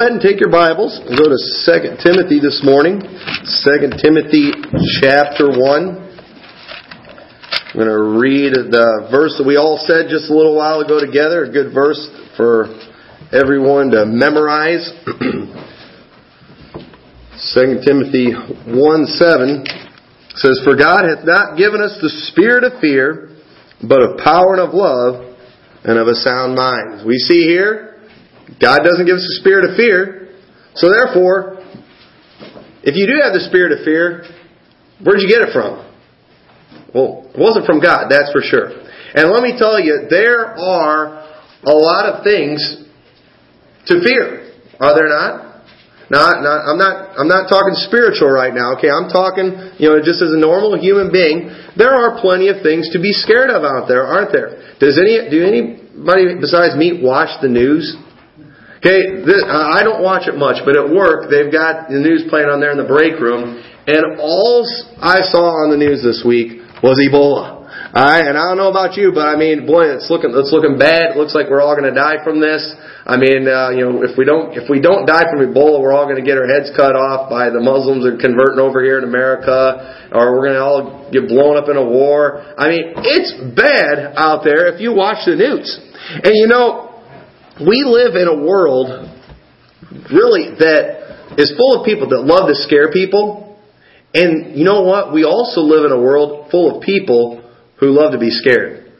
Go 0.00 0.06
ahead 0.06 0.14
and 0.14 0.20
take 0.20 0.40
your 0.40 0.50
Bibles 0.50 0.98
and 1.06 1.16
go 1.16 1.30
to 1.30 1.38
2 1.38 2.02
Timothy 2.02 2.42
this 2.42 2.62
morning. 2.64 2.98
2 2.98 3.06
Timothy 4.02 4.50
chapter 4.98 5.46
1. 5.46 5.54
I'm 7.70 7.78
going 7.78 7.86
to 7.86 8.18
read 8.18 8.54
the 8.74 9.06
verse 9.08 9.38
that 9.38 9.46
we 9.46 9.54
all 9.54 9.78
said 9.86 10.10
just 10.10 10.28
a 10.28 10.34
little 10.34 10.56
while 10.56 10.80
ago 10.80 10.98
together, 10.98 11.44
a 11.44 11.52
good 11.52 11.72
verse 11.72 12.10
for 12.36 12.74
everyone 13.30 13.94
to 13.94 14.04
memorize. 14.04 14.82
2 17.54 17.78
Timothy 17.86 18.34
1 18.34 19.06
7 19.06 19.64
says, 20.34 20.60
For 20.64 20.74
God 20.74 21.06
hath 21.06 21.22
not 21.22 21.56
given 21.56 21.80
us 21.80 21.96
the 22.02 22.10
spirit 22.34 22.64
of 22.64 22.80
fear, 22.80 23.30
but 23.78 24.02
of 24.02 24.18
power 24.18 24.58
and 24.58 24.66
of 24.66 24.74
love 24.74 25.38
and 25.84 25.98
of 26.02 26.08
a 26.08 26.16
sound 26.16 26.56
mind. 26.56 27.06
We 27.06 27.14
see 27.18 27.46
here 27.46 27.93
God 28.60 28.80
doesn't 28.84 29.06
give 29.06 29.16
us 29.16 29.24
a 29.24 29.40
spirit 29.40 29.70
of 29.70 29.76
fear. 29.76 30.36
So 30.74 30.90
therefore, 30.90 31.62
if 32.82 32.96
you 32.96 33.06
do 33.06 33.20
have 33.22 33.32
the 33.32 33.44
spirit 33.48 33.72
of 33.72 33.84
fear, 33.84 34.24
where'd 35.02 35.20
you 35.20 35.28
get 35.28 35.42
it 35.42 35.52
from? 35.52 35.80
Well, 36.94 37.30
it 37.32 37.40
wasn't 37.40 37.66
from 37.66 37.80
God, 37.80 38.06
that's 38.10 38.30
for 38.30 38.42
sure. 38.42 38.70
And 39.14 39.30
let 39.30 39.42
me 39.42 39.54
tell 39.58 39.80
you, 39.80 40.06
there 40.10 40.54
are 40.58 41.26
a 41.62 41.74
lot 41.74 42.06
of 42.06 42.24
things 42.24 42.60
to 43.86 44.02
fear. 44.02 44.52
Are 44.80 44.94
there 44.94 45.08
not? 45.08 45.54
Not, 46.10 46.44
not, 46.44 46.58
I'm 46.68 46.76
not, 46.76 46.94
I'm 47.16 47.28
not 47.28 47.48
talking 47.48 47.72
spiritual 47.88 48.28
right 48.28 48.52
now, 48.52 48.76
okay? 48.76 48.92
I'm 48.92 49.08
talking, 49.08 49.72
you 49.80 49.88
know, 49.88 50.04
just 50.04 50.20
as 50.20 50.36
a 50.36 50.38
normal 50.38 50.76
human 50.76 51.08
being. 51.10 51.48
There 51.76 51.94
are 51.94 52.20
plenty 52.20 52.48
of 52.52 52.60
things 52.60 52.92
to 52.92 53.00
be 53.00 53.12
scared 53.12 53.48
of 53.48 53.64
out 53.64 53.88
there, 53.88 54.04
aren't 54.04 54.30
there? 54.30 54.76
Does 54.78 55.00
any, 55.00 55.30
do 55.32 55.40
anybody 55.40 56.36
besides 56.36 56.76
me 56.76 57.00
watch 57.00 57.32
the 57.40 57.48
news? 57.48 57.96
Okay, 58.84 59.24
this, 59.24 59.40
I 59.48 59.80
don't 59.80 60.04
watch 60.04 60.28
it 60.28 60.36
much, 60.36 60.60
but 60.60 60.76
at 60.76 60.84
work 60.84 61.32
they've 61.32 61.48
got 61.48 61.88
the 61.88 61.96
news 61.96 62.28
playing 62.28 62.52
on 62.52 62.60
there 62.60 62.68
in 62.68 62.76
the 62.76 62.84
break 62.84 63.16
room, 63.16 63.56
and 63.88 64.20
all 64.20 64.60
I 65.00 65.24
saw 65.24 65.64
on 65.64 65.72
the 65.72 65.80
news 65.80 66.04
this 66.04 66.20
week 66.20 66.60
was 66.84 67.00
Ebola. 67.00 67.64
Alright, 67.96 68.28
and 68.28 68.36
I 68.36 68.44
don't 68.44 68.60
know 68.60 68.68
about 68.68 69.00
you, 69.00 69.08
but 69.08 69.24
I 69.24 69.40
mean, 69.40 69.64
boy, 69.64 69.88
it's 69.88 70.12
looking 70.12 70.36
it's 70.36 70.52
looking 70.52 70.76
bad. 70.76 71.14
It 71.14 71.16
looks 71.16 71.32
like 71.32 71.48
we're 71.48 71.64
all 71.64 71.72
going 71.72 71.88
to 71.88 71.96
die 71.96 72.20
from 72.20 72.44
this. 72.44 72.60
I 73.08 73.16
mean, 73.16 73.48
uh, 73.48 73.72
you 73.72 73.88
know, 73.88 74.04
if 74.04 74.20
we 74.20 74.28
don't 74.28 74.52
if 74.52 74.68
we 74.68 74.84
don't 74.84 75.08
die 75.08 75.32
from 75.32 75.40
Ebola, 75.40 75.80
we're 75.80 75.96
all 75.96 76.04
going 76.04 76.20
to 76.20 76.26
get 76.26 76.36
our 76.36 76.44
heads 76.44 76.68
cut 76.76 76.92
off 76.92 77.32
by 77.32 77.48
the 77.48 77.64
Muslims 77.64 78.04
and 78.04 78.20
converting 78.20 78.60
over 78.60 78.84
here 78.84 79.00
in 79.00 79.08
America, 79.08 80.12
or 80.12 80.36
we're 80.36 80.44
going 80.44 80.60
to 80.60 80.64
all 80.66 81.08
get 81.08 81.24
blown 81.24 81.56
up 81.56 81.72
in 81.72 81.80
a 81.80 81.86
war. 81.88 82.44
I 82.60 82.68
mean, 82.68 83.00
it's 83.00 83.32
bad 83.56 84.12
out 84.20 84.44
there 84.44 84.68
if 84.68 84.76
you 84.76 84.92
watch 84.92 85.24
the 85.24 85.40
news. 85.40 85.72
And 86.20 86.36
you 86.36 86.52
know, 86.52 86.93
we 87.60 87.84
live 87.86 88.16
in 88.16 88.26
a 88.26 88.34
world 88.34 89.10
really 90.10 90.58
that 90.58 91.38
is 91.38 91.54
full 91.56 91.80
of 91.80 91.86
people 91.86 92.08
that 92.10 92.22
love 92.22 92.48
to 92.48 92.54
scare 92.54 92.90
people. 92.90 93.58
And 94.12 94.56
you 94.56 94.64
know 94.64 94.82
what? 94.82 95.12
We 95.12 95.24
also 95.24 95.60
live 95.60 95.84
in 95.84 95.92
a 95.92 96.00
world 96.00 96.50
full 96.50 96.76
of 96.76 96.82
people 96.82 97.42
who 97.78 97.90
love 97.90 98.12
to 98.12 98.18
be 98.18 98.30
scared. 98.30 98.92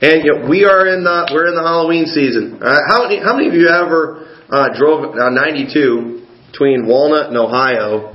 And 0.00 0.24
you 0.24 0.34
know, 0.34 0.48
we 0.48 0.64
are 0.64 0.86
in 0.86 1.02
the 1.02 1.30
we're 1.34 1.48
in 1.48 1.54
the 1.54 1.62
Halloween 1.62 2.06
season. 2.06 2.62
Uh, 2.62 2.78
how 2.86 3.02
many 3.02 3.18
how 3.18 3.34
many 3.34 3.48
of 3.48 3.54
you 3.54 3.66
ever 3.66 4.26
uh, 4.50 4.78
drove 4.78 5.14
on 5.18 5.34
92 5.34 6.26
between 6.52 6.86
Walnut 6.86 7.28
and 7.28 7.36
Ohio 7.36 8.14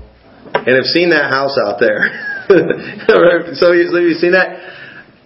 and 0.54 0.76
have 0.76 0.88
seen 0.88 1.12
that 1.12 1.32
house 1.32 1.60
out 1.60 1.80
there? 1.80 2.32
so, 3.60 3.72
you, 3.72 3.88
so 3.92 4.00
you've 4.00 4.20
seen 4.20 4.32
that? 4.32 4.60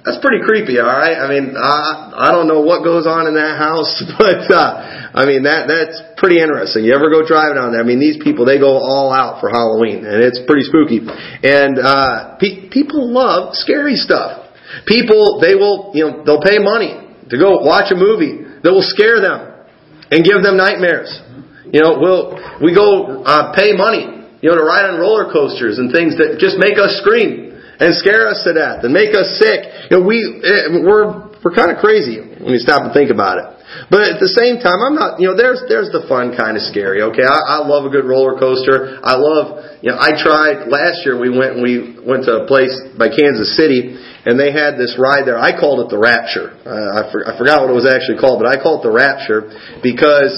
That's 0.07 0.23
pretty 0.23 0.39
creepy, 0.47 0.79
all 0.79 0.87
right. 0.87 1.19
I 1.19 1.27
mean, 1.27 1.51
I 1.59 2.15
I 2.15 2.31
don't 2.31 2.47
know 2.47 2.63
what 2.63 2.79
goes 2.79 3.03
on 3.03 3.27
in 3.27 3.35
that 3.35 3.59
house, 3.59 3.91
but 4.15 4.47
uh, 4.47 5.11
I 5.11 5.27
mean 5.27 5.43
that 5.43 5.67
that's 5.67 5.99
pretty 6.15 6.39
interesting. 6.39 6.87
You 6.87 6.95
ever 6.95 7.11
go 7.11 7.27
driving 7.27 7.59
down 7.59 7.75
there? 7.75 7.83
I 7.83 7.87
mean, 7.87 7.99
these 7.99 8.15
people 8.15 8.47
they 8.47 8.55
go 8.55 8.79
all 8.79 9.11
out 9.11 9.43
for 9.43 9.51
Halloween, 9.51 10.07
and 10.07 10.23
it's 10.23 10.39
pretty 10.47 10.63
spooky. 10.63 11.03
And 11.03 11.75
uh, 11.75 12.39
pe- 12.39 12.71
people 12.71 13.11
love 13.11 13.51
scary 13.59 13.99
stuff. 13.99 14.47
People 14.87 15.43
they 15.43 15.59
will 15.59 15.91
you 15.91 16.07
know 16.07 16.23
they'll 16.23 16.39
pay 16.39 16.63
money 16.63 16.95
to 17.27 17.35
go 17.35 17.59
watch 17.59 17.91
a 17.91 17.99
movie 17.99 18.47
that 18.63 18.71
will 18.71 18.87
scare 18.87 19.19
them 19.19 19.59
and 20.07 20.23
give 20.23 20.39
them 20.39 20.55
nightmares. 20.55 21.11
You 21.67 21.83
know, 21.83 21.99
we'll 21.99 22.39
we 22.63 22.71
go 22.71 23.27
uh, 23.27 23.51
pay 23.51 23.75
money 23.75 24.07
you 24.39 24.47
know 24.47 24.55
to 24.55 24.63
ride 24.63 24.87
on 24.87 25.03
roller 25.03 25.27
coasters 25.35 25.83
and 25.83 25.91
things 25.91 26.15
that 26.15 26.39
just 26.39 26.55
make 26.55 26.79
us 26.79 26.95
scream 27.03 27.46
and 27.79 27.93
scare 27.95 28.27
us 28.27 28.41
to 28.43 28.53
death 28.53 28.83
and 28.83 28.93
make 28.93 29.13
us 29.13 29.37
sick. 29.37 29.89
You 29.89 29.99
know, 29.99 30.03
we 30.05 30.17
eh, 30.21 30.81
we're 30.81 31.27
we're 31.43 31.55
kind 31.55 31.71
of 31.71 31.77
crazy 31.77 32.19
when 32.19 32.51
you 32.53 32.59
stop 32.59 32.83
and 32.83 32.93
think 32.93 33.11
about 33.13 33.37
it. 33.37 33.47
But 33.91 34.15
at 34.15 34.17
the 34.23 34.31
same 34.31 34.63
time, 34.63 34.79
I'm 34.79 34.95
not. 34.95 35.19
You 35.19 35.31
know, 35.31 35.35
there's 35.37 35.61
there's 35.67 35.91
the 35.91 36.07
fun 36.07 36.33
kind 36.33 36.55
of 36.55 36.63
scary. 36.65 37.03
Okay, 37.13 37.23
I, 37.23 37.59
I 37.59 37.67
love 37.67 37.85
a 37.85 37.91
good 37.91 38.07
roller 38.07 38.39
coaster. 38.39 38.97
I 39.03 39.19
love. 39.19 39.79
You 39.83 39.93
know, 39.93 39.99
I 39.99 40.17
tried 40.17 40.71
last 40.71 41.05
year. 41.05 41.19
We 41.19 41.29
went 41.29 41.59
and 41.59 41.61
we 41.61 41.99
went 41.99 42.25
to 42.25 42.41
a 42.41 42.43
place 42.47 42.73
by 42.97 43.11
Kansas 43.13 43.53
City, 43.59 43.93
and 44.25 44.39
they 44.39 44.49
had 44.55 44.79
this 44.79 44.95
ride 44.97 45.27
there. 45.27 45.37
I 45.37 45.53
called 45.53 45.83
it 45.85 45.93
the 45.93 45.99
Rapture. 45.99 46.55
Uh, 46.65 47.05
I, 47.05 47.11
for, 47.11 47.27
I 47.27 47.37
forgot 47.37 47.61
what 47.61 47.69
it 47.69 47.77
was 47.77 47.85
actually 47.85 48.17
called, 48.17 48.41
but 48.41 48.49
I 48.49 48.57
called 48.57 48.81
it 48.81 48.89
the 48.89 48.95
Rapture 48.95 49.51
because 49.83 50.33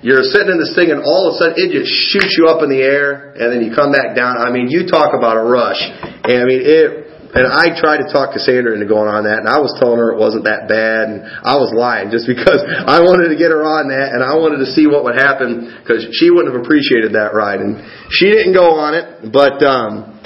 you're 0.00 0.24
sitting 0.24 0.48
in 0.48 0.58
this 0.60 0.72
thing 0.72 0.88
and 0.88 1.04
all 1.04 1.28
of 1.28 1.36
a 1.36 1.36
sudden 1.36 1.60
it 1.60 1.76
just 1.76 1.92
shoots 2.08 2.32
you 2.40 2.48
up 2.48 2.64
in 2.64 2.72
the 2.72 2.80
air 2.80 3.36
and 3.36 3.52
then 3.52 3.60
you 3.60 3.68
come 3.76 3.92
back 3.92 4.16
down. 4.16 4.40
I 4.40 4.48
mean, 4.48 4.72
you 4.72 4.88
talk 4.88 5.12
about 5.12 5.36
a 5.36 5.44
rush. 5.44 5.80
And 6.24 6.40
I 6.40 6.44
mean, 6.48 6.64
it, 6.64 7.10
and 7.36 7.46
I 7.46 7.76
tried 7.76 8.02
to 8.02 8.08
talk 8.08 8.32
Cassandra 8.32 8.72
into 8.72 8.88
going 8.88 9.12
on 9.12 9.28
that 9.28 9.44
and 9.44 9.48
I 9.48 9.60
was 9.60 9.76
telling 9.76 10.00
her 10.00 10.16
it 10.16 10.18
wasn't 10.18 10.48
that 10.48 10.66
bad 10.66 11.12
and 11.12 11.22
I 11.22 11.60
was 11.60 11.70
lying 11.76 12.08
just 12.08 12.24
because 12.32 12.64
I 12.64 13.04
wanted 13.04 13.28
to 13.28 13.36
get 13.36 13.52
her 13.52 13.60
on 13.60 13.92
that 13.92 14.16
and 14.16 14.24
I 14.24 14.40
wanted 14.40 14.64
to 14.64 14.68
see 14.72 14.88
what 14.88 15.04
would 15.04 15.20
happen 15.20 15.68
because 15.84 16.08
she 16.16 16.32
wouldn't 16.32 16.50
have 16.50 16.64
appreciated 16.64 17.12
that 17.14 17.36
ride 17.36 17.60
and 17.60 17.84
she 18.08 18.32
didn't 18.32 18.56
go 18.56 18.80
on 18.80 18.96
it, 18.96 19.28
but, 19.28 19.60
um, 19.62 20.16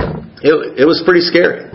it, 0.44 0.84
it 0.84 0.86
was 0.86 1.02
pretty 1.02 1.24
scary. 1.24 1.66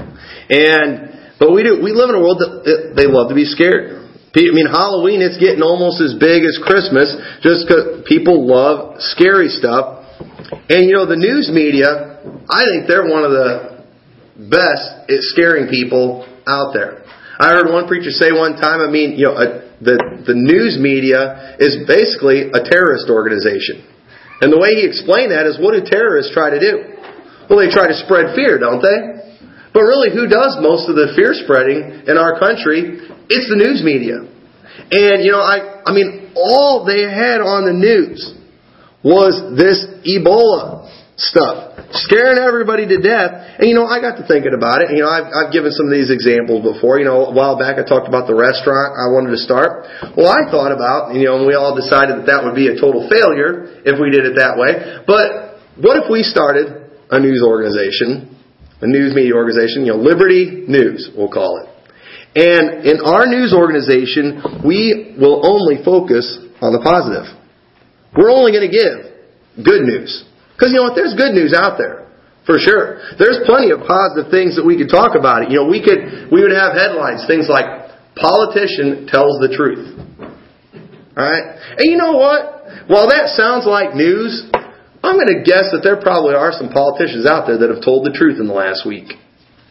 And, 0.49 1.35
but 1.35 1.51
we 1.51 1.67
do, 1.67 1.81
we 1.81 1.91
live 1.91 2.13
in 2.13 2.15
a 2.15 2.23
world 2.23 2.39
that 2.39 2.93
they 2.95 3.09
love 3.09 3.27
to 3.29 3.35
be 3.35 3.45
scared. 3.45 3.98
I 4.35 4.53
mean, 4.53 4.69
Halloween, 4.69 5.25
it's 5.25 5.41
getting 5.41 5.65
almost 5.65 6.01
as 6.01 6.13
big 6.13 6.45
as 6.45 6.61
Christmas 6.61 7.09
just 7.41 7.65
because 7.65 8.05
people 8.05 8.45
love 8.45 9.01
scary 9.01 9.49
stuff. 9.49 10.05
And, 10.69 10.85
you 10.85 10.93
know, 10.93 11.09
the 11.09 11.17
news 11.17 11.49
media, 11.49 12.21
I 12.45 12.61
think 12.69 12.85
they're 12.85 13.09
one 13.09 13.25
of 13.25 13.33
the 13.33 13.81
best 14.37 15.09
at 15.09 15.21
scaring 15.33 15.67
people 15.67 16.29
out 16.45 16.77
there. 16.77 17.01
I 17.39 17.57
heard 17.57 17.73
one 17.73 17.87
preacher 17.87 18.11
say 18.11 18.29
one 18.29 18.53
time, 18.59 18.85
I 18.85 18.91
mean, 18.91 19.17
you 19.17 19.31
know, 19.31 19.35
a, 19.39 19.65
the, 19.81 19.97
the 20.27 20.35
news 20.35 20.77
media 20.77 21.55
is 21.57 21.87
basically 21.87 22.51
a 22.51 22.61
terrorist 22.61 23.09
organization. 23.09 23.81
And 24.43 24.53
the 24.53 24.59
way 24.59 24.77
he 24.77 24.85
explained 24.85 25.31
that 25.31 25.47
is 25.47 25.57
what 25.57 25.73
do 25.73 25.81
terrorists 25.81 26.35
try 26.35 26.51
to 26.51 26.59
do? 26.59 26.99
Well, 27.49 27.57
they 27.57 27.71
try 27.71 27.87
to 27.87 27.97
spread 28.05 28.35
fear, 28.35 28.59
don't 28.59 28.83
they? 28.83 29.19
But 29.73 29.83
really, 29.87 30.13
who 30.13 30.27
does 30.27 30.59
most 30.61 30.89
of 30.89 30.95
the 30.95 31.15
fear 31.15 31.33
spreading 31.33 32.05
in 32.05 32.15
our 32.19 32.37
country? 32.37 33.09
It's 33.29 33.47
the 33.47 33.55
news 33.55 33.85
media. 33.85 34.25
And, 34.89 35.21
you 35.21 35.31
know, 35.31 35.41
I, 35.41 35.85
I 35.85 35.91
mean, 35.93 36.33
all 36.35 36.83
they 36.85 37.05
had 37.05 37.45
on 37.45 37.69
the 37.69 37.77
news 37.77 38.33
was 39.05 39.37
this 39.55 39.85
Ebola 40.01 40.89
stuff, 41.13 41.77
scaring 42.03 42.41
everybody 42.41 42.89
to 42.89 42.97
death. 42.97 43.61
And, 43.61 43.69
you 43.69 43.75
know, 43.75 43.85
I 43.85 44.01
got 44.01 44.17
to 44.17 44.25
thinking 44.25 44.57
about 44.57 44.81
it. 44.81 44.89
And, 44.89 44.97
you 44.97 45.05
know, 45.05 45.13
I've, 45.13 45.29
I've 45.29 45.51
given 45.53 45.69
some 45.69 45.87
of 45.87 45.93
these 45.93 46.09
examples 46.09 46.65
before. 46.65 46.97
You 46.97 47.05
know, 47.05 47.29
a 47.29 47.33
while 47.35 47.53
back 47.53 47.77
I 47.77 47.85
talked 47.85 48.09
about 48.09 48.25
the 48.25 48.35
restaurant 48.35 48.97
I 48.97 49.13
wanted 49.13 49.37
to 49.37 49.41
start. 49.41 49.85
Well, 50.17 50.31
I 50.31 50.49
thought 50.49 50.73
about, 50.73 51.13
you 51.13 51.29
know, 51.29 51.43
and 51.43 51.45
we 51.45 51.53
all 51.53 51.77
decided 51.77 52.23
that 52.23 52.27
that 52.33 52.41
would 52.43 52.57
be 52.57 52.71
a 52.71 52.75
total 52.75 53.05
failure 53.07 53.83
if 53.85 54.01
we 54.01 54.09
did 54.09 54.25
it 54.25 54.41
that 54.41 54.57
way. 54.57 55.05
But 55.05 55.61
what 55.77 56.01
if 56.01 56.09
we 56.09 56.25
started 56.25 56.91
a 57.13 57.19
news 57.19 57.45
organization 57.45 58.39
a 58.81 58.87
news 58.87 59.13
media 59.13 59.35
organization, 59.35 59.85
you 59.85 59.91
know, 59.91 59.99
Liberty 59.99 60.63
News, 60.67 61.11
we'll 61.15 61.31
call 61.31 61.59
it. 61.63 61.68
And 62.35 62.85
in 62.85 63.01
our 63.01 63.25
news 63.25 63.53
organization, 63.53 64.61
we 64.65 65.15
will 65.17 65.41
only 65.41 65.81
focus 65.83 66.25
on 66.61 66.73
the 66.73 66.81
positive. 66.83 67.25
We're 68.13 68.29
only 68.29 68.53
going 68.53 68.69
to 68.69 68.73
give 68.73 69.65
good 69.65 69.81
news. 69.81 70.25
Because 70.53 70.69
you 70.69 70.77
know 70.77 70.91
what? 70.91 70.95
There's 70.95 71.17
good 71.17 71.33
news 71.33 71.57
out 71.57 71.77
there. 71.77 72.05
For 72.45 72.57
sure. 72.57 73.01
There's 73.17 73.41
plenty 73.45 73.69
of 73.69 73.85
positive 73.85 74.31
things 74.33 74.57
that 74.57 74.65
we 74.65 74.77
could 74.77 74.89
talk 74.89 75.13
about. 75.17 75.45
It. 75.45 75.53
You 75.53 75.61
know, 75.61 75.69
we 75.69 75.81
could, 75.81 76.29
we 76.33 76.41
would 76.41 76.53
have 76.53 76.73
headlines, 76.73 77.25
things 77.29 77.45
like, 77.45 77.65
politician 78.17 79.07
tells 79.07 79.39
the 79.39 79.53
truth. 79.53 79.95
Alright? 81.15 81.45
And 81.77 81.85
you 81.87 81.97
know 81.97 82.17
what? 82.17 82.89
While 82.89 83.09
that 83.09 83.33
sounds 83.37 83.65
like 83.65 83.95
news, 83.95 84.49
I'm 85.03 85.15
going 85.15 85.31
to 85.31 85.41
guess 85.45 85.71
that 85.71 85.81
there 85.83 86.01
probably 86.01 86.35
are 86.35 86.51
some 86.51 86.69
politicians 86.69 87.25
out 87.25 87.47
there 87.47 87.57
that 87.59 87.69
have 87.69 87.83
told 87.83 88.05
the 88.05 88.11
truth 88.11 88.39
in 88.39 88.47
the 88.47 88.53
last 88.53 88.85
week. 88.85 89.15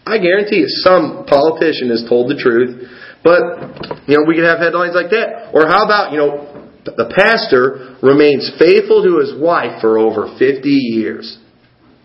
I 0.08 0.18
guarantee 0.18 0.64
you 0.64 0.68
some 0.68 1.28
politician 1.28 1.92
has 1.92 2.04
told 2.08 2.30
the 2.32 2.38
truth. 2.40 2.88
But, 3.22 4.00
you 4.08 4.16
know, 4.16 4.24
we 4.26 4.34
could 4.34 4.46
have 4.46 4.58
headlines 4.58 4.94
like 4.94 5.10
that. 5.10 5.52
Or 5.52 5.66
how 5.66 5.84
about, 5.84 6.12
you 6.12 6.18
know, 6.18 6.70
the 6.84 7.12
pastor 7.12 7.98
remains 8.00 8.48
faithful 8.58 9.04
to 9.04 9.20
his 9.20 9.36
wife 9.36 9.80
for 9.80 9.98
over 9.98 10.32
50 10.38 10.68
years. 10.68 11.36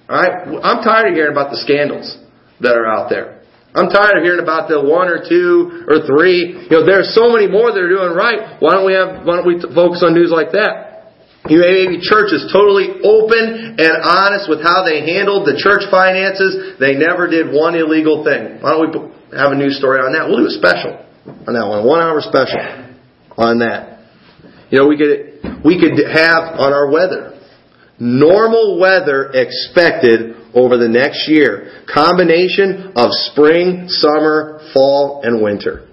Alright? 0.09 0.51
I'm 0.63 0.83
tired 0.83 1.09
of 1.09 1.13
hearing 1.15 1.31
about 1.31 1.51
the 1.51 1.61
scandals 1.63 2.17
that 2.59 2.75
are 2.75 2.85
out 2.85 3.09
there. 3.09 3.39
I'm 3.73 3.89
tired 3.89 4.17
of 4.17 4.23
hearing 4.23 4.43
about 4.43 4.69
the 4.69 4.77
one 4.77 5.09
or 5.09 5.25
two 5.25 5.87
or 5.89 6.05
three. 6.05 6.69
You 6.69 6.73
know, 6.77 6.85
there's 6.85 7.15
so 7.15 7.33
many 7.33 7.49
more 7.49 7.73
that 7.73 7.81
are 7.81 7.89
doing 7.89 8.13
right. 8.13 8.61
Why 8.61 8.77
don't 8.77 8.85
we 8.85 8.93
have, 8.93 9.25
why 9.25 9.41
don't 9.41 9.47
we 9.49 9.57
focus 9.73 10.05
on 10.05 10.13
news 10.13 10.29
like 10.29 10.53
that? 10.53 10.92
You 11.49 11.59
maybe 11.59 11.99
church 11.99 12.31
is 12.31 12.47
totally 12.53 13.03
open 13.03 13.75
and 13.75 13.93
honest 13.99 14.47
with 14.47 14.63
how 14.63 14.87
they 14.87 15.03
handled 15.03 15.43
the 15.43 15.59
church 15.59 15.83
finances. 15.91 16.79
They 16.79 16.95
never 16.95 17.27
did 17.27 17.51
one 17.51 17.75
illegal 17.75 18.23
thing. 18.23 18.63
Why 18.63 18.71
don't 18.71 18.87
we 18.87 19.35
have 19.35 19.51
a 19.51 19.55
news 19.55 19.77
story 19.77 19.99
on 19.99 20.15
that? 20.15 20.29
We'll 20.29 20.39
do 20.39 20.47
a 20.47 20.55
special 20.55 21.03
on 21.47 21.53
that 21.55 21.67
one, 21.67 21.83
one 21.83 21.99
hour 21.99 22.23
special 22.23 22.63
on 23.35 23.59
that. 23.59 24.07
You 24.71 24.79
know, 24.79 24.87
we 24.87 24.95
could 24.95 25.63
we 25.63 25.75
could 25.79 25.99
have 25.99 26.55
on 26.55 26.71
our 26.71 26.89
weather 26.89 27.33
normal 27.99 28.79
weather 28.79 29.31
expected 29.33 30.35
over 30.53 30.77
the 30.77 30.87
next 30.87 31.27
year. 31.27 31.83
Combination 31.91 32.93
of 32.95 33.09
spring, 33.31 33.85
summer, 33.87 34.61
fall, 34.73 35.21
and 35.23 35.41
winter. 35.41 35.87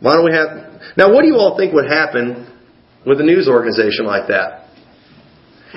Why 0.00 0.14
don't 0.14 0.24
we 0.24 0.32
have 0.32 0.96
now? 0.96 1.12
What 1.12 1.22
do 1.22 1.28
you 1.28 1.36
all 1.36 1.56
think 1.56 1.72
would 1.72 1.88
happen 1.88 2.50
with 3.06 3.20
a 3.20 3.24
news 3.24 3.48
organization 3.48 4.06
like 4.06 4.28
that? 4.28 4.63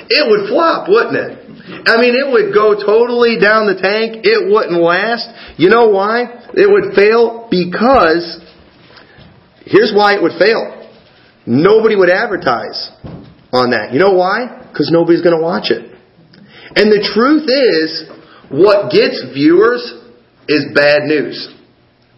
It 0.10 0.24
would 0.30 0.50
flop, 0.50 0.88
wouldn't 0.88 1.18
it? 1.18 1.32
I 1.88 1.98
mean, 2.00 2.16
it 2.16 2.32
would 2.32 2.54
go 2.54 2.78
totally 2.78 3.40
down 3.42 3.68
the 3.68 3.76
tank. 3.82 4.24
It 4.24 4.48
wouldn't 4.48 4.80
last. 4.80 5.28
You 5.58 5.70
know 5.70 5.90
why? 5.90 6.48
It 6.54 6.70
would 6.70 6.96
fail 6.96 7.48
because 7.50 8.40
here's 9.66 9.92
why 9.96 10.16
it 10.16 10.22
would 10.22 10.38
fail. 10.40 10.90
Nobody 11.46 11.96
would 11.96 12.10
advertise 12.10 12.92
on 13.52 13.72
that. 13.72 13.92
You 13.92 14.00
know 14.00 14.14
why? 14.14 14.68
Because 14.70 14.92
nobody's 14.92 15.22
going 15.22 15.36
to 15.36 15.44
watch 15.44 15.72
it. 15.72 15.92
And 16.76 16.92
the 16.92 17.02
truth 17.02 17.48
is, 17.48 18.06
what 18.52 18.92
gets 18.92 19.24
viewers 19.34 19.82
is 20.48 20.72
bad 20.76 21.04
news. 21.04 21.52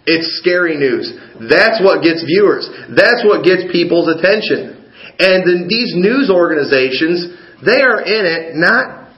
It's 0.06 0.38
scary 0.42 0.78
news. 0.78 1.14
That's 1.38 1.82
what 1.82 2.02
gets 2.02 2.26
viewers. 2.26 2.66
That's 2.90 3.22
what 3.26 3.46
gets 3.46 3.70
people's 3.72 4.10
attention. 4.10 4.90
And 5.20 5.70
these 5.70 5.94
news 5.94 6.30
organizations, 6.30 7.30
they 7.66 7.82
are 7.82 8.02
in 8.02 8.24
it 8.26 8.56
not 8.56 9.12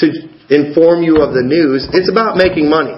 to 0.00 0.06
inform 0.50 1.02
you 1.02 1.22
of 1.24 1.32
the 1.32 1.42
news, 1.42 1.88
it's 1.92 2.10
about 2.10 2.36
making 2.36 2.68
money. 2.68 2.94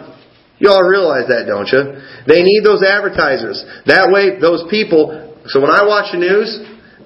You 0.59 0.73
all 0.73 0.83
realize 0.83 1.29
that, 1.29 1.45
don't 1.45 1.69
you? 1.69 2.01
They 2.25 2.41
need 2.43 2.65
those 2.65 2.83
advertisers. 2.83 3.61
That 3.85 4.09
way, 4.09 4.41
those 4.41 4.65
people, 4.73 5.13
so 5.53 5.61
when 5.61 5.71
I 5.71 5.85
watch 5.85 6.17
the 6.17 6.19
news, 6.19 6.49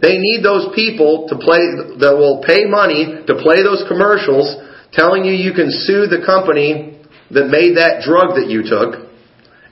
they 0.01 0.17
need 0.17 0.41
those 0.41 0.71
people 0.73 1.27
to 1.29 1.37
play, 1.37 1.61
that 2.01 2.15
will 2.15 2.41
pay 2.47 2.65
money 2.65 3.27
to 3.27 3.35
play 3.43 3.61
those 3.61 3.85
commercials 3.91 4.55
telling 4.95 5.27
you 5.27 5.35
you 5.35 5.53
can 5.53 5.69
sue 5.69 6.07
the 6.07 6.23
company 6.25 7.03
that 7.31 7.51
made 7.51 7.77
that 7.77 8.03
drug 8.07 8.39
that 8.39 8.47
you 8.49 8.63
took. 8.63 9.11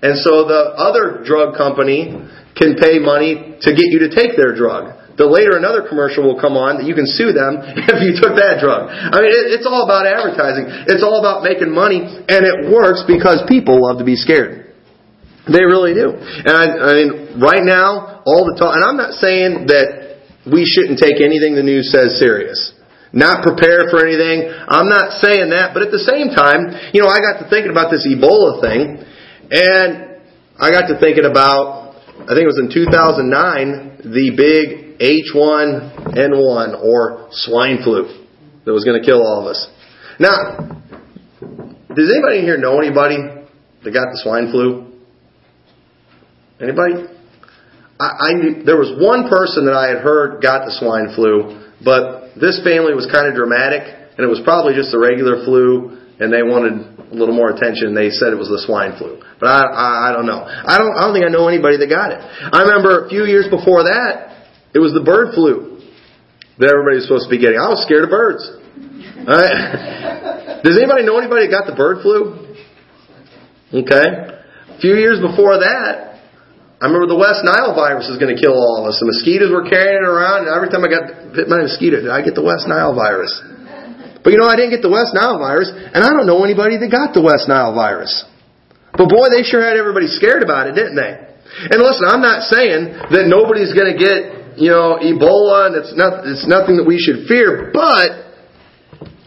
And 0.03 0.19
so 0.19 0.47
the 0.47 0.75
other 0.79 1.25
drug 1.25 1.57
company 1.57 2.15
can 2.55 2.77
pay 2.79 2.99
money 2.99 3.59
to 3.63 3.71
get 3.71 3.89
you 3.95 4.07
to 4.07 4.11
take 4.11 4.37
their 4.37 4.55
drug. 4.55 4.98
The 5.19 5.27
later 5.27 5.59
another 5.59 5.83
commercial 5.83 6.23
will 6.23 6.39
come 6.39 6.55
on 6.55 6.79
that 6.79 6.87
you 6.87 6.95
can 6.95 7.11
sue 7.11 7.35
them 7.35 7.59
if 7.91 7.99
you 8.07 8.15
took 8.15 8.39
that 8.39 8.63
drug. 8.63 8.87
I 8.87 9.19
mean, 9.19 9.35
it's 9.51 9.67
all 9.67 9.83
about 9.83 10.07
advertising. 10.07 10.71
It's 10.87 11.03
all 11.03 11.19
about 11.19 11.43
making 11.43 11.75
money, 11.75 12.07
and 12.07 12.47
it 12.47 12.71
works 12.71 13.03
because 13.03 13.43
people 13.51 13.83
love 13.83 13.99
to 13.99 14.07
be 14.07 14.15
scared. 14.15 14.71
They 15.51 15.67
really 15.67 15.97
do. 15.97 16.15
And 16.15 16.55
I, 16.55 16.65
I 16.71 16.91
mean, 17.03 17.11
right 17.43 17.67
now, 17.67 18.23
all 18.23 18.47
the 18.47 18.55
talk, 18.55 18.79
and 18.79 18.85
I'm 18.85 19.01
not 19.01 19.19
saying 19.19 19.67
that 19.75 20.23
we 20.47 20.63
shouldn't 20.63 21.03
take 21.03 21.19
anything 21.19 21.59
the 21.59 21.67
news 21.67 21.91
says 21.91 22.21
serious. 22.23 22.79
Not 23.11 23.43
prepare 23.43 23.89
for 23.91 24.05
anything. 24.05 24.47
I'm 24.47 24.87
not 24.87 25.19
saying 25.19 25.51
that, 25.51 25.73
but 25.73 25.83
at 25.83 25.91
the 25.91 26.05
same 26.05 26.31
time, 26.31 26.93
you 26.93 27.01
know, 27.01 27.09
I 27.09 27.19
got 27.19 27.41
to 27.43 27.51
thinking 27.51 27.73
about 27.73 27.91
this 27.91 28.07
Ebola 28.07 28.61
thing, 28.61 29.03
and 29.51 30.21
I 30.61 30.71
got 30.71 30.87
to 30.93 31.01
thinking 31.01 31.25
about, 31.25 31.97
I 32.29 32.37
think 32.37 32.45
it 32.45 32.53
was 32.53 32.61
in 32.61 32.69
2009, 32.69 34.13
the 34.15 34.31
big 34.37 34.88
H1N1 35.01 36.83
or 36.83 37.29
swine 37.33 37.83
flu 37.83 38.27
that 38.65 38.73
was 38.73 38.85
going 38.85 39.01
to 39.01 39.07
kill 39.07 39.23
all 39.23 39.41
of 39.43 39.47
us. 39.47 39.69
Now, 40.19 40.83
does 41.95 42.13
anybody 42.13 42.43
here 42.43 42.59
know 42.59 42.79
anybody 42.79 43.17
that 43.85 43.91
got 43.91 44.11
the 44.11 44.21
swine 44.23 44.51
flu? 44.51 44.93
Anybody? 46.61 47.07
I, 48.01 48.31
I 48.31 48.33
knew 48.35 48.63
there 48.65 48.79
was 48.79 48.95
one 48.99 49.31
person 49.31 49.67
that 49.67 49.75
I 49.75 49.89
had 49.95 49.99
heard 50.03 50.43
got 50.43 50.67
the 50.67 50.75
swine 50.75 51.15
flu, 51.15 51.71
but 51.83 52.35
this 52.35 52.63
family 52.63 52.95
was 52.95 53.07
kind 53.11 53.27
of 53.27 53.35
dramatic, 53.35 53.87
and 53.87 54.23
it 54.23 54.31
was 54.31 54.43
probably 54.43 54.75
just 54.75 54.95
a 54.95 54.99
regular 54.99 55.43
flu, 55.47 55.99
and 56.19 56.31
they 56.31 56.43
wanted 56.43 56.99
a 57.11 57.15
little 57.15 57.35
more 57.35 57.51
attention. 57.51 57.95
They 57.95 58.11
said 58.11 58.35
it 58.35 58.39
was 58.39 58.51
the 58.51 58.63
swine 58.67 58.99
flu, 58.99 59.23
but 59.39 59.47
I, 59.47 59.63
I, 59.63 59.89
I 60.11 60.13
don't 60.15 60.27
know. 60.27 60.43
I 60.43 60.79
don't, 60.79 60.95
I 60.95 61.07
don't 61.07 61.15
think 61.15 61.27
I 61.27 61.31
know 61.31 61.47
anybody 61.47 61.79
that 61.79 61.91
got 61.91 62.11
it. 62.11 62.19
I 62.23 62.67
remember 62.67 63.07
a 63.07 63.09
few 63.09 63.27
years 63.27 63.47
before 63.51 63.87
that, 63.87 64.38
it 64.79 64.81
was 64.81 64.95
the 64.95 65.03
bird 65.03 65.35
flu 65.35 65.83
that 66.63 66.71
everybody 66.71 67.03
was 67.03 67.11
supposed 67.11 67.27
to 67.27 67.33
be 67.35 67.43
getting. 67.43 67.59
I 67.59 67.67
was 67.67 67.83
scared 67.83 68.07
of 68.07 68.15
birds. 68.15 68.47
Right? 69.27 70.63
Does 70.63 70.79
anybody 70.79 71.03
know 71.03 71.19
anybody 71.19 71.51
that 71.51 71.53
got 71.55 71.67
the 71.67 71.75
bird 71.75 71.99
flu? 72.07 72.47
Okay. 73.75 74.07
A 74.07 74.79
few 74.79 74.95
years 74.95 75.19
before 75.19 75.59
that, 75.59 76.23
I 76.79 76.87
remember 76.87 77.11
the 77.11 77.19
West 77.19 77.43
Nile 77.43 77.75
virus 77.75 78.07
was 78.07 78.23
going 78.23 78.31
to 78.31 78.39
kill 78.39 78.55
all 78.55 78.79
of 78.79 78.87
us. 78.87 79.03
The 79.03 79.11
mosquitoes 79.11 79.51
were 79.51 79.67
carrying 79.67 79.99
it 79.99 80.07
around, 80.07 80.47
and 80.47 80.55
every 80.55 80.71
time 80.71 80.87
I 80.87 80.91
got 80.95 81.35
bit 81.35 81.51
by 81.51 81.59
a 81.59 81.67
mosquito, 81.67 81.99
did 81.99 82.15
I 82.15 82.23
get 82.23 82.39
the 82.39 82.47
West 82.47 82.71
Nile 82.71 82.95
virus? 82.95 83.35
But 84.23 84.31
you 84.31 84.39
know, 84.39 84.47
I 84.47 84.55
didn't 84.55 84.79
get 84.79 84.87
the 84.87 84.95
West 84.95 85.11
Nile 85.11 85.43
virus, 85.43 85.75
and 85.75 86.07
I 86.07 86.11
don't 86.15 86.31
know 86.31 86.47
anybody 86.47 86.79
that 86.79 86.87
got 86.87 87.19
the 87.19 87.23
West 87.23 87.51
Nile 87.51 87.75
virus. 87.75 88.15
But 88.95 89.11
boy, 89.11 89.27
they 89.35 89.43
sure 89.43 89.59
had 89.59 89.75
everybody 89.75 90.07
scared 90.07 90.47
about 90.47 90.71
it, 90.71 90.79
didn't 90.79 90.95
they? 90.95 91.19
And 91.67 91.83
listen, 91.83 92.07
I'm 92.07 92.23
not 92.23 92.47
saying 92.47 92.95
that 93.11 93.27
nobody's 93.27 93.75
going 93.75 93.91
to 93.91 93.99
get 93.99 94.38
you 94.59 94.75
know, 94.75 94.99
Ebola, 94.99 95.71
and 95.71 95.75
it's 95.79 95.95
not 95.95 96.27
it's 96.27 96.47
nothing 96.47 96.77
that 96.77 96.87
we 96.87 96.99
should 96.99 97.31
fear. 97.31 97.71
But 97.73 98.29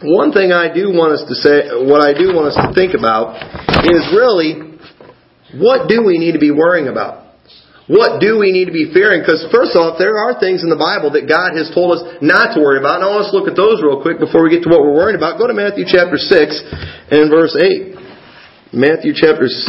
one 0.04 0.32
thing 0.32 0.52
I 0.52 0.68
do 0.68 0.92
want 0.92 1.16
us 1.16 1.24
to 1.26 1.34
say, 1.34 1.72
what 1.88 2.04
I 2.04 2.12
do 2.12 2.36
want 2.36 2.52
us 2.52 2.58
to 2.60 2.68
think 2.76 2.92
about, 2.92 3.40
is 3.88 4.02
really 4.12 4.76
what 5.56 5.88
do 5.88 6.04
we 6.04 6.20
need 6.20 6.32
to 6.32 6.42
be 6.42 6.52
worrying 6.52 6.88
about? 6.88 7.22
What 7.90 8.22
do 8.22 8.38
we 8.38 8.52
need 8.54 8.70
to 8.70 8.76
be 8.76 8.94
fearing? 8.94 9.20
Because 9.20 9.44
first 9.50 9.74
off, 9.74 9.98
there 9.98 10.16
are 10.16 10.38
things 10.38 10.62
in 10.62 10.70
the 10.70 10.78
Bible 10.78 11.12
that 11.18 11.26
God 11.26 11.58
has 11.58 11.68
told 11.74 11.98
us 11.98 12.02
not 12.22 12.54
to 12.54 12.62
worry 12.62 12.78
about. 12.78 13.02
And 13.02 13.04
I 13.04 13.10
want 13.10 13.26
us 13.26 13.34
to 13.34 13.36
look 13.36 13.50
at 13.50 13.58
those 13.58 13.82
real 13.82 14.00
quick 14.00 14.22
before 14.22 14.46
we 14.46 14.54
get 14.54 14.62
to 14.64 14.70
what 14.70 14.80
we're 14.80 14.94
worrying 14.94 15.18
about. 15.18 15.36
Go 15.36 15.50
to 15.50 15.52
Matthew 15.52 15.84
chapter 15.84 16.16
6 16.16 16.30
and 17.10 17.26
verse 17.26 17.52
8. 17.58 18.72
Matthew 18.72 19.12
chapter 19.12 19.50
6 19.50 19.66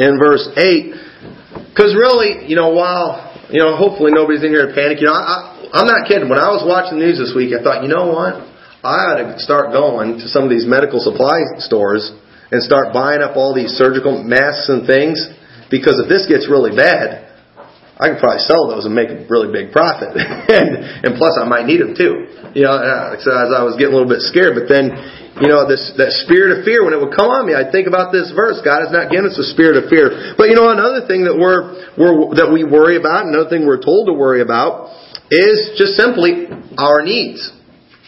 and 0.00 0.18
verse 0.18 0.48
8. 0.56 1.68
Because 1.68 1.94
really, 1.94 2.48
you 2.48 2.56
know, 2.56 2.72
while 2.72 3.27
you 3.50 3.64
know, 3.64 3.76
hopefully 3.76 4.12
nobody's 4.12 4.44
in 4.44 4.52
here 4.52 4.68
to 4.68 4.74
panic. 4.76 5.00
You 5.00 5.08
know, 5.08 5.16
I, 5.16 5.70
I'm 5.72 5.88
not 5.88 6.08
kidding. 6.08 6.28
When 6.28 6.38
I 6.38 6.52
was 6.52 6.64
watching 6.64 7.00
the 7.00 7.04
news 7.04 7.16
this 7.16 7.32
week, 7.32 7.56
I 7.56 7.64
thought, 7.64 7.80
you 7.82 7.88
know 7.88 8.12
what? 8.12 8.44
I 8.84 9.10
ought 9.10 9.18
to 9.18 9.40
start 9.40 9.72
going 9.72 10.20
to 10.20 10.26
some 10.28 10.44
of 10.44 10.50
these 10.50 10.68
medical 10.68 11.00
supply 11.00 11.42
stores 11.58 12.12
and 12.52 12.62
start 12.62 12.92
buying 12.92 13.20
up 13.20 13.36
all 13.36 13.52
these 13.52 13.74
surgical 13.74 14.22
masks 14.22 14.68
and 14.68 14.86
things 14.86 15.18
because 15.70 16.00
if 16.00 16.08
this 16.08 16.24
gets 16.28 16.48
really 16.48 16.72
bad, 16.72 17.28
I 17.98 18.14
could 18.14 18.22
probably 18.22 18.46
sell 18.46 18.70
those 18.70 18.86
and 18.86 18.94
make 18.94 19.10
a 19.10 19.26
really 19.26 19.50
big 19.50 19.74
profit. 19.74 20.12
and 20.16 21.02
and 21.02 21.18
plus, 21.18 21.34
I 21.34 21.44
might 21.44 21.66
need 21.66 21.82
them 21.82 21.98
too. 21.98 22.30
You 22.54 22.62
know, 22.64 22.78
so 23.18 23.30
as 23.34 23.50
I 23.50 23.66
was 23.66 23.74
getting 23.74 23.92
a 23.92 23.98
little 23.98 24.08
bit 24.08 24.22
scared, 24.22 24.54
but 24.54 24.70
then 24.70 24.94
you 25.38 25.46
know, 25.46 25.70
this, 25.70 25.94
that 25.94 26.10
spirit 26.26 26.58
of 26.58 26.66
fear, 26.66 26.82
when 26.82 26.90
it 26.90 26.98
would 26.98 27.14
come 27.14 27.30
on 27.30 27.46
me, 27.46 27.54
I'd 27.54 27.70
think 27.70 27.86
about 27.86 28.10
this 28.10 28.34
verse. 28.34 28.58
God 28.66 28.82
has 28.82 28.90
not 28.90 29.06
given 29.06 29.30
us 29.30 29.38
a 29.38 29.46
spirit 29.54 29.78
of 29.78 29.86
fear. 29.86 30.34
But 30.34 30.50
you 30.50 30.58
know, 30.58 30.74
another 30.74 31.06
thing 31.06 31.22
that 31.30 31.38
we're, 31.38 31.94
we're, 31.94 32.34
that 32.34 32.50
we 32.50 32.66
worry 32.66 32.98
about, 32.98 33.30
another 33.30 33.46
thing 33.46 33.62
we're 33.62 33.82
told 33.82 34.10
to 34.10 34.14
worry 34.18 34.42
about, 34.42 34.90
is 35.30 35.78
just 35.78 35.94
simply 35.94 36.50
our 36.74 37.06
needs. 37.06 37.38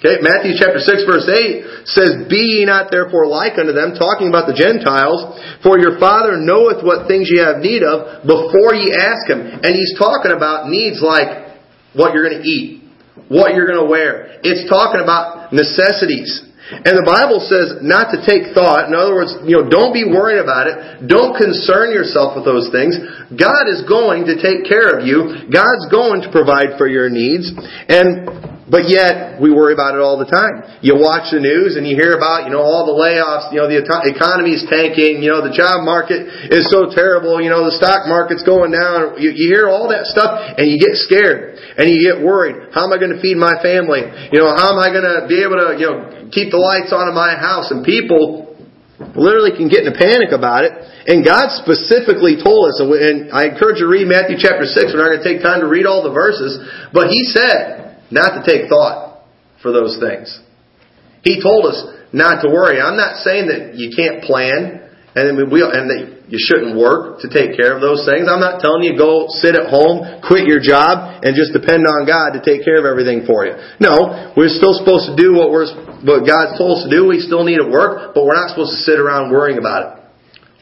Okay, 0.01 0.17
Matthew 0.25 0.57
chapter 0.57 0.81
6 0.81 1.05
verse 1.05 1.29
8 1.29 1.87
says, 1.87 2.11
Be 2.27 2.41
ye 2.41 2.65
not 2.65 2.89
therefore 2.89 3.29
like 3.29 3.61
unto 3.61 3.77
them, 3.77 3.93
talking 3.95 4.33
about 4.33 4.49
the 4.49 4.57
Gentiles, 4.57 5.37
for 5.61 5.77
your 5.77 6.01
Father 6.01 6.41
knoweth 6.41 6.81
what 6.81 7.05
things 7.05 7.29
ye 7.29 7.39
have 7.39 7.61
need 7.61 7.85
of 7.85 8.25
before 8.25 8.73
ye 8.73 8.97
ask 8.97 9.29
Him. 9.29 9.39
And 9.39 9.71
He's 9.77 9.95
talking 10.01 10.33
about 10.33 10.73
needs 10.73 11.05
like 11.05 11.63
what 11.93 12.17
you're 12.17 12.25
going 12.27 12.41
to 12.41 12.49
eat, 12.49 12.81
what 13.29 13.53
you're 13.53 13.69
going 13.69 13.85
to 13.85 13.91
wear. 13.93 14.41
It's 14.41 14.65
talking 14.73 15.05
about 15.05 15.53
necessities. 15.53 16.50
And 16.71 16.95
the 16.95 17.07
Bible 17.07 17.43
says 17.43 17.83
not 17.83 18.15
to 18.15 18.23
take 18.23 18.55
thought. 18.55 18.87
In 18.87 18.95
other 18.95 19.15
words, 19.15 19.35
you 19.43 19.59
know, 19.59 19.67
don't 19.67 19.91
be 19.91 20.07
worried 20.07 20.39
about 20.39 20.71
it. 20.71 21.07
Don't 21.11 21.35
concern 21.35 21.91
yourself 21.91 22.39
with 22.39 22.47
those 22.47 22.71
things. 22.71 22.95
God 23.35 23.67
is 23.67 23.83
going 23.87 24.31
to 24.31 24.39
take 24.39 24.67
care 24.71 24.95
of 24.95 25.03
you. 25.03 25.51
God's 25.51 25.91
going 25.91 26.23
to 26.23 26.31
provide 26.31 26.79
for 26.79 26.87
your 26.87 27.11
needs. 27.11 27.51
And 27.91 28.51
but 28.71 28.87
yet, 28.87 29.43
we 29.43 29.51
worry 29.51 29.75
about 29.75 29.99
it 29.99 30.01
all 30.01 30.15
the 30.15 30.31
time. 30.31 30.63
You 30.79 30.95
watch 30.95 31.35
the 31.35 31.43
news 31.43 31.75
and 31.75 31.83
you 31.83 31.99
hear 31.99 32.15
about, 32.15 32.47
you 32.47 32.55
know, 32.55 32.63
all 32.63 32.87
the 32.87 32.95
layoffs, 32.95 33.51
you 33.51 33.59
know, 33.59 33.67
the 33.67 33.83
economy 33.83 34.55
is 34.55 34.63
tanking, 34.71 35.27
you 35.27 35.35
know, 35.35 35.43
the 35.43 35.51
job 35.51 35.83
market 35.83 36.23
is 36.55 36.71
so 36.71 36.87
terrible, 36.87 37.43
you 37.43 37.51
know, 37.51 37.67
the 37.67 37.75
stock 37.75 38.07
market's 38.07 38.47
going 38.47 38.71
down. 38.71 39.19
You, 39.19 39.35
you 39.35 39.51
hear 39.51 39.67
all 39.67 39.91
that 39.91 40.07
stuff 40.07 40.55
and 40.55 40.71
you 40.71 40.79
get 40.79 40.95
scared 41.03 41.50
and 41.81 41.89
you 41.89 42.13
get 42.13 42.21
worried. 42.21 42.77
How 42.77 42.85
am 42.85 42.93
I 42.93 43.01
going 43.01 43.17
to 43.17 43.23
feed 43.25 43.41
my 43.41 43.57
family? 43.65 44.05
You 44.05 44.45
know, 44.45 44.53
how 44.53 44.77
am 44.77 44.79
I 44.79 44.93
going 44.93 45.09
to 45.09 45.25
be 45.25 45.41
able 45.41 45.57
to, 45.57 45.81
you 45.81 45.89
know, 45.89 46.29
keep 46.29 46.53
the 46.53 46.61
lights 46.61 46.93
on 46.93 47.09
in 47.09 47.17
my 47.17 47.41
house? 47.41 47.73
And 47.73 47.81
people 47.81 48.53
literally 49.17 49.57
can 49.57 49.73
get 49.73 49.89
in 49.89 49.89
a 49.89 49.97
panic 49.97 50.37
about 50.37 50.69
it. 50.69 50.77
And 51.09 51.25
God 51.25 51.49
specifically 51.57 52.37
told 52.37 52.69
us, 52.69 52.85
and 52.85 53.33
I 53.33 53.49
encourage 53.49 53.81
you 53.81 53.89
to 53.89 53.93
read 53.97 54.05
Matthew 54.05 54.37
chapter 54.37 54.69
6. 54.69 54.93
We're 54.93 55.01
not 55.01 55.09
going 55.09 55.25
to 55.25 55.29
take 55.33 55.41
time 55.41 55.65
to 55.65 55.71
read 55.73 55.89
all 55.89 56.05
the 56.05 56.13
verses, 56.13 56.61
but 56.93 57.09
He 57.09 57.25
said, 57.33 58.05
not 58.13 58.37
to 58.37 58.45
take 58.45 58.69
thought 58.69 59.25
for 59.65 59.73
those 59.73 59.97
things. 59.97 60.29
He 61.25 61.41
told 61.41 61.65
us 61.65 61.81
not 62.13 62.45
to 62.45 62.53
worry. 62.53 62.77
I'm 62.77 63.01
not 63.01 63.25
saying 63.25 63.49
that 63.49 63.81
you 63.81 63.89
can't 63.97 64.21
plan 64.21 64.85
and 65.15 65.35
we 65.51 65.59
and 65.63 65.91
that 65.91 66.31
you 66.31 66.39
shouldn't 66.39 66.79
work 66.79 67.19
to 67.21 67.27
take 67.27 67.59
care 67.59 67.75
of 67.75 67.83
those 67.83 68.07
things. 68.07 68.31
I'm 68.31 68.39
not 68.39 68.63
telling 68.63 68.87
you 68.87 68.95
go 68.95 69.27
sit 69.43 69.59
at 69.59 69.67
home, 69.67 70.23
quit 70.23 70.47
your 70.47 70.63
job, 70.63 71.23
and 71.27 71.35
just 71.35 71.51
depend 71.51 71.83
on 71.87 72.07
God 72.07 72.39
to 72.39 72.41
take 72.41 72.63
care 72.63 72.79
of 72.79 72.87
everything 72.87 73.27
for 73.27 73.43
you. 73.43 73.59
No, 73.83 74.31
we're 74.39 74.53
still 74.55 74.75
supposed 74.79 75.11
to 75.11 75.15
do 75.19 75.35
what 75.35 75.51
we're 75.51 75.67
what 76.07 76.25
God's 76.25 76.57
told 76.57 76.79
us 76.79 76.83
to 76.87 76.91
do. 76.91 77.11
We 77.11 77.19
still 77.19 77.43
need 77.43 77.59
to 77.59 77.69
work, 77.69 78.15
but 78.15 78.25
we're 78.25 78.39
not 78.39 78.55
supposed 78.55 78.79
to 78.79 78.81
sit 78.87 78.99
around 79.03 79.35
worrying 79.35 79.59
about 79.59 79.81
it. 79.83 80.00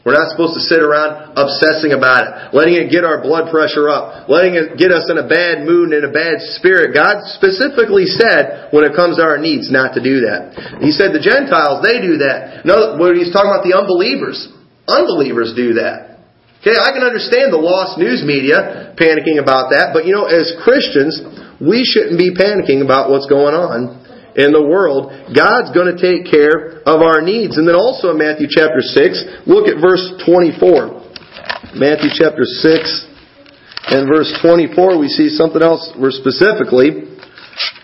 We're 0.06 0.14
not 0.14 0.30
supposed 0.30 0.54
to 0.54 0.64
sit 0.64 0.78
around 0.78 1.36
obsessing 1.36 1.92
about 1.92 2.22
it, 2.24 2.30
letting 2.54 2.78
it 2.78 2.88
get 2.88 3.02
our 3.04 3.20
blood 3.20 3.50
pressure 3.50 3.90
up, 3.90 4.30
letting 4.30 4.54
it 4.54 4.78
get 4.78 4.94
us 4.94 5.10
in 5.10 5.18
a 5.18 5.26
bad 5.26 5.66
mood 5.66 5.90
and 5.90 6.00
in 6.00 6.06
a 6.08 6.14
bad 6.14 6.40
spirit. 6.56 6.94
God 6.94 7.26
specifically 7.34 8.06
said 8.06 8.70
when 8.70 8.86
it 8.86 8.94
comes 8.94 9.18
to 9.18 9.24
our 9.26 9.36
needs 9.36 9.68
not 9.68 9.98
to 9.98 10.00
do 10.00 10.24
that. 10.24 10.80
He 10.80 10.94
said 10.94 11.12
the 11.12 11.20
Gentiles, 11.20 11.82
they 11.82 11.98
do 12.00 12.22
that. 12.24 12.64
No, 12.64 12.96
when 12.96 13.18
he's 13.18 13.34
talking 13.34 13.50
about 13.50 13.66
the 13.66 13.74
unbelievers. 13.74 14.48
Unbelievers 14.88 15.52
do 15.52 15.76
that. 15.76 16.24
Okay, 16.64 16.74
I 16.74 16.90
can 16.90 17.04
understand 17.06 17.52
the 17.52 17.60
lost 17.60 18.00
news 18.00 18.24
media 18.26 18.94
panicking 18.98 19.38
about 19.38 19.70
that, 19.70 19.94
but 19.94 20.06
you 20.06 20.14
know, 20.16 20.26
as 20.26 20.56
Christians, 20.64 21.20
we 21.62 21.86
shouldn't 21.86 22.18
be 22.18 22.34
panicking 22.34 22.82
about 22.82 23.10
what's 23.10 23.30
going 23.30 23.54
on 23.54 24.07
in 24.38 24.54
the 24.54 24.62
world, 24.62 25.10
God's 25.34 25.74
going 25.74 25.90
to 25.90 25.98
take 25.98 26.30
care 26.30 26.78
of 26.86 27.02
our 27.02 27.18
needs. 27.18 27.58
And 27.58 27.66
then 27.66 27.74
also 27.74 28.14
in 28.14 28.22
Matthew 28.22 28.46
chapter 28.46 28.78
6, 28.78 29.50
look 29.50 29.66
at 29.66 29.82
verse 29.82 30.14
24. 30.22 31.74
Matthew 31.74 32.14
chapter 32.14 32.46
6 32.46 33.90
and 33.90 34.06
verse 34.06 34.30
24, 34.38 34.94
we 34.94 35.10
see 35.10 35.28
something 35.28 35.60
else 35.60 35.90
we're 35.98 36.14
specifically 36.14 37.18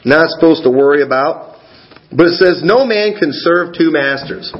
not 0.07 0.31
supposed 0.31 0.63
to 0.63 0.71
worry 0.71 1.03
about. 1.03 1.59
But 2.15 2.31
it 2.31 2.39
says, 2.39 2.63
No 2.63 2.87
man 2.87 3.19
can 3.19 3.35
serve 3.35 3.75
two 3.75 3.91
masters. 3.91 4.55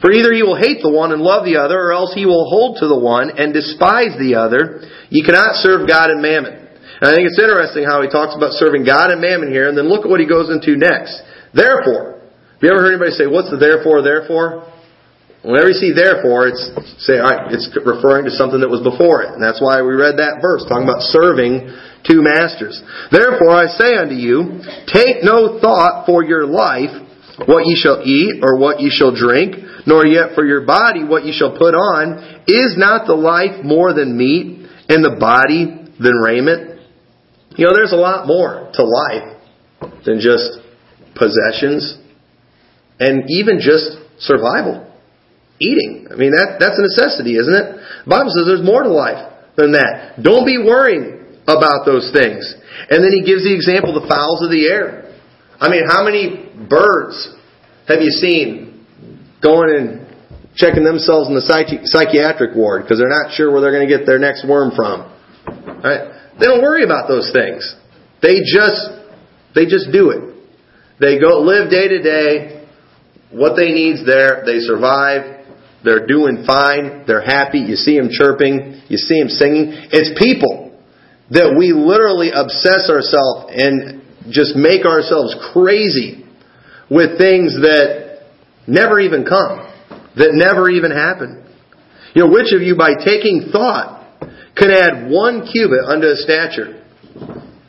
For 0.00 0.10
either 0.10 0.32
he 0.32 0.42
will 0.42 0.56
hate 0.56 0.80
the 0.82 0.90
one 0.90 1.12
and 1.12 1.20
love 1.20 1.44
the 1.44 1.60
other, 1.60 1.78
or 1.78 1.92
else 1.92 2.14
he 2.14 2.24
will 2.24 2.48
hold 2.48 2.78
to 2.80 2.88
the 2.88 2.98
one 2.98 3.36
and 3.36 3.52
despise 3.52 4.16
the 4.18 4.40
other. 4.40 4.82
You 5.10 5.22
cannot 5.22 5.60
serve 5.60 5.86
God 5.86 6.10
and 6.10 6.22
mammon. 6.22 6.65
And 7.00 7.10
I 7.10 7.14
think 7.14 7.28
it's 7.28 7.38
interesting 7.38 7.84
how 7.84 8.00
he 8.00 8.08
talks 8.08 8.34
about 8.34 8.52
serving 8.56 8.84
God 8.84 9.10
and 9.10 9.20
mammon 9.20 9.52
here, 9.52 9.68
and 9.68 9.76
then 9.76 9.88
look 9.88 10.04
at 10.04 10.10
what 10.10 10.20
he 10.20 10.26
goes 10.26 10.48
into 10.48 10.76
next. 10.76 11.20
Therefore, 11.52 12.20
have 12.56 12.62
you 12.62 12.70
ever 12.72 12.80
heard 12.80 12.96
anybody 12.96 13.12
say, 13.12 13.26
"What's 13.26 13.50
the 13.50 13.56
therefore? 13.56 14.02
Therefore." 14.02 14.64
Whenever 15.46 15.68
you 15.68 15.78
see 15.78 15.92
therefore, 15.92 16.48
it's 16.48 16.58
say 17.06 17.22
it's 17.54 17.70
referring 17.86 18.24
to 18.24 18.34
something 18.34 18.58
that 18.58 18.68
was 18.68 18.82
before 18.82 19.22
it, 19.22 19.30
and 19.30 19.38
that's 19.38 19.60
why 19.60 19.78
we 19.78 19.94
read 19.94 20.18
that 20.18 20.42
verse 20.42 20.66
talking 20.66 20.82
about 20.82 21.06
serving 21.14 21.70
two 22.02 22.18
masters. 22.18 22.82
Therefore, 23.12 23.54
I 23.54 23.70
say 23.78 23.94
unto 23.94 24.14
you, 24.18 24.58
take 24.90 25.22
no 25.22 25.60
thought 25.60 26.04
for 26.04 26.24
your 26.24 26.46
life, 26.46 26.90
what 27.46 27.62
ye 27.62 27.76
shall 27.76 28.02
eat 28.02 28.42
or 28.42 28.58
what 28.58 28.80
ye 28.80 28.90
shall 28.90 29.14
drink, 29.14 29.54
nor 29.86 30.04
yet 30.04 30.34
for 30.34 30.44
your 30.44 30.66
body 30.66 31.04
what 31.04 31.24
ye 31.24 31.30
shall 31.30 31.56
put 31.56 31.74
on. 31.78 32.42
Is 32.48 32.74
not 32.76 33.06
the 33.06 33.14
life 33.14 33.62
more 33.62 33.92
than 33.92 34.18
meat, 34.18 34.66
and 34.88 35.04
the 35.04 35.14
body 35.20 35.92
than 36.00 36.16
raiment? 36.16 36.75
You 37.56 37.66
know, 37.66 37.74
there's 37.74 37.92
a 37.92 37.96
lot 37.96 38.26
more 38.26 38.70
to 38.74 38.82
life 38.84 39.36
than 40.04 40.20
just 40.20 40.60
possessions 41.16 41.98
and 43.00 43.24
even 43.28 43.58
just 43.60 43.96
survival. 44.18 44.84
Eating. 45.58 46.08
I 46.12 46.16
mean, 46.16 46.36
that, 46.36 46.60
that's 46.60 46.76
a 46.76 46.84
necessity, 46.84 47.40
isn't 47.40 47.56
it? 47.56 47.80
The 48.04 48.10
Bible 48.12 48.28
says 48.36 48.44
there's 48.44 48.64
more 48.64 48.84
to 48.84 48.92
life 48.92 49.24
than 49.56 49.72
that. 49.72 50.20
Don't 50.20 50.44
be 50.44 50.60
worrying 50.60 51.40
about 51.48 51.88
those 51.88 52.12
things. 52.12 52.44
And 52.92 53.00
then 53.00 53.08
he 53.08 53.24
gives 53.24 53.40
the 53.40 53.56
example 53.56 53.96
of 53.96 54.04
the 54.04 54.08
fowls 54.08 54.44
of 54.44 54.52
the 54.52 54.68
air. 54.68 55.16
I 55.56 55.72
mean, 55.72 55.88
how 55.88 56.04
many 56.04 56.44
birds 56.68 57.32
have 57.88 58.04
you 58.04 58.12
seen 58.12 58.84
going 59.40 59.72
and 59.72 59.88
checking 60.56 60.84
themselves 60.84 61.28
in 61.28 61.34
the 61.34 61.44
psychi- 61.44 61.88
psychiatric 61.88 62.52
ward 62.52 62.84
because 62.84 63.00
they're 63.00 63.08
not 63.08 63.32
sure 63.32 63.48
where 63.48 63.64
they're 63.64 63.72
going 63.72 63.88
to 63.88 63.92
get 63.92 64.04
their 64.04 64.20
next 64.20 64.44
worm 64.44 64.76
from? 64.76 65.08
Right? 65.80 66.15
They 66.38 66.46
don't 66.46 66.62
worry 66.62 66.84
about 66.84 67.08
those 67.08 67.30
things. 67.32 67.74
They 68.22 68.40
just 68.44 68.90
they 69.54 69.64
just 69.64 69.90
do 69.90 70.10
it. 70.10 70.36
They 71.00 71.18
go 71.18 71.40
live 71.40 71.70
day 71.70 71.88
to 71.88 72.02
day. 72.02 72.66
What 73.30 73.56
they 73.56 73.72
need's 73.72 74.04
there. 74.04 74.42
They 74.44 74.60
survive. 74.60 75.46
They're 75.82 76.06
doing 76.06 76.44
fine. 76.46 77.04
They're 77.06 77.24
happy. 77.24 77.58
You 77.58 77.76
see 77.76 77.98
them 77.98 78.08
chirping. 78.10 78.82
You 78.88 78.96
see 78.96 79.20
them 79.20 79.28
singing. 79.28 79.72
It's 79.92 80.12
people 80.18 80.78
that 81.30 81.54
we 81.58 81.72
literally 81.72 82.30
obsess 82.30 82.88
ourselves 82.88 83.50
and 83.50 84.02
just 84.30 84.56
make 84.56 84.84
ourselves 84.84 85.34
crazy 85.52 86.24
with 86.90 87.18
things 87.18 87.54
that 87.62 88.26
never 88.66 89.00
even 89.00 89.24
come, 89.24 89.66
that 90.16 90.30
never 90.34 90.68
even 90.70 90.90
happen. 90.90 91.44
You 92.14 92.24
know, 92.24 92.30
which 92.30 92.52
of 92.52 92.62
you, 92.62 92.76
by 92.76 92.94
taking 92.94 93.50
thought 93.52 93.95
can 94.56 94.70
add 94.70 95.10
one 95.10 95.46
cubit 95.46 95.84
unto 95.86 96.06
a 96.06 96.16
stature. 96.16 96.82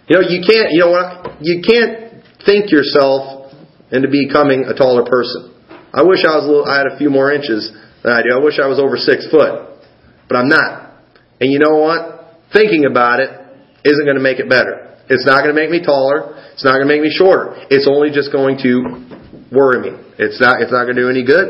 You 0.07 0.15
know, 0.15 0.23
you 0.23 0.39
can't, 0.39 0.71
you 0.71 0.79
know 0.79 0.91
what, 0.91 1.43
you 1.43 1.61
can't 1.61 2.23
think 2.45 2.71
yourself 2.71 3.51
into 3.91 4.07
becoming 4.07 4.63
a 4.63 4.73
taller 4.73 5.03
person. 5.03 5.53
I 5.93 6.03
wish 6.03 6.23
I 6.23 6.39
was 6.39 6.43
a 6.43 6.47
little, 6.47 6.65
I 6.65 6.77
had 6.77 6.87
a 6.87 6.97
few 6.97 7.09
more 7.09 7.31
inches 7.31 7.71
than 8.03 8.13
I 8.13 8.23
do. 8.23 8.31
I 8.31 8.43
wish 8.43 8.59
I 8.59 8.67
was 8.67 8.79
over 8.79 8.95
six 8.95 9.27
foot. 9.29 9.83
But 10.27 10.35
I'm 10.35 10.47
not. 10.47 11.03
And 11.39 11.51
you 11.51 11.59
know 11.59 11.75
what? 11.79 12.39
Thinking 12.51 12.85
about 12.85 13.19
it 13.19 13.31
isn't 13.83 14.05
going 14.05 14.15
to 14.15 14.23
make 14.23 14.39
it 14.39 14.49
better. 14.49 14.95
It's 15.09 15.25
not 15.25 15.43
going 15.43 15.55
to 15.55 15.59
make 15.59 15.69
me 15.69 15.83
taller. 15.83 16.35
It's 16.53 16.63
not 16.63 16.79
going 16.79 16.87
to 16.87 16.91
make 16.91 17.01
me 17.01 17.11
shorter. 17.11 17.55
It's 17.69 17.87
only 17.87 18.11
just 18.11 18.31
going 18.31 18.59
to 18.63 19.07
worry 19.51 19.91
me. 19.91 19.95
It's 20.19 20.39
not, 20.39 20.61
it's 20.61 20.71
not 20.71 20.83
going 20.83 20.95
to 20.95 21.03
do 21.07 21.09
any 21.09 21.23
good. 21.23 21.47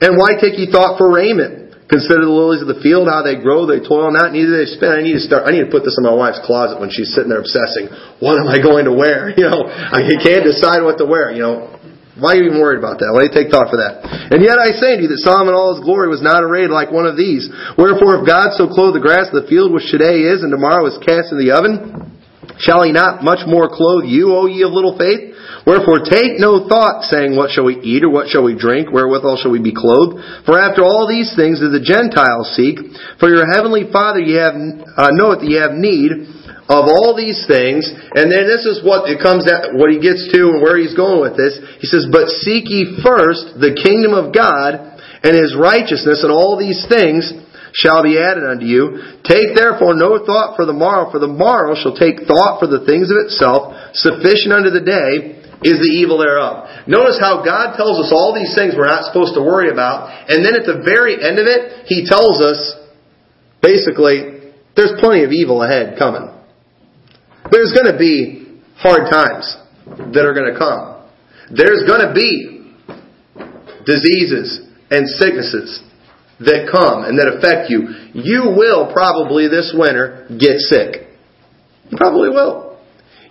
And 0.00 0.16
why 0.16 0.36
take 0.40 0.58
ye 0.60 0.68
thought 0.70 0.98
for 0.98 1.12
raiment? 1.12 1.67
Consider 1.88 2.28
the 2.28 2.36
lilies 2.36 2.60
of 2.60 2.68
the 2.68 2.84
field, 2.84 3.08
how 3.08 3.24
they 3.24 3.40
grow, 3.40 3.64
they 3.64 3.80
toil 3.80 4.12
not, 4.12 4.36
neither 4.36 4.60
they 4.60 4.68
spin. 4.68 4.92
I 4.92 5.00
need 5.00 5.16
to 5.16 5.24
start, 5.24 5.48
I 5.48 5.56
need 5.56 5.64
to 5.64 5.72
put 5.72 5.88
this 5.88 5.96
in 5.96 6.04
my 6.04 6.12
wife's 6.12 6.40
closet 6.44 6.76
when 6.76 6.92
she's 6.92 7.08
sitting 7.16 7.32
there 7.32 7.40
obsessing. 7.40 7.88
What 8.20 8.36
am 8.36 8.44
I 8.44 8.60
going 8.60 8.84
to 8.84 8.92
wear? 8.92 9.32
You 9.38 9.46
know, 9.46 9.70
I 9.70 10.02
can't 10.18 10.42
decide 10.42 10.82
what 10.82 10.98
to 10.98 11.06
wear, 11.06 11.30
you 11.30 11.46
know. 11.46 11.78
Why 12.18 12.34
are 12.34 12.42
you 12.42 12.50
even 12.50 12.58
worried 12.58 12.82
about 12.82 12.98
that? 12.98 13.14
Why 13.14 13.22
do 13.22 13.30
you 13.30 13.36
take 13.38 13.54
thought 13.54 13.70
for 13.70 13.78
that? 13.78 14.02
And 14.34 14.42
yet 14.42 14.58
I 14.58 14.74
say 14.74 14.98
to 14.98 15.06
you 15.06 15.10
that 15.14 15.22
Solomon 15.22 15.54
all 15.54 15.78
his 15.78 15.86
glory 15.86 16.10
was 16.10 16.18
not 16.18 16.42
arrayed 16.42 16.74
like 16.74 16.90
one 16.90 17.06
of 17.06 17.14
these. 17.14 17.46
Wherefore 17.78 18.18
if 18.18 18.26
God 18.26 18.58
so 18.58 18.66
clothe 18.66 18.98
the 18.98 19.04
grass 19.04 19.30
of 19.30 19.38
the 19.38 19.46
field 19.46 19.70
which 19.70 19.86
today 19.86 20.26
is 20.26 20.42
and 20.42 20.50
tomorrow 20.50 20.82
is 20.90 20.98
cast 21.06 21.30
in 21.30 21.38
the 21.38 21.54
oven, 21.54 22.17
shall 22.56 22.82
he 22.82 22.92
not 22.92 23.22
much 23.22 23.44
more 23.46 23.68
clothe 23.68 24.08
you, 24.08 24.32
O 24.32 24.46
ye 24.46 24.64
of 24.64 24.72
little 24.72 24.96
faith? 24.96 25.36
Wherefore 25.68 26.00
take 26.00 26.40
no 26.40 26.64
thought, 26.64 27.04
saying, 27.04 27.36
What 27.36 27.52
shall 27.52 27.68
we 27.68 27.76
eat, 27.84 28.00
or 28.00 28.08
what 28.08 28.32
shall 28.32 28.42
we 28.42 28.56
drink, 28.56 28.88
wherewithal 28.88 29.36
shall 29.36 29.52
we 29.52 29.60
be 29.60 29.76
clothed? 29.76 30.16
For 30.48 30.56
after 30.56 30.80
all 30.80 31.04
these 31.04 31.36
things 31.36 31.60
do 31.60 31.68
the 31.68 31.84
Gentiles 31.84 32.56
seek. 32.56 32.80
For 33.20 33.28
your 33.28 33.44
heavenly 33.44 33.84
Father 33.92 34.20
ye 34.20 34.40
have 34.40 34.56
uh, 34.56 35.12
knoweth 35.12 35.44
that 35.44 35.50
ye 35.52 35.60
have 35.60 35.76
need 35.76 36.24
of 36.72 36.84
all 36.88 37.16
these 37.16 37.44
things. 37.48 37.84
And 37.88 38.32
then 38.32 38.48
this 38.48 38.64
is 38.64 38.84
what 38.84 39.08
it 39.12 39.20
comes 39.20 39.48
at, 39.48 39.76
what 39.76 39.92
he 39.92 40.00
gets 40.00 40.28
to 40.32 40.56
and 40.56 40.60
where 40.64 40.76
he's 40.80 40.96
going 40.96 41.20
with 41.20 41.36
this. 41.36 41.56
He 41.80 41.88
says, 41.88 42.08
But 42.08 42.32
seek 42.44 42.68
ye 42.68 43.00
first 43.04 43.60
the 43.60 43.76
kingdom 43.76 44.16
of 44.16 44.32
God 44.32 44.76
and 45.24 45.34
his 45.34 45.56
righteousness, 45.56 46.22
and 46.22 46.30
all 46.30 46.56
these 46.56 46.86
things 46.86 47.28
shall 47.74 48.02
be 48.02 48.18
added 48.18 48.44
unto 48.44 48.64
you. 48.64 49.18
Take 49.24 49.54
therefore 49.54 49.94
no 49.94 50.24
thought 50.24 50.56
for 50.56 50.64
the 50.64 50.76
morrow, 50.76 51.10
for 51.10 51.18
the 51.18 51.30
morrow 51.30 51.74
shall 51.74 51.96
take 51.96 52.24
thought 52.24 52.60
for 52.60 52.66
the 52.66 52.84
things 52.84 53.10
of 53.10 53.18
itself. 53.24 53.74
Sufficient 53.94 54.52
unto 54.52 54.70
the 54.70 54.84
day 54.84 55.38
is 55.66 55.82
the 55.82 55.92
evil 55.98 56.18
thereof. 56.18 56.86
Notice 56.86 57.18
how 57.18 57.42
God 57.42 57.74
tells 57.74 57.98
us 57.98 58.14
all 58.14 58.32
these 58.34 58.54
things 58.54 58.74
we're 58.76 58.86
not 58.88 59.04
supposed 59.10 59.34
to 59.34 59.42
worry 59.42 59.70
about, 59.70 60.08
and 60.30 60.44
then 60.44 60.54
at 60.54 60.64
the 60.64 60.82
very 60.84 61.18
end 61.18 61.38
of 61.38 61.46
it, 61.50 61.86
He 61.90 62.06
tells 62.06 62.40
us, 62.40 62.58
basically, 63.60 64.54
there's 64.76 64.94
plenty 65.00 65.24
of 65.24 65.32
evil 65.32 65.62
ahead 65.62 65.98
coming. 65.98 66.30
There's 67.50 67.72
going 67.74 67.90
to 67.90 67.98
be 67.98 68.62
hard 68.76 69.10
times 69.10 69.56
that 70.14 70.22
are 70.22 70.34
going 70.34 70.52
to 70.52 70.58
come. 70.58 71.02
There's 71.50 71.82
going 71.88 72.06
to 72.06 72.14
be 72.14 72.58
diseases 73.84 74.68
and 74.90 75.08
sicknesses 75.08 75.82
that 76.40 76.68
come 76.70 77.04
and 77.04 77.18
that 77.18 77.26
affect 77.26 77.70
you. 77.70 77.88
You 78.14 78.54
will 78.56 78.92
probably 78.92 79.48
this 79.48 79.74
winter 79.76 80.26
get 80.28 80.58
sick. 80.58 81.08
You 81.90 81.96
probably 81.96 82.30
will. 82.30 82.78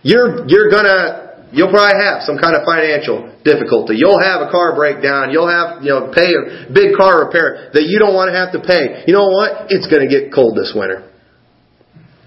You're, 0.03 0.47
you're 0.47 0.69
gonna 0.69 1.27
You'll 1.47 1.71
probably 1.71 1.95
have 2.03 2.27
some 2.27 2.35
kind 2.35 2.59
of 2.59 2.67
financial 2.67 3.31
difficulty. 3.47 3.95
You'll 3.95 4.19
have 4.19 4.43
a 4.43 4.51
car 4.51 4.75
breakdown. 4.75 5.31
You'll 5.31 5.47
have, 5.47 5.79
you 5.79 5.95
know, 5.95 6.11
pay 6.11 6.35
a 6.35 6.67
big 6.67 6.99
car 6.99 7.23
repair 7.23 7.71
that 7.71 7.87
you 7.87 8.03
don't 8.03 8.11
want 8.11 8.27
to 8.27 8.35
have 8.35 8.51
to 8.51 8.59
pay. 8.59 9.07
You 9.07 9.15
know 9.15 9.31
what? 9.31 9.71
It's 9.71 9.87
to 9.87 10.11
get 10.11 10.35
cold 10.35 10.59
this 10.59 10.75
winter. 10.75 11.07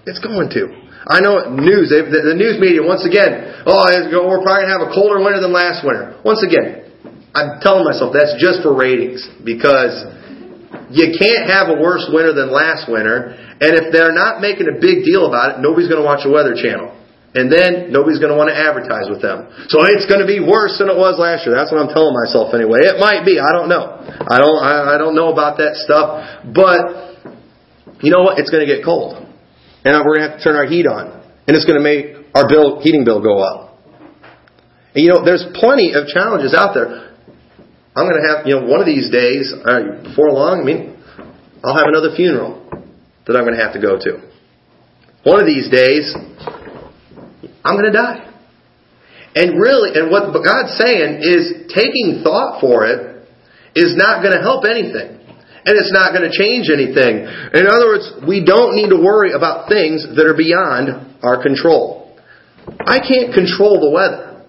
It's 0.09 0.17
going 0.17 0.49
to. 0.57 0.73
I 1.05 1.21
know 1.21 1.53
news, 1.53 1.93
the 1.93 2.33
news 2.33 2.57
media, 2.57 2.81
once 2.81 3.05
again, 3.05 3.61
oh, 3.65 3.85
we're 3.85 4.41
probably 4.41 4.65
going 4.65 4.73
to 4.73 4.77
have 4.81 4.85
a 4.89 4.93
colder 4.93 5.21
winter 5.21 5.41
than 5.41 5.53
last 5.53 5.85
winter. 5.85 6.17
Once 6.25 6.41
again, 6.41 6.89
I'm 7.37 7.61
telling 7.61 7.85
myself 7.85 8.17
that's 8.17 8.33
just 8.41 8.65
for 8.65 8.73
ratings 8.73 9.21
because 9.45 10.01
you 10.91 11.15
can't 11.15 11.47
have 11.47 11.71
a 11.71 11.77
worse 11.79 12.05
winter 12.11 12.35
than 12.35 12.51
last 12.51 12.91
winter. 12.91 13.33
And 13.59 13.71
if 13.79 13.91
they're 13.91 14.13
not 14.13 14.43
making 14.43 14.67
a 14.67 14.77
big 14.77 15.03
deal 15.07 15.25
about 15.25 15.55
it, 15.55 15.55
nobody's 15.63 15.87
going 15.87 16.01
to 16.01 16.07
watch 16.07 16.23
the 16.27 16.31
Weather 16.31 16.53
Channel. 16.53 17.01
And 17.31 17.47
then 17.47 17.95
nobody's 17.95 18.19
going 18.19 18.31
to 18.31 18.35
want 18.35 18.51
to 18.51 18.57
advertise 18.57 19.07
with 19.07 19.23
them. 19.23 19.47
So 19.71 19.79
it's 19.87 20.03
going 20.03 20.19
to 20.19 20.27
be 20.27 20.43
worse 20.43 20.75
than 20.75 20.91
it 20.91 20.99
was 20.99 21.15
last 21.15 21.47
year. 21.47 21.55
That's 21.55 21.71
what 21.71 21.79
I'm 21.79 21.87
telling 21.87 22.11
myself 22.11 22.51
anyway. 22.51 22.83
It 22.83 22.99
might 22.99 23.23
be. 23.23 23.39
I 23.39 23.55
don't 23.55 23.71
know. 23.71 23.87
I 24.03 24.35
don't. 24.35 24.59
I, 24.59 24.95
I 24.95 24.97
don't 24.99 25.15
know 25.15 25.31
about 25.31 25.55
that 25.63 25.79
stuff. 25.79 26.43
But 26.51 28.03
you 28.03 28.11
know 28.11 28.27
what? 28.27 28.35
It's 28.35 28.51
going 28.51 28.67
to 28.67 28.69
get 28.69 28.83
cold, 28.83 29.15
and 29.15 29.95
we're 30.03 30.19
going 30.19 30.27
to 30.27 30.35
have 30.35 30.37
to 30.39 30.43
turn 30.43 30.59
our 30.59 30.67
heat 30.67 30.83
on, 30.83 31.23
and 31.47 31.55
it's 31.55 31.63
going 31.63 31.79
to 31.79 31.85
make 31.85 32.19
our 32.35 32.51
bill, 32.51 32.83
heating 32.83 33.07
bill, 33.07 33.23
go 33.23 33.39
up. 33.39 33.79
And 34.91 34.99
you 34.99 35.15
know, 35.15 35.23
there's 35.23 35.47
plenty 35.55 35.95
of 35.95 36.11
challenges 36.11 36.51
out 36.51 36.75
there. 36.75 37.10
I'm 37.95 38.07
going 38.07 38.21
to 38.21 38.27
have, 38.27 38.47
you 38.47 38.55
know, 38.55 38.67
one 38.67 38.79
of 38.79 38.85
these 38.85 39.11
days, 39.11 39.51
uh, 39.51 40.07
before 40.07 40.31
long, 40.31 40.61
I 40.61 40.63
mean, 40.63 40.95
I'll 41.63 41.75
have 41.75 41.91
another 41.91 42.15
funeral 42.15 42.63
that 43.27 43.35
I'm 43.35 43.43
going 43.43 43.57
to 43.57 43.63
have 43.63 43.73
to 43.75 43.83
go 43.83 43.99
to. 43.99 44.31
One 45.27 45.39
of 45.39 45.45
these 45.45 45.67
days, 45.67 46.15
I'm 47.63 47.75
going 47.75 47.91
to 47.91 47.97
die. 47.97 48.31
And 49.35 49.59
really, 49.59 49.91
and 49.99 50.09
what 50.09 50.31
God's 50.31 50.79
saying 50.79 51.19
is 51.19 51.67
taking 51.67 52.23
thought 52.23 52.59
for 52.59 52.87
it 52.87 53.27
is 53.75 53.95
not 53.95 54.23
going 54.23 54.35
to 54.35 54.41
help 54.41 54.63
anything. 54.63 55.19
And 55.63 55.77
it's 55.77 55.91
not 55.91 56.15
going 56.15 56.25
to 56.25 56.33
change 56.33 56.71
anything. 56.71 57.27
In 57.53 57.67
other 57.67 57.91
words, 57.91 58.07
we 58.27 58.43
don't 58.43 58.73
need 58.73 58.89
to 58.89 58.97
worry 58.97 59.31
about 59.31 59.69
things 59.69 60.07
that 60.15 60.25
are 60.25 60.35
beyond 60.35 61.19
our 61.21 61.43
control. 61.43 62.17
I 62.79 62.99
can't 62.99 63.33
control 63.33 63.79
the 63.79 63.91
weather. 63.91 64.47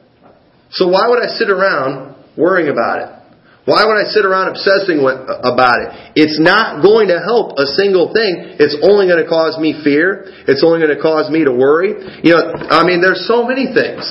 So 0.71 0.89
why 0.89 1.09
would 1.09 1.23
I 1.23 1.27
sit 1.37 1.51
around 1.51 2.17
worrying 2.37 2.71
about 2.71 3.03
it? 3.03 3.22
Why 3.65 3.87
would 3.87 3.95
I 3.95 4.11
sit 4.11 4.27
around 4.27 4.51
obsessing 4.51 4.99
about 4.99 5.79
it? 5.79 5.89
It's 6.19 6.43
not 6.43 6.83
going 6.83 7.07
to 7.15 7.23
help 7.23 7.55
a 7.63 7.67
single 7.79 8.11
thing. 8.11 8.59
It's 8.59 8.75
only 8.83 9.07
going 9.07 9.23
to 9.23 9.29
cause 9.31 9.55
me 9.55 9.79
fear. 9.87 10.27
It's 10.51 10.67
only 10.67 10.83
going 10.83 10.91
to 10.91 11.01
cause 11.01 11.31
me 11.31 11.45
to 11.47 11.55
worry. 11.55 11.95
You 12.27 12.35
know, 12.35 12.43
I 12.75 12.83
mean, 12.83 12.99
there's 12.99 13.23
so 13.31 13.47
many 13.47 13.71
things. 13.71 14.03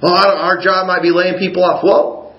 Oh, 0.00 0.08
our 0.08 0.56
job 0.56 0.88
might 0.88 1.02
be 1.02 1.12
laying 1.12 1.36
people 1.36 1.64
off. 1.64 1.84
Well, 1.84 2.32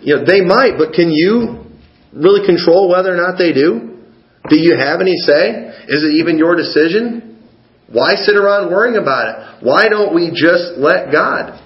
you 0.00 0.16
know, 0.16 0.24
they 0.24 0.40
might, 0.40 0.80
but 0.80 0.96
can 0.96 1.12
you 1.12 1.68
really 2.16 2.46
control 2.46 2.88
whether 2.88 3.12
or 3.12 3.20
not 3.20 3.36
they 3.36 3.52
do? 3.52 4.00
Do 4.48 4.56
you 4.56 4.76
have 4.76 5.00
any 5.00 5.16
say? 5.16 5.68
Is 5.88 6.00
it 6.00 6.16
even 6.16 6.38
your 6.38 6.56
decision? 6.56 7.44
Why 7.92 8.14
sit 8.14 8.36
around 8.36 8.70
worrying 8.70 8.96
about 8.96 9.28
it? 9.28 9.66
Why 9.66 9.88
don't 9.88 10.14
we 10.14 10.30
just 10.30 10.78
let 10.78 11.12
God? 11.12 11.60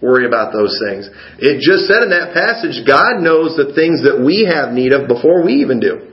Worry 0.00 0.24
about 0.24 0.52
those 0.52 0.80
things. 0.80 1.08
It 1.38 1.60
just 1.60 1.84
said 1.84 2.02
in 2.02 2.10
that 2.10 2.32
passage, 2.32 2.84
God 2.88 3.20
knows 3.20 3.56
the 3.56 3.76
things 3.76 4.00
that 4.08 4.16
we 4.16 4.48
have 4.48 4.72
need 4.72 4.92
of 4.96 5.08
before 5.08 5.44
we 5.44 5.60
even 5.60 5.80
do. 5.80 6.10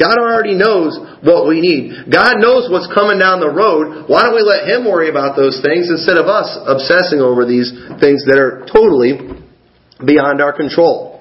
God 0.00 0.16
already 0.16 0.56
knows 0.56 0.96
what 1.20 1.48
we 1.48 1.60
need. 1.60 2.08
God 2.08 2.40
knows 2.40 2.68
what's 2.72 2.88
coming 2.92 3.20
down 3.20 3.40
the 3.40 3.52
road. 3.52 4.08
Why 4.08 4.24
don't 4.24 4.36
we 4.36 4.44
let 4.44 4.64
Him 4.64 4.88
worry 4.88 5.12
about 5.12 5.36
those 5.36 5.60
things 5.60 5.92
instead 5.92 6.16
of 6.16 6.26
us 6.26 6.48
obsessing 6.64 7.20
over 7.20 7.44
these 7.44 7.68
things 8.00 8.24
that 8.24 8.40
are 8.40 8.64
totally 8.68 9.20
beyond 10.00 10.40
our 10.40 10.52
control? 10.52 11.20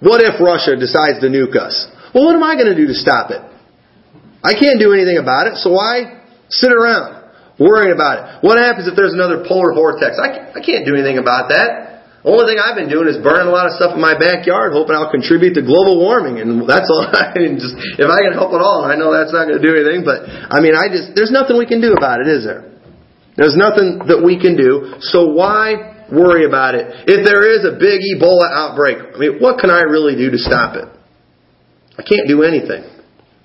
What 0.00 0.20
if 0.22 0.36
Russia 0.38 0.76
decides 0.76 1.20
to 1.24 1.28
nuke 1.32 1.56
us? 1.56 1.74
Well, 2.14 2.28
what 2.28 2.36
am 2.36 2.44
I 2.44 2.54
going 2.54 2.70
to 2.70 2.78
do 2.78 2.86
to 2.86 2.94
stop 2.94 3.32
it? 3.32 3.42
I 4.44 4.54
can't 4.54 4.78
do 4.78 4.92
anything 4.92 5.18
about 5.18 5.48
it, 5.48 5.56
so 5.58 5.72
why 5.72 6.22
sit 6.48 6.70
around? 6.70 7.17
Worrying 7.58 7.92
about 7.92 8.14
it. 8.18 8.24
What 8.46 8.56
happens 8.56 8.86
if 8.86 8.94
there's 8.94 9.12
another 9.12 9.44
polar 9.46 9.74
vortex? 9.74 10.16
I, 10.16 10.54
I 10.54 10.60
can't 10.62 10.86
do 10.86 10.94
anything 10.94 11.18
about 11.18 11.50
that. 11.50 11.88
The 12.22 12.34
only 12.34 12.50
thing 12.50 12.58
I've 12.58 12.74
been 12.74 12.90
doing 12.90 13.06
is 13.06 13.14
burning 13.22 13.46
a 13.46 13.54
lot 13.54 13.70
of 13.70 13.78
stuff 13.78 13.94
in 13.94 14.02
my 14.02 14.18
backyard, 14.18 14.74
hoping 14.74 14.98
I'll 14.98 15.10
contribute 15.10 15.54
to 15.54 15.62
global 15.62 16.02
warming, 16.02 16.42
and 16.42 16.66
that's 16.66 16.90
all. 16.90 17.06
I 17.14 17.30
mean, 17.38 17.62
just 17.62 17.78
if 17.78 18.10
I 18.10 18.18
can 18.26 18.34
help 18.34 18.50
at 18.50 18.62
all, 18.62 18.82
I 18.82 18.98
know 18.98 19.14
that's 19.14 19.30
not 19.30 19.46
going 19.46 19.62
to 19.62 19.64
do 19.64 19.70
anything, 19.70 20.02
but 20.02 20.26
I 20.26 20.58
mean, 20.58 20.74
I 20.74 20.90
just 20.90 21.14
there's 21.14 21.30
nothing 21.30 21.54
we 21.54 21.66
can 21.66 21.78
do 21.78 21.94
about 21.94 22.18
it, 22.18 22.26
is 22.26 22.42
there? 22.42 22.66
There's 23.38 23.54
nothing 23.54 24.10
that 24.10 24.18
we 24.18 24.34
can 24.34 24.58
do. 24.58 24.98
So 24.98 25.30
why 25.30 25.94
worry 26.10 26.42
about 26.42 26.74
it? 26.74 27.06
If 27.06 27.22
there 27.22 27.46
is 27.46 27.62
a 27.62 27.78
big 27.78 28.02
Ebola 28.02 28.50
outbreak, 28.50 28.98
I 28.98 29.16
mean, 29.16 29.38
what 29.38 29.62
can 29.62 29.70
I 29.70 29.86
really 29.86 30.18
do 30.18 30.34
to 30.34 30.38
stop 30.42 30.74
it? 30.74 30.90
I 31.94 32.02
can't 32.02 32.26
do 32.26 32.42
anything. 32.42 32.82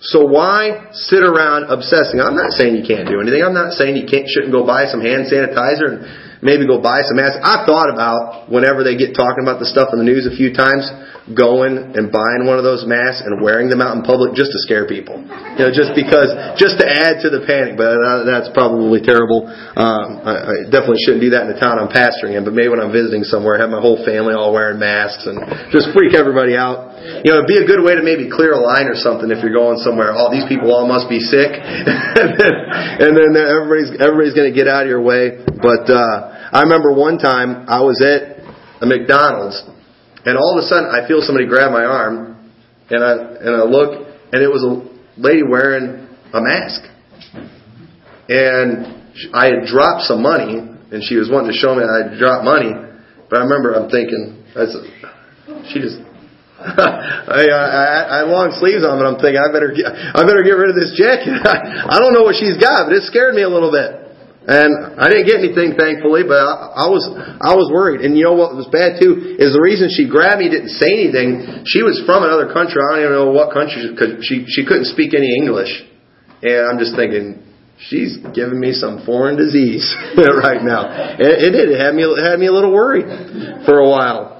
So 0.04 0.26
why 0.26 0.92
sit 0.92 1.24
around 1.24 1.72
obsessing? 1.72 2.20
I'm 2.20 2.36
not 2.36 2.52
saying 2.52 2.76
you 2.76 2.84
can't 2.84 3.08
do 3.08 3.22
anything. 3.22 3.42
I'm 3.42 3.54
not 3.54 3.72
saying 3.72 3.96
you 3.96 4.06
can't, 4.06 4.28
shouldn't 4.28 4.52
go 4.52 4.66
buy 4.66 4.86
some 4.86 5.00
hand 5.00 5.32
sanitizer 5.32 5.96
and 5.96 6.23
maybe 6.44 6.68
go 6.68 6.84
buy 6.84 7.02
some 7.08 7.18
masks. 7.18 7.40
I've 7.40 7.66
thought 7.66 7.90
about 7.90 8.52
whenever 8.52 8.84
they 8.84 9.00
get 9.00 9.16
talking 9.16 9.42
about 9.42 9.64
the 9.64 9.66
stuff 9.66 9.96
in 9.96 9.98
the 9.98 10.08
news 10.08 10.28
a 10.28 10.36
few 10.36 10.52
times, 10.52 10.86
going 11.32 11.96
and 11.96 12.12
buying 12.12 12.44
one 12.44 12.60
of 12.60 12.68
those 12.68 12.84
masks 12.84 13.24
and 13.24 13.40
wearing 13.40 13.72
them 13.72 13.80
out 13.80 13.96
in 13.96 14.04
public 14.04 14.36
just 14.36 14.52
to 14.52 14.60
scare 14.68 14.84
people. 14.84 15.16
You 15.56 15.64
know, 15.64 15.72
just 15.72 15.96
because, 15.96 16.36
just 16.60 16.84
to 16.84 16.86
add 16.86 17.24
to 17.24 17.32
the 17.32 17.48
panic. 17.48 17.80
But 17.80 18.28
that's 18.28 18.52
probably 18.52 19.00
terrible. 19.00 19.48
Um, 19.48 20.20
I, 20.20 20.34
I 20.44 20.56
definitely 20.68 21.00
shouldn't 21.08 21.24
do 21.24 21.32
that 21.32 21.48
in 21.48 21.56
the 21.56 21.60
town 21.60 21.80
I'm 21.80 21.88
pastoring 21.88 22.36
in. 22.36 22.44
But 22.44 22.52
maybe 22.52 22.76
when 22.76 22.84
I'm 22.84 22.92
visiting 22.92 23.24
somewhere, 23.24 23.56
have 23.56 23.72
my 23.72 23.80
whole 23.80 24.04
family 24.04 24.36
all 24.36 24.52
wearing 24.52 24.84
masks 24.84 25.24
and 25.24 25.40
just 25.72 25.96
freak 25.96 26.12
everybody 26.12 26.60
out. 26.60 26.92
You 27.24 27.32
know, 27.32 27.44
it'd 27.44 27.52
be 27.52 27.60
a 27.60 27.68
good 27.68 27.80
way 27.80 27.96
to 27.96 28.04
maybe 28.04 28.28
clear 28.28 28.52
a 28.52 28.60
line 28.60 28.92
or 28.92 29.00
something 29.00 29.32
if 29.32 29.40
you're 29.40 29.56
going 29.56 29.80
somewhere. 29.80 30.12
All 30.12 30.28
oh, 30.28 30.32
these 30.32 30.48
people 30.52 30.76
all 30.76 30.88
must 30.88 31.08
be 31.08 31.24
sick, 31.24 31.52
and 31.56 32.36
then, 32.36 32.52
and 33.00 33.12
then 33.16 33.32
everybody's 33.36 33.92
everybody's 34.00 34.36
going 34.36 34.52
to 34.52 34.56
get 34.56 34.68
out 34.68 34.84
of 34.84 34.92
your 34.92 35.04
way. 35.04 35.40
But 35.40 35.88
uh, 35.88 36.33
I 36.54 36.62
remember 36.62 36.94
one 36.94 37.18
time 37.18 37.66
I 37.68 37.82
was 37.82 37.98
at 38.06 38.38
a 38.78 38.86
McDonald's, 38.86 39.58
and 40.22 40.38
all 40.38 40.54
of 40.54 40.62
a 40.62 40.68
sudden 40.70 40.86
I 40.86 41.08
feel 41.08 41.26
somebody 41.26 41.50
grab 41.50 41.74
my 41.74 41.82
arm, 41.82 42.38
and 42.94 43.02
I 43.04 43.14
and 43.42 43.52
I 43.58 43.66
look, 43.66 44.06
and 44.30 44.38
it 44.38 44.54
was 44.54 44.62
a 44.62 44.86
lady 45.18 45.42
wearing 45.42 46.06
a 46.30 46.42
mask, 46.46 46.86
and 48.30 49.34
I 49.34 49.50
had 49.50 49.66
dropped 49.66 50.06
some 50.06 50.22
money, 50.22 50.62
and 50.94 51.02
she 51.02 51.18
was 51.18 51.26
wanting 51.34 51.50
to 51.50 51.58
show 51.58 51.74
me 51.74 51.82
I 51.82 52.14
had 52.14 52.22
dropped 52.22 52.46
money. 52.46 52.70
But 53.34 53.42
I 53.42 53.50
remember 53.50 53.74
I'm 53.74 53.90
thinking, 53.90 54.46
said, 54.54 54.86
she 55.74 55.82
just 55.82 55.98
I, 56.64 57.50
I, 57.50 57.82
I 58.14 58.16
had 58.22 58.30
long 58.30 58.54
sleeves 58.62 58.86
on, 58.86 59.02
but 59.02 59.10
I'm 59.10 59.18
thinking 59.18 59.42
I 59.42 59.50
better 59.50 59.74
get, 59.74 59.90
I 59.90 60.22
better 60.22 60.46
get 60.46 60.54
rid 60.54 60.70
of 60.70 60.78
this 60.78 60.94
jacket. 60.94 61.34
I 61.44 61.98
don't 61.98 62.14
know 62.14 62.22
what 62.22 62.38
she's 62.38 62.62
got, 62.62 62.86
but 62.86 62.94
it 62.94 63.10
scared 63.10 63.34
me 63.34 63.42
a 63.42 63.50
little 63.50 63.74
bit. 63.74 64.03
And 64.44 65.00
I 65.00 65.08
didn't 65.08 65.24
get 65.24 65.40
anything, 65.40 65.80
thankfully, 65.80 66.28
but 66.28 66.36
I, 66.36 66.84
I 66.84 66.88
was 66.92 67.08
I 67.40 67.56
was 67.56 67.72
worried. 67.72 68.04
And 68.04 68.20
you 68.20 68.28
know 68.28 68.36
what 68.36 68.52
was 68.52 68.68
bad 68.68 69.00
too 69.00 69.40
is 69.40 69.56
the 69.56 69.64
reason 69.64 69.88
she 69.88 70.04
grabbed 70.04 70.44
me 70.44 70.52
didn't 70.52 70.76
say 70.76 70.92
anything. 70.92 71.64
She 71.64 71.80
was 71.80 72.04
from 72.04 72.28
another 72.28 72.52
country. 72.52 72.84
I 72.84 72.88
don't 72.92 73.02
even 73.08 73.16
know 73.16 73.32
what 73.32 73.56
country 73.56 73.88
because 73.88 74.20
she 74.28 74.44
she 74.52 74.68
couldn't 74.68 74.92
speak 74.92 75.16
any 75.16 75.32
English. 75.32 75.72
And 76.44 76.68
I'm 76.68 76.76
just 76.76 76.92
thinking, 76.92 77.40
she's 77.88 78.20
giving 78.36 78.60
me 78.60 78.76
some 78.76 79.08
foreign 79.08 79.40
disease 79.40 79.88
right 80.20 80.60
now. 80.60 80.92
It, 81.16 81.48
it 81.48 81.52
did. 81.56 81.72
It 81.72 81.80
had 81.80 81.96
me 81.96 82.04
it 82.04 82.20
had 82.20 82.36
me 82.36 82.52
a 82.52 82.54
little 82.54 82.76
worried 82.76 83.08
for 83.64 83.80
a 83.80 83.88
while. 83.88 84.33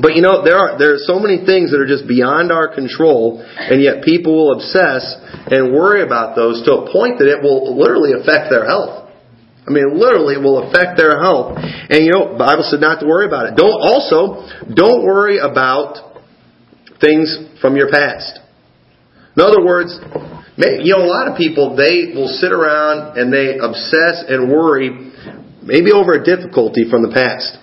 But 0.00 0.16
you 0.18 0.22
know, 0.22 0.42
there 0.42 0.58
are 0.58 0.74
there 0.78 0.94
are 0.94 1.02
so 1.06 1.22
many 1.22 1.46
things 1.46 1.70
that 1.70 1.78
are 1.78 1.86
just 1.86 2.08
beyond 2.08 2.50
our 2.50 2.66
control, 2.74 3.38
and 3.38 3.78
yet 3.78 4.02
people 4.02 4.34
will 4.34 4.58
obsess 4.58 5.06
and 5.46 5.70
worry 5.70 6.02
about 6.02 6.34
those 6.34 6.66
to 6.66 6.82
a 6.82 6.90
point 6.90 7.22
that 7.22 7.30
it 7.30 7.38
will 7.42 7.78
literally 7.78 8.10
affect 8.10 8.50
their 8.50 8.66
health. 8.66 9.06
I 9.66 9.70
mean, 9.70 9.96
literally 9.96 10.36
will 10.36 10.66
affect 10.66 10.98
their 10.98 11.22
health. 11.22 11.56
And 11.56 12.04
you 12.04 12.10
know, 12.10 12.36
Bible 12.36 12.66
said 12.66 12.80
not 12.82 13.00
to 13.00 13.06
worry 13.06 13.26
about 13.26 13.52
it. 13.52 13.56
Don't 13.56 13.78
also 13.78 14.50
don't 14.66 15.06
worry 15.06 15.38
about 15.38 16.18
things 17.00 17.30
from 17.62 17.76
your 17.76 17.90
past. 17.90 18.40
In 19.36 19.42
other 19.42 19.64
words, 19.64 19.94
you 20.58 20.90
know, 20.90 21.02
a 21.02 21.10
lot 21.10 21.30
of 21.30 21.38
people 21.38 21.76
they 21.76 22.14
will 22.14 22.28
sit 22.28 22.50
around 22.50 23.16
and 23.16 23.32
they 23.32 23.58
obsess 23.62 24.26
and 24.26 24.50
worry 24.50 24.90
maybe 25.62 25.92
over 25.92 26.18
a 26.18 26.22
difficulty 26.24 26.84
from 26.90 27.02
the 27.02 27.14
past. 27.14 27.58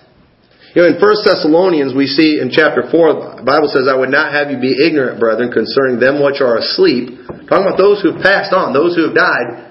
You 0.71 0.83
know, 0.83 0.95
in 0.95 1.03
1 1.03 1.27
Thessalonians, 1.27 1.91
we 1.91 2.07
see 2.07 2.39
in 2.39 2.47
chapter 2.47 2.87
4, 2.87 3.43
the 3.43 3.47
Bible 3.47 3.67
says, 3.67 3.91
I 3.91 3.95
would 3.99 4.07
not 4.07 4.31
have 4.31 4.47
you 4.47 4.55
be 4.55 4.71
ignorant, 4.71 5.19
brethren, 5.19 5.51
concerning 5.51 5.99
them 5.99 6.23
which 6.23 6.39
are 6.39 6.63
asleep. 6.63 7.27
Talking 7.51 7.67
about 7.67 7.75
those 7.75 7.99
who 7.99 8.15
have 8.15 8.23
passed 8.23 8.55
on, 8.55 8.71
those 8.71 8.95
who 8.95 9.11
have 9.11 9.15
died, 9.15 9.67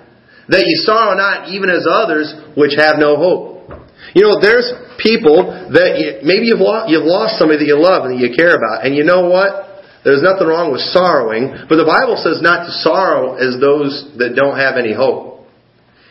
that 0.52 0.60
ye 0.60 0.76
sorrow 0.84 1.16
not 1.16 1.48
even 1.48 1.72
as 1.72 1.88
others 1.88 2.28
which 2.52 2.76
have 2.76 3.00
no 3.00 3.16
hope. 3.16 3.72
You 4.12 4.28
know, 4.28 4.44
there's 4.44 4.68
people 5.00 5.72
that 5.72 5.96
you, 5.96 6.20
maybe 6.20 6.52
you've 6.52 6.60
lost, 6.60 6.92
you've 6.92 7.08
lost 7.08 7.40
somebody 7.40 7.64
that 7.64 7.70
you 7.70 7.80
love 7.80 8.04
and 8.04 8.12
that 8.12 8.20
you 8.20 8.36
care 8.36 8.52
about. 8.52 8.84
And 8.84 8.92
you 8.92 9.00
know 9.00 9.24
what? 9.24 9.80
There's 10.04 10.20
nothing 10.20 10.48
wrong 10.48 10.68
with 10.68 10.84
sorrowing, 10.92 11.64
but 11.64 11.80
the 11.80 11.88
Bible 11.88 12.20
says 12.20 12.44
not 12.44 12.68
to 12.68 12.72
sorrow 12.84 13.40
as 13.40 13.56
those 13.56 14.16
that 14.20 14.36
don't 14.36 14.60
have 14.60 14.76
any 14.76 14.92
hope. 14.92 15.48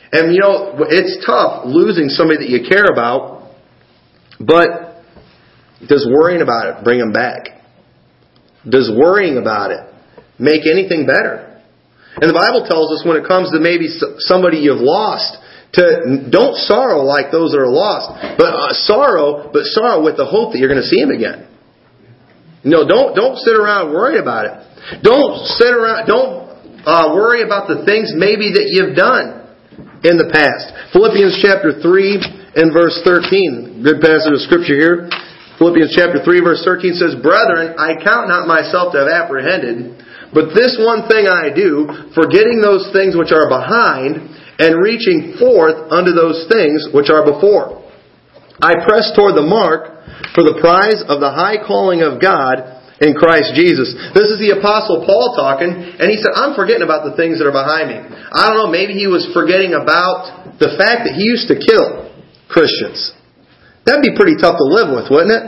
And 0.09 0.33
you 0.33 0.41
know, 0.41 0.81
it's 0.89 1.21
tough 1.21 1.69
losing 1.69 2.09
somebody 2.09 2.41
that 2.41 2.49
you 2.49 2.65
care 2.65 2.89
about 2.89 3.38
but 4.39 5.03
does 5.87 6.07
worrying 6.09 6.41
about 6.41 6.67
it 6.67 6.83
bring 6.83 6.99
them 6.99 7.11
back? 7.11 7.61
Does 8.67 8.91
worrying 8.91 9.37
about 9.37 9.71
it 9.71 9.79
make 10.39 10.67
anything 10.67 11.05
better? 11.05 11.61
And 12.15 12.27
the 12.27 12.35
Bible 12.35 12.67
tells 12.67 12.91
us 12.91 13.05
when 13.05 13.15
it 13.15 13.27
comes 13.27 13.51
to 13.51 13.59
maybe 13.59 13.87
somebody 14.19 14.59
you've 14.59 14.81
lost, 14.81 15.37
to 15.73 16.27
don't 16.31 16.57
sorrow 16.57 17.05
like 17.05 17.31
those 17.31 17.51
that 17.51 17.61
are 17.61 17.69
lost, 17.69 18.09
but 18.35 18.51
uh, 18.51 18.73
sorrow, 18.73 19.51
but 19.53 19.63
sorrow 19.69 20.03
with 20.03 20.17
the 20.17 20.25
hope 20.25 20.51
that 20.51 20.59
you're 20.59 20.71
going 20.71 20.81
to 20.81 20.89
see 20.89 20.99
him 20.99 21.11
again. 21.11 21.47
No, 22.63 22.83
don't 22.87 23.15
don't 23.15 23.37
sit 23.37 23.55
around 23.55 23.93
worrying 23.93 24.19
about 24.19 24.49
it. 24.49 24.55
Don't 25.03 25.45
sit 25.55 25.71
around. 25.71 26.07
Don't 26.07 26.83
uh, 26.83 27.13
worry 27.13 27.43
about 27.43 27.69
the 27.69 27.85
things 27.85 28.11
maybe 28.15 28.51
that 28.57 28.67
you've 28.67 28.97
done. 28.97 29.39
in 30.03 30.15
the 30.15 30.31
past. 30.31 30.91
Philippians 30.91 31.39
chapter 31.43 31.79
3 31.79 32.38
and 32.59 32.75
verse 32.75 32.99
13. 33.07 33.79
Good 33.87 34.03
passage 34.03 34.35
of 34.35 34.43
scripture 34.43 34.75
here. 34.75 35.07
Philippians 35.55 35.95
chapter 35.95 36.19
3 36.19 36.43
verse 36.43 36.59
13 36.67 36.99
says, 36.99 37.15
Brethren, 37.23 37.79
I 37.79 37.95
count 38.03 38.27
not 38.27 38.51
myself 38.51 38.91
to 38.91 38.99
have 38.99 39.07
apprehended, 39.07 39.95
but 40.35 40.51
this 40.51 40.75
one 40.75 41.07
thing 41.07 41.23
I 41.31 41.55
do, 41.55 42.11
forgetting 42.11 42.59
those 42.59 42.91
things 42.91 43.15
which 43.15 43.31
are 43.31 43.47
behind, 43.47 44.27
and 44.59 44.83
reaching 44.83 45.39
forth 45.39 45.87
unto 45.87 46.11
those 46.11 46.51
things 46.51 46.91
which 46.91 47.07
are 47.07 47.23
before. 47.23 47.79
I 48.59 48.75
press 48.83 49.15
toward 49.15 49.39
the 49.39 49.47
mark 49.47 50.03
for 50.35 50.43
the 50.43 50.59
prize 50.59 50.99
of 51.07 51.23
the 51.23 51.31
high 51.31 51.63
calling 51.63 52.03
of 52.03 52.19
God 52.19 52.59
in 52.99 53.15
Christ 53.15 53.55
Jesus. 53.55 53.95
This 54.11 54.35
is 54.35 54.43
the 54.43 54.59
Apostle 54.59 55.07
Paul 55.07 55.31
talking, 55.31 55.71
and 55.71 56.11
he 56.11 56.19
said, 56.19 56.35
I'm 56.35 56.59
forgetting 56.59 56.83
about 56.83 57.07
the 57.07 57.15
things 57.15 57.39
that 57.39 57.47
are 57.47 57.55
behind 57.55 57.87
me. 57.87 57.99
I 58.03 58.51
don't 58.51 58.59
know, 58.59 58.67
maybe 58.67 58.99
he 58.99 59.07
was 59.07 59.23
forgetting 59.31 59.71
about 59.71 60.59
the 60.59 60.75
fact 60.75 61.07
that 61.07 61.15
he 61.15 61.23
used 61.23 61.47
to 61.47 61.55
kill 61.55 62.08
Christians. 62.49 63.13
That'd 63.85 64.03
be 64.03 64.17
pretty 64.17 64.35
tough 64.35 64.57
to 64.57 64.67
live 64.67 64.89
with, 64.91 65.07
wouldn't 65.07 65.31
it? 65.31 65.43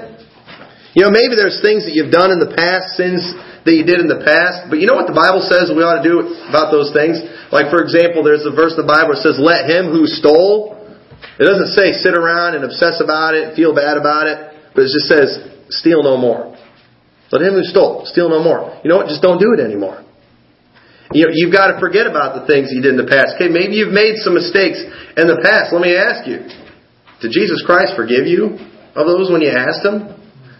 You 0.93 1.07
know, 1.07 1.11
maybe 1.11 1.35
there's 1.35 1.59
things 1.59 1.83
that 1.87 1.95
you've 1.95 2.11
done 2.11 2.31
in 2.31 2.39
the 2.39 2.51
past, 2.51 2.99
sins 2.99 3.23
that 3.63 3.73
you 3.73 3.85
did 3.85 4.01
in 4.01 4.09
the 4.11 4.21
past, 4.21 4.67
but 4.67 4.81
you 4.81 4.89
know 4.89 4.97
what 4.97 5.07
the 5.07 5.15
Bible 5.15 5.39
says 5.45 5.71
we 5.71 5.85
ought 5.85 6.01
to 6.01 6.05
do 6.05 6.35
about 6.51 6.73
those 6.73 6.91
things? 6.91 7.21
Like, 7.53 7.71
for 7.71 7.79
example, 7.79 8.25
there's 8.25 8.43
a 8.43 8.51
verse 8.51 8.75
in 8.75 8.83
the 8.83 8.89
Bible 8.89 9.15
that 9.15 9.23
says, 9.23 9.39
Let 9.39 9.69
him 9.69 9.93
who 9.93 10.03
stole. 10.03 10.77
It 11.37 11.45
doesn't 11.45 11.77
say 11.77 11.93
sit 11.95 12.17
around 12.17 12.57
and 12.59 12.65
obsess 12.65 12.99
about 12.99 13.37
it, 13.37 13.55
feel 13.55 13.71
bad 13.71 13.95
about 13.95 14.27
it, 14.27 14.37
but 14.75 14.83
it 14.83 14.91
just 14.91 15.07
says, 15.07 15.29
Steal 15.71 16.03
no 16.03 16.17
more. 16.19 16.51
Let 17.31 17.47
him 17.47 17.55
who 17.55 17.63
stole 17.63 18.03
steal 18.03 18.27
no 18.27 18.43
more. 18.43 18.75
You 18.83 18.91
know 18.91 18.99
what? 18.99 19.07
Just 19.07 19.23
don't 19.23 19.39
do 19.39 19.55
it 19.55 19.63
anymore. 19.63 20.03
You 21.15 21.27
know, 21.27 21.31
you've 21.31 21.51
got 21.51 21.71
to 21.71 21.79
forget 21.79 22.07
about 22.07 22.39
the 22.39 22.43
things 22.47 22.71
you 22.71 22.83
did 22.83 22.95
in 22.95 22.99
the 22.99 23.07
past. 23.07 23.39
Okay, 23.39 23.47
maybe 23.47 23.79
you've 23.79 23.95
made 23.95 24.19
some 24.19 24.35
mistakes 24.35 24.79
in 25.15 25.27
the 25.27 25.39
past. 25.39 25.71
Let 25.71 25.79
me 25.79 25.95
ask 25.95 26.27
you: 26.27 26.43
Did 27.21 27.31
Jesus 27.31 27.63
Christ 27.65 27.93
forgive 27.95 28.25
you 28.25 28.57
of 28.97 29.05
those 29.07 29.31
when 29.31 29.41
you 29.41 29.53
asked 29.53 29.85
Him? 29.85 30.11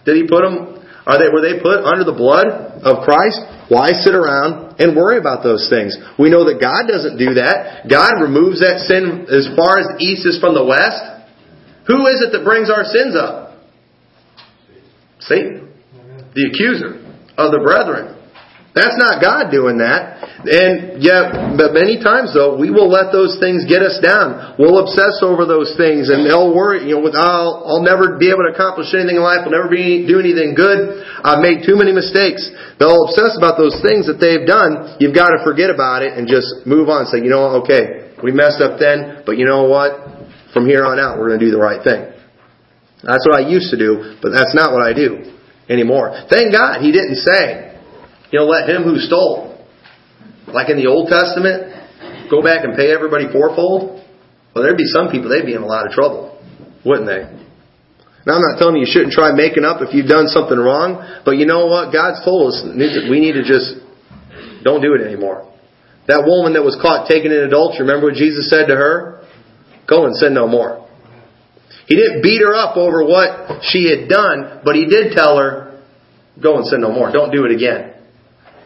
Did 0.06 0.16
He 0.16 0.24
put 0.26 0.42
them? 0.42 0.78
Are 1.04 1.18
they 1.18 1.28
were 1.28 1.42
they 1.42 1.58
put 1.58 1.82
under 1.82 2.06
the 2.06 2.14
blood 2.14 2.46
of 2.86 3.02
Christ? 3.02 3.42
Why 3.68 3.90
sit 3.90 4.14
around 4.14 4.78
and 4.78 4.94
worry 4.94 5.18
about 5.18 5.42
those 5.42 5.66
things? 5.68 5.98
We 6.18 6.30
know 6.30 6.46
that 6.46 6.62
God 6.62 6.86
doesn't 6.86 7.18
do 7.18 7.34
that. 7.42 7.90
God 7.90 8.22
removes 8.22 8.62
that 8.62 8.86
sin 8.86 9.26
as 9.26 9.50
far 9.58 9.82
as 9.82 9.98
east 9.98 10.22
is 10.26 10.38
from 10.38 10.54
the 10.54 10.64
west. 10.64 11.02
Who 11.90 12.06
is 12.06 12.22
it 12.22 12.30
that 12.30 12.44
brings 12.46 12.70
our 12.70 12.86
sins 12.86 13.18
up? 13.18 13.58
Satan 15.18 15.62
the 16.34 16.48
accuser 16.48 16.96
of 17.36 17.52
the 17.52 17.60
brethren. 17.60 18.11
That's 18.72 18.96
not 18.96 19.20
God 19.20 19.52
doing 19.52 19.84
that. 19.84 20.24
And 20.48 21.04
yet, 21.04 21.60
but 21.60 21.76
many 21.76 22.00
times 22.00 22.32
though, 22.32 22.56
we 22.56 22.72
will 22.72 22.88
let 22.88 23.12
those 23.12 23.36
things 23.36 23.68
get 23.68 23.84
us 23.84 24.00
down. 24.00 24.56
We'll 24.56 24.80
obsess 24.80 25.20
over 25.20 25.44
those 25.44 25.76
things 25.76 26.08
and 26.08 26.24
they'll 26.24 26.56
worry, 26.56 26.88
you 26.88 26.96
know, 26.96 27.04
with, 27.04 27.12
I'll, 27.12 27.68
I'll 27.68 27.84
never 27.84 28.16
be 28.16 28.32
able 28.32 28.48
to 28.48 28.52
accomplish 28.56 28.88
anything 28.96 29.20
in 29.20 29.24
life. 29.24 29.44
I'll 29.44 29.52
never 29.52 29.68
be, 29.68 30.08
do 30.08 30.16
anything 30.16 30.56
good. 30.56 31.04
I've 31.20 31.44
made 31.44 31.68
too 31.68 31.76
many 31.76 31.92
mistakes. 31.92 32.48
They'll 32.80 33.12
obsess 33.12 33.36
about 33.36 33.60
those 33.60 33.76
things 33.84 34.08
that 34.08 34.16
they've 34.16 34.48
done. 34.48 34.96
You've 35.04 35.14
got 35.14 35.36
to 35.36 35.44
forget 35.44 35.68
about 35.68 36.00
it 36.00 36.16
and 36.16 36.24
just 36.24 36.64
move 36.64 36.88
on. 36.88 37.04
Say, 37.12 37.20
you 37.20 37.28
know 37.28 37.52
what, 37.52 37.68
okay, 37.68 38.16
we 38.24 38.32
messed 38.32 38.64
up 38.64 38.80
then, 38.80 39.20
but 39.28 39.36
you 39.36 39.44
know 39.44 39.68
what? 39.68 40.00
From 40.56 40.64
here 40.64 40.88
on 40.88 40.96
out, 40.96 41.20
we're 41.20 41.28
going 41.28 41.44
to 41.44 41.44
do 41.44 41.52
the 41.52 41.60
right 41.60 41.84
thing. 41.84 42.08
That's 43.04 43.28
what 43.28 43.36
I 43.36 43.44
used 43.44 43.68
to 43.68 43.76
do, 43.76 44.16
but 44.24 44.32
that's 44.32 44.56
not 44.56 44.72
what 44.72 44.80
I 44.80 44.96
do 44.96 45.28
anymore. 45.68 46.24
Thank 46.32 46.56
God 46.56 46.80
he 46.80 46.88
didn't 46.88 47.20
say, 47.20 47.71
you 48.32 48.40
know, 48.40 48.46
let 48.46 48.68
him 48.68 48.82
who 48.82 48.96
stole, 48.96 49.60
like 50.48 50.70
in 50.70 50.80
the 50.80 50.88
Old 50.88 51.08
Testament, 51.08 51.68
go 52.30 52.40
back 52.42 52.64
and 52.64 52.74
pay 52.74 52.90
everybody 52.90 53.28
fourfold. 53.30 54.00
Well, 54.54 54.64
there'd 54.64 54.80
be 54.80 54.88
some 54.88 55.12
people, 55.12 55.28
they'd 55.28 55.44
be 55.44 55.54
in 55.54 55.62
a 55.62 55.68
lot 55.68 55.86
of 55.86 55.92
trouble, 55.92 56.40
wouldn't 56.84 57.06
they? 57.06 57.28
Now, 58.24 58.40
I'm 58.40 58.44
not 58.44 58.56
telling 58.58 58.76
you 58.76 58.88
you 58.88 58.90
shouldn't 58.90 59.12
try 59.12 59.32
making 59.32 59.64
up 59.64 59.82
if 59.82 59.92
you've 59.92 60.08
done 60.08 60.28
something 60.28 60.56
wrong, 60.56 61.22
but 61.24 61.36
you 61.36 61.44
know 61.44 61.66
what? 61.66 61.92
God's 61.92 62.24
told 62.24 62.54
us 62.54 62.64
we 62.64 63.20
need 63.20 63.36
to 63.36 63.44
just 63.44 63.76
don't 64.64 64.80
do 64.80 64.94
it 64.94 65.04
anymore. 65.04 65.50
That 66.06 66.24
woman 66.24 66.54
that 66.54 66.62
was 66.62 66.78
caught 66.80 67.08
taking 67.08 67.30
in 67.30 67.44
adultery, 67.44 67.84
remember 67.84 68.08
what 68.10 68.16
Jesus 68.16 68.48
said 68.48 68.66
to 68.66 68.76
her? 68.76 69.26
Go 69.88 70.06
and 70.06 70.16
sin 70.16 70.34
no 70.34 70.48
more. 70.48 70.88
He 71.86 71.96
didn't 71.96 72.22
beat 72.22 72.40
her 72.40 72.54
up 72.54 72.76
over 72.76 73.04
what 73.04 73.62
she 73.62 73.90
had 73.90 74.08
done, 74.08 74.62
but 74.64 74.74
he 74.74 74.86
did 74.86 75.12
tell 75.12 75.36
her, 75.36 75.82
go 76.40 76.56
and 76.56 76.66
sin 76.66 76.80
no 76.80 76.92
more. 76.92 77.10
Don't 77.10 77.30
do 77.30 77.44
it 77.44 77.52
again. 77.52 77.92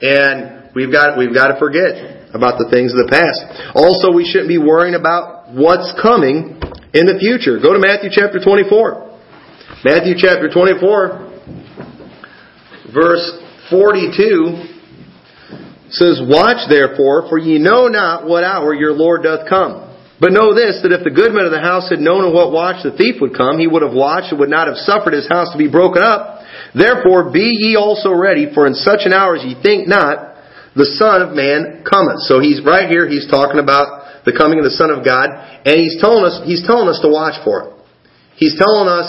And 0.02 0.70
we've 0.74 0.92
got, 0.92 1.16
we've 1.16 1.32
got 1.32 1.48
to 1.48 1.58
forget 1.58 2.28
about 2.34 2.60
the 2.60 2.68
things 2.68 2.92
of 2.92 3.00
the 3.00 3.08
past. 3.08 3.72
Also, 3.72 4.12
we 4.12 4.28
shouldn't 4.28 4.52
be 4.52 4.58
worrying 4.58 4.94
about 4.94 5.52
what's 5.52 5.92
coming 6.00 6.60
in 6.92 7.08
the 7.08 7.16
future. 7.20 7.60
Go 7.60 7.72
to 7.72 7.80
Matthew 7.80 8.10
chapter 8.12 8.36
24. 8.36 9.06
Matthew 9.84 10.14
chapter 10.16 10.48
24, 10.48 10.80
verse 12.92 13.24
42 13.70 14.74
says, 15.90 16.20
Watch 16.22 16.68
therefore, 16.68 17.28
for 17.28 17.38
ye 17.38 17.58
know 17.58 17.86
not 17.86 18.26
what 18.26 18.42
hour 18.42 18.74
your 18.74 18.92
Lord 18.92 19.22
doth 19.22 19.48
come. 19.48 19.86
But 20.18 20.32
know 20.32 20.56
this, 20.56 20.80
that 20.80 20.96
if 20.96 21.04
the 21.04 21.12
good 21.12 21.28
goodman 21.28 21.44
of 21.44 21.52
the 21.52 21.60
house 21.60 21.90
had 21.90 22.00
known 22.00 22.24
in 22.24 22.32
what 22.32 22.52
watch 22.52 22.82
the 22.82 22.96
thief 22.96 23.20
would 23.20 23.36
come, 23.36 23.60
he 23.60 23.68
would 23.68 23.82
have 23.82 23.92
watched 23.92 24.32
and 24.32 24.40
would 24.40 24.48
not 24.48 24.66
have 24.66 24.80
suffered 24.80 25.12
his 25.12 25.28
house 25.28 25.52
to 25.52 25.58
be 25.58 25.68
broken 25.68 26.02
up. 26.02 26.35
Therefore 26.76 27.32
be 27.32 27.56
ye 27.56 27.76
also 27.76 28.12
ready, 28.12 28.52
for 28.52 28.66
in 28.66 28.74
such 28.74 29.08
an 29.08 29.12
hour 29.16 29.36
as 29.36 29.44
ye 29.44 29.56
think 29.56 29.88
not, 29.88 30.36
the 30.76 30.84
Son 31.00 31.24
of 31.24 31.32
Man 31.32 31.80
cometh. 31.88 32.20
So 32.28 32.38
he's 32.38 32.60
right 32.60 32.84
here, 32.84 33.08
he's 33.08 33.24
talking 33.32 33.56
about 33.56 34.28
the 34.28 34.36
coming 34.36 34.60
of 34.60 34.68
the 34.68 34.76
Son 34.76 34.92
of 34.92 35.00
God, 35.00 35.32
and 35.64 35.80
he's 35.80 35.96
telling 35.96 36.20
us, 36.28 36.44
he's 36.44 36.66
telling 36.68 36.92
us 36.92 37.00
to 37.00 37.08
watch 37.08 37.40
for 37.40 37.64
it. 37.64 37.68
He's 38.36 38.60
telling 38.60 38.92
us 38.92 39.08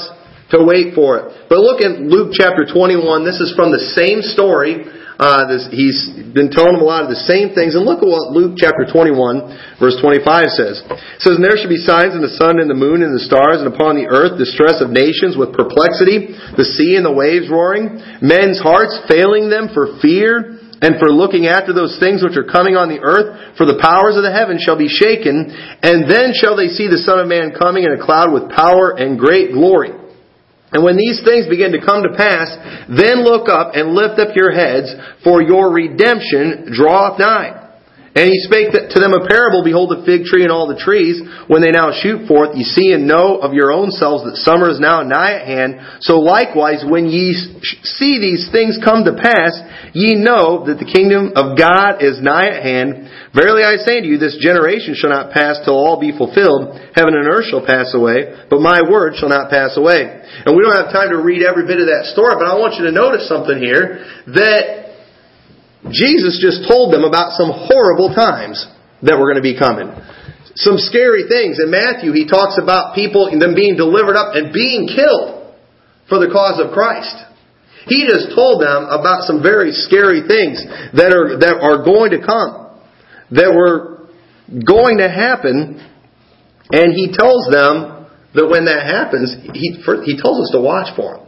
to 0.56 0.64
wait 0.64 0.96
for 0.96 1.20
it. 1.20 1.52
But 1.52 1.60
look 1.60 1.84
at 1.84 2.00
Luke 2.00 2.32
chapter 2.32 2.64
21. 2.64 3.28
This 3.28 3.44
is 3.44 3.52
from 3.52 3.76
the 3.76 3.84
same 3.92 4.24
story 4.24 4.88
uh, 5.18 5.50
this, 5.50 5.66
he's 5.74 6.14
been 6.30 6.54
telling 6.54 6.78
them 6.78 6.86
a 6.86 6.90
lot 6.90 7.02
of 7.02 7.10
the 7.10 7.26
same 7.26 7.58
things. 7.58 7.74
And 7.74 7.82
look 7.82 8.06
at 8.06 8.10
what 8.10 8.30
Luke 8.30 8.54
chapter 8.54 8.86
21, 8.86 9.82
verse 9.82 9.98
25 9.98 10.22
says. 10.54 10.86
It 10.86 11.22
says, 11.26 11.42
And 11.42 11.46
there 11.46 11.58
shall 11.58 11.74
be 11.74 11.82
signs 11.82 12.14
in 12.14 12.22
the 12.22 12.38
sun 12.38 12.62
and 12.62 12.70
the 12.70 12.78
moon 12.78 13.02
and 13.02 13.10
the 13.10 13.26
stars, 13.26 13.58
and 13.58 13.66
upon 13.66 13.98
the 13.98 14.06
earth 14.06 14.38
distress 14.38 14.78
of 14.78 14.94
nations 14.94 15.34
with 15.34 15.58
perplexity, 15.58 16.38
the 16.54 16.70
sea 16.78 16.94
and 16.94 17.06
the 17.06 17.14
waves 17.14 17.50
roaring, 17.50 17.98
men's 18.22 18.62
hearts 18.62 18.94
failing 19.10 19.50
them 19.50 19.74
for 19.74 19.98
fear 20.06 20.62
and 20.78 21.02
for 21.02 21.10
looking 21.10 21.50
after 21.50 21.74
those 21.74 21.98
things 21.98 22.22
which 22.22 22.38
are 22.38 22.46
coming 22.46 22.78
on 22.78 22.86
the 22.86 23.02
earth, 23.02 23.58
for 23.58 23.66
the 23.66 23.82
powers 23.82 24.14
of 24.14 24.22
the 24.22 24.30
heavens 24.30 24.62
shall 24.62 24.78
be 24.78 24.86
shaken, 24.86 25.50
and 25.82 26.06
then 26.06 26.38
shall 26.38 26.54
they 26.54 26.70
see 26.70 26.86
the 26.86 27.02
Son 27.02 27.18
of 27.18 27.26
Man 27.26 27.58
coming 27.58 27.82
in 27.82 27.98
a 27.98 27.98
cloud 27.98 28.30
with 28.30 28.54
power 28.54 28.94
and 28.94 29.18
great 29.18 29.58
glory. 29.58 29.90
And 30.72 30.84
when 30.84 30.98
these 30.98 31.24
things 31.24 31.48
begin 31.48 31.72
to 31.72 31.80
come 31.84 32.04
to 32.04 32.18
pass, 32.18 32.52
then 32.92 33.24
look 33.24 33.48
up 33.48 33.72
and 33.74 33.96
lift 33.96 34.20
up 34.20 34.36
your 34.36 34.52
heads, 34.52 34.94
for 35.24 35.42
your 35.42 35.72
redemption 35.72 36.68
draweth 36.76 37.20
nigh. 37.20 37.68
And 38.18 38.26
he 38.34 38.40
spake 38.50 38.74
to 38.74 39.00
them 39.00 39.14
a 39.14 39.30
parable, 39.30 39.62
Behold 39.62 39.94
the 39.94 40.02
fig 40.02 40.26
tree 40.26 40.42
and 40.42 40.52
all 40.52 40.66
the 40.66 40.82
trees, 40.82 41.22
when 41.46 41.62
they 41.62 41.70
now 41.70 41.94
shoot 41.94 42.26
forth, 42.26 42.58
ye 42.58 42.66
see 42.66 42.92
and 42.92 43.06
know 43.06 43.38
of 43.38 43.54
your 43.54 43.72
own 43.72 43.92
selves 43.94 44.26
that 44.26 44.42
summer 44.42 44.74
is 44.74 44.82
now 44.82 45.06
nigh 45.06 45.38
at 45.38 45.46
hand. 45.46 46.02
So 46.02 46.18
likewise, 46.18 46.82
when 46.82 47.14
ye 47.14 47.38
see 47.62 48.18
these 48.18 48.50
things 48.52 48.82
come 48.82 49.06
to 49.06 49.14
pass, 49.14 49.54
ye 49.94 50.18
know 50.18 50.66
that 50.66 50.82
the 50.82 50.90
kingdom 50.90 51.38
of 51.38 51.62
God 51.62 52.02
is 52.02 52.18
nigh 52.18 52.50
at 52.58 52.66
hand. 52.66 53.06
Verily 53.36 53.64
I 53.64 53.76
say 53.84 54.00
to 54.00 54.08
you, 54.08 54.18
this 54.18 54.38
generation 54.40 54.96
shall 54.96 55.12
not 55.12 55.32
pass 55.32 55.60
till 55.66 55.76
all 55.76 56.00
be 56.00 56.16
fulfilled. 56.16 56.80
Heaven 56.96 57.16
and 57.16 57.28
earth 57.28 57.52
shall 57.52 57.66
pass 57.66 57.92
away, 57.94 58.48
but 58.50 58.64
my 58.64 58.82
word 58.84 59.16
shall 59.20 59.30
not 59.30 59.52
pass 59.52 59.76
away. 59.76 60.08
And 60.46 60.56
we 60.56 60.64
don't 60.64 60.76
have 60.76 60.96
time 60.96 61.12
to 61.12 61.20
read 61.20 61.44
every 61.44 61.68
bit 61.68 61.84
of 61.84 61.92
that 61.92 62.12
story, 62.16 62.36
but 62.40 62.48
I 62.48 62.56
want 62.56 62.80
you 62.80 62.88
to 62.88 62.96
notice 62.96 63.28
something 63.28 63.60
here, 63.60 64.06
that 64.32 64.88
Jesus 65.92 66.40
just 66.40 66.68
told 66.68 66.94
them 66.94 67.04
about 67.04 67.36
some 67.36 67.52
horrible 67.52 68.16
times 68.16 68.64
that 69.04 69.20
were 69.20 69.30
going 69.32 69.40
to 69.40 69.46
be 69.46 69.60
coming. 69.60 69.92
Some 70.58 70.82
scary 70.82 71.30
things. 71.30 71.62
In 71.62 71.70
Matthew, 71.70 72.12
he 72.18 72.26
talks 72.26 72.58
about 72.58 72.96
people, 72.96 73.30
them 73.30 73.54
being 73.54 73.78
delivered 73.78 74.18
up 74.18 74.34
and 74.34 74.50
being 74.50 74.90
killed 74.90 75.54
for 76.10 76.18
the 76.18 76.34
cause 76.34 76.58
of 76.58 76.74
Christ. 76.74 77.14
He 77.86 78.04
just 78.10 78.36
told 78.36 78.60
them 78.60 78.90
about 78.90 79.24
some 79.24 79.40
very 79.44 79.72
scary 79.72 80.28
things 80.28 80.60
that 80.98 81.14
are, 81.14 81.40
that 81.40 81.62
are 81.62 81.86
going 81.86 82.12
to 82.12 82.20
come, 82.20 82.67
that 83.32 83.54
were 83.54 84.08
going 84.48 84.98
to 85.00 85.10
happen, 85.10 85.84
and 86.72 86.94
he 86.94 87.12
tells 87.12 87.48
them 87.52 88.08
that 88.34 88.48
when 88.48 88.66
that 88.66 88.86
happens, 88.86 89.36
he, 89.54 89.80
he 90.06 90.14
tells 90.20 90.48
us 90.48 90.52
to 90.54 90.62
watch 90.62 90.96
for 90.96 91.18
them. 91.18 91.28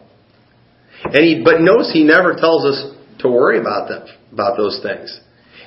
And 1.03 1.23
he, 1.23 1.41
but 1.43 1.61
notice 1.61 1.91
he 1.91 2.03
never 2.03 2.35
tells 2.35 2.65
us 2.65 2.79
to 3.19 3.27
worry 3.29 3.59
about 3.59 3.87
them 3.87 4.07
about 4.31 4.57
those 4.57 4.79
things. 4.83 5.09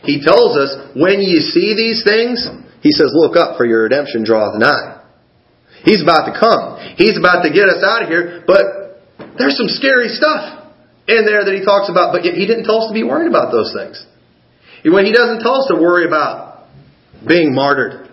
He 0.04 0.22
tells 0.22 0.56
us, 0.58 0.94
when 0.94 1.20
you 1.20 1.40
see 1.40 1.74
these 1.74 2.02
things, 2.04 2.46
he 2.82 2.90
says, 2.90 3.10
look 3.14 3.36
up 3.36 3.56
for 3.56 3.64
your 3.64 3.84
redemption 3.84 4.24
draweth 4.24 4.58
nigh. 4.58 5.02
He's 5.84 6.02
about 6.02 6.30
to 6.30 6.34
come. 6.38 6.94
He's 6.96 7.18
about 7.18 7.42
to 7.42 7.50
get 7.50 7.66
us 7.66 7.82
out 7.82 8.02
of 8.02 8.08
here, 8.08 8.44
but 8.46 9.02
there's 9.38 9.56
some 9.56 9.68
scary 9.68 10.08
stuff 10.08 10.70
in 11.06 11.26
there 11.26 11.44
that 11.44 11.54
he 11.54 11.64
talks 11.64 11.90
about, 11.90 12.14
but 12.14 12.22
he 12.22 12.46
didn't 12.46 12.64
tell 12.64 12.86
us 12.86 12.90
to 12.90 12.94
be 12.94 13.02
worried 13.02 13.28
about 13.28 13.50
those 13.50 13.74
things. 13.74 13.98
When 14.84 15.04
he 15.04 15.12
doesn't 15.12 15.40
tell 15.40 15.62
us 15.62 15.70
to 15.70 15.80
worry 15.80 16.06
about 16.06 16.66
being 17.26 17.54
martyred, 17.54 18.10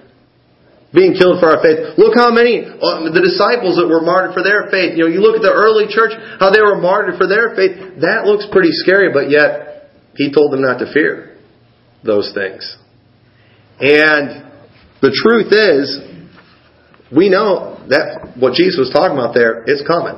being 0.93 1.13
killed 1.13 1.39
for 1.39 1.53
our 1.53 1.61
faith. 1.61 1.97
Look 1.97 2.17
how 2.17 2.33
many, 2.33 2.65
uh, 2.65 3.13
the 3.13 3.21
disciples 3.21 3.77
that 3.77 3.85
were 3.85 4.01
martyred 4.01 4.33
for 4.33 4.41
their 4.41 4.69
faith. 4.73 4.97
You 4.97 5.05
know, 5.05 5.11
you 5.13 5.21
look 5.21 5.37
at 5.37 5.45
the 5.45 5.53
early 5.53 5.85
church, 5.85 6.13
how 6.39 6.49
they 6.49 6.61
were 6.61 6.81
martyred 6.81 7.17
for 7.17 7.29
their 7.29 7.53
faith. 7.53 8.01
That 8.01 8.25
looks 8.25 8.49
pretty 8.49 8.73
scary, 8.73 9.13
but 9.13 9.29
yet, 9.29 9.93
he 10.15 10.33
told 10.33 10.51
them 10.51 10.61
not 10.61 10.79
to 10.79 10.91
fear 10.91 11.37
those 12.03 12.33
things. 12.33 12.65
And 13.79 14.49
the 15.01 15.13
truth 15.13 15.53
is, 15.53 16.01
we 17.15 17.29
know 17.29 17.85
that 17.89 18.33
what 18.37 18.53
Jesus 18.53 18.77
was 18.77 18.89
talking 18.89 19.17
about 19.17 19.33
there, 19.33 19.63
it's 19.65 19.85
coming. 19.85 20.17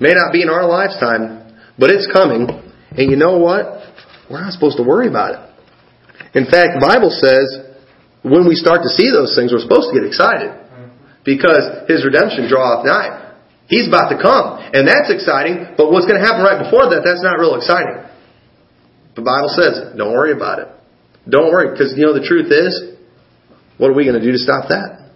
May 0.00 0.14
not 0.14 0.32
be 0.32 0.42
in 0.42 0.50
our 0.50 0.66
lifetime, 0.66 1.54
but 1.78 1.90
it's 1.90 2.10
coming. 2.12 2.50
And 2.90 3.10
you 3.10 3.16
know 3.16 3.38
what? 3.38 3.86
We're 4.30 4.42
not 4.42 4.52
supposed 4.52 4.76
to 4.78 4.82
worry 4.82 5.08
about 5.08 5.34
it. 5.34 5.51
In 6.34 6.48
fact, 6.48 6.80
the 6.80 6.84
Bible 6.84 7.12
says 7.12 7.72
when 8.22 8.48
we 8.48 8.54
start 8.54 8.86
to 8.86 8.90
see 8.92 9.10
those 9.10 9.34
things, 9.34 9.52
we're 9.52 9.62
supposed 9.62 9.92
to 9.92 9.94
get 9.98 10.06
excited 10.06 10.54
because 11.26 11.90
His 11.90 12.06
redemption 12.06 12.48
draweth 12.48 12.86
nigh. 12.86 13.34
He's 13.66 13.88
about 13.88 14.10
to 14.10 14.18
come, 14.20 14.60
and 14.74 14.86
that's 14.86 15.08
exciting. 15.08 15.74
But 15.76 15.90
what's 15.90 16.06
going 16.06 16.20
to 16.20 16.24
happen 16.24 16.42
right 16.44 16.60
before 16.60 16.92
that? 16.92 17.02
That's 17.04 17.22
not 17.22 17.40
real 17.40 17.56
exciting. 17.56 18.04
The 19.14 19.24
Bible 19.24 19.48
says, 19.52 19.96
don't 19.96 20.12
worry 20.12 20.32
about 20.32 20.58
it. 20.60 20.68
Don't 21.28 21.52
worry, 21.52 21.72
because 21.72 21.94
you 21.96 22.04
know 22.04 22.12
the 22.12 22.26
truth 22.26 22.50
is, 22.50 22.96
what 23.78 23.90
are 23.90 23.94
we 23.94 24.04
going 24.04 24.18
to 24.18 24.24
do 24.24 24.32
to 24.32 24.38
stop 24.38 24.68
that? 24.68 25.14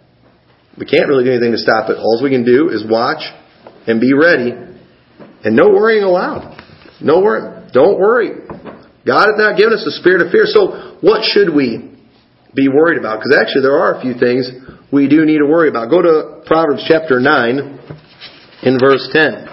We 0.79 0.87
can't 0.87 1.09
really 1.09 1.25
do 1.25 1.33
anything 1.33 1.53
to 1.53 1.59
stop 1.59 1.91
it. 1.91 1.97
All 1.97 2.21
we 2.23 2.31
can 2.31 2.45
do 2.45 2.69
is 2.71 2.85
watch 2.87 3.25
and 3.87 4.01
be 4.01 4.13
ready, 4.13 4.53
and 4.53 5.57
no 5.57 5.71
worrying 5.71 6.05
allowed. 6.05 6.57
No 7.01 7.21
worry. 7.21 7.71
Don't 7.73 7.99
worry. 7.99 8.46
God 9.07 9.31
has 9.31 9.39
not 9.39 9.57
given 9.57 9.73
us 9.73 9.87
a 9.87 9.95
spirit 10.03 10.27
of 10.27 10.35
fear. 10.35 10.45
So, 10.45 10.99
what 11.01 11.23
should 11.23 11.55
we 11.55 11.95
be 12.55 12.67
worried 12.67 12.99
about? 12.99 13.23
Because 13.23 13.39
actually, 13.39 13.63
there 13.63 13.79
are 13.79 13.95
a 13.95 14.03
few 14.03 14.19
things 14.19 14.51
we 14.91 15.07
do 15.07 15.25
need 15.25 15.39
to 15.39 15.47
worry 15.47 15.71
about. 15.71 15.91
Go 15.91 16.03
to 16.03 16.43
Proverbs 16.47 16.83
chapter 16.91 17.23
9 17.23 18.67
in 18.67 18.79
verse 18.83 19.07
10. 19.15 19.47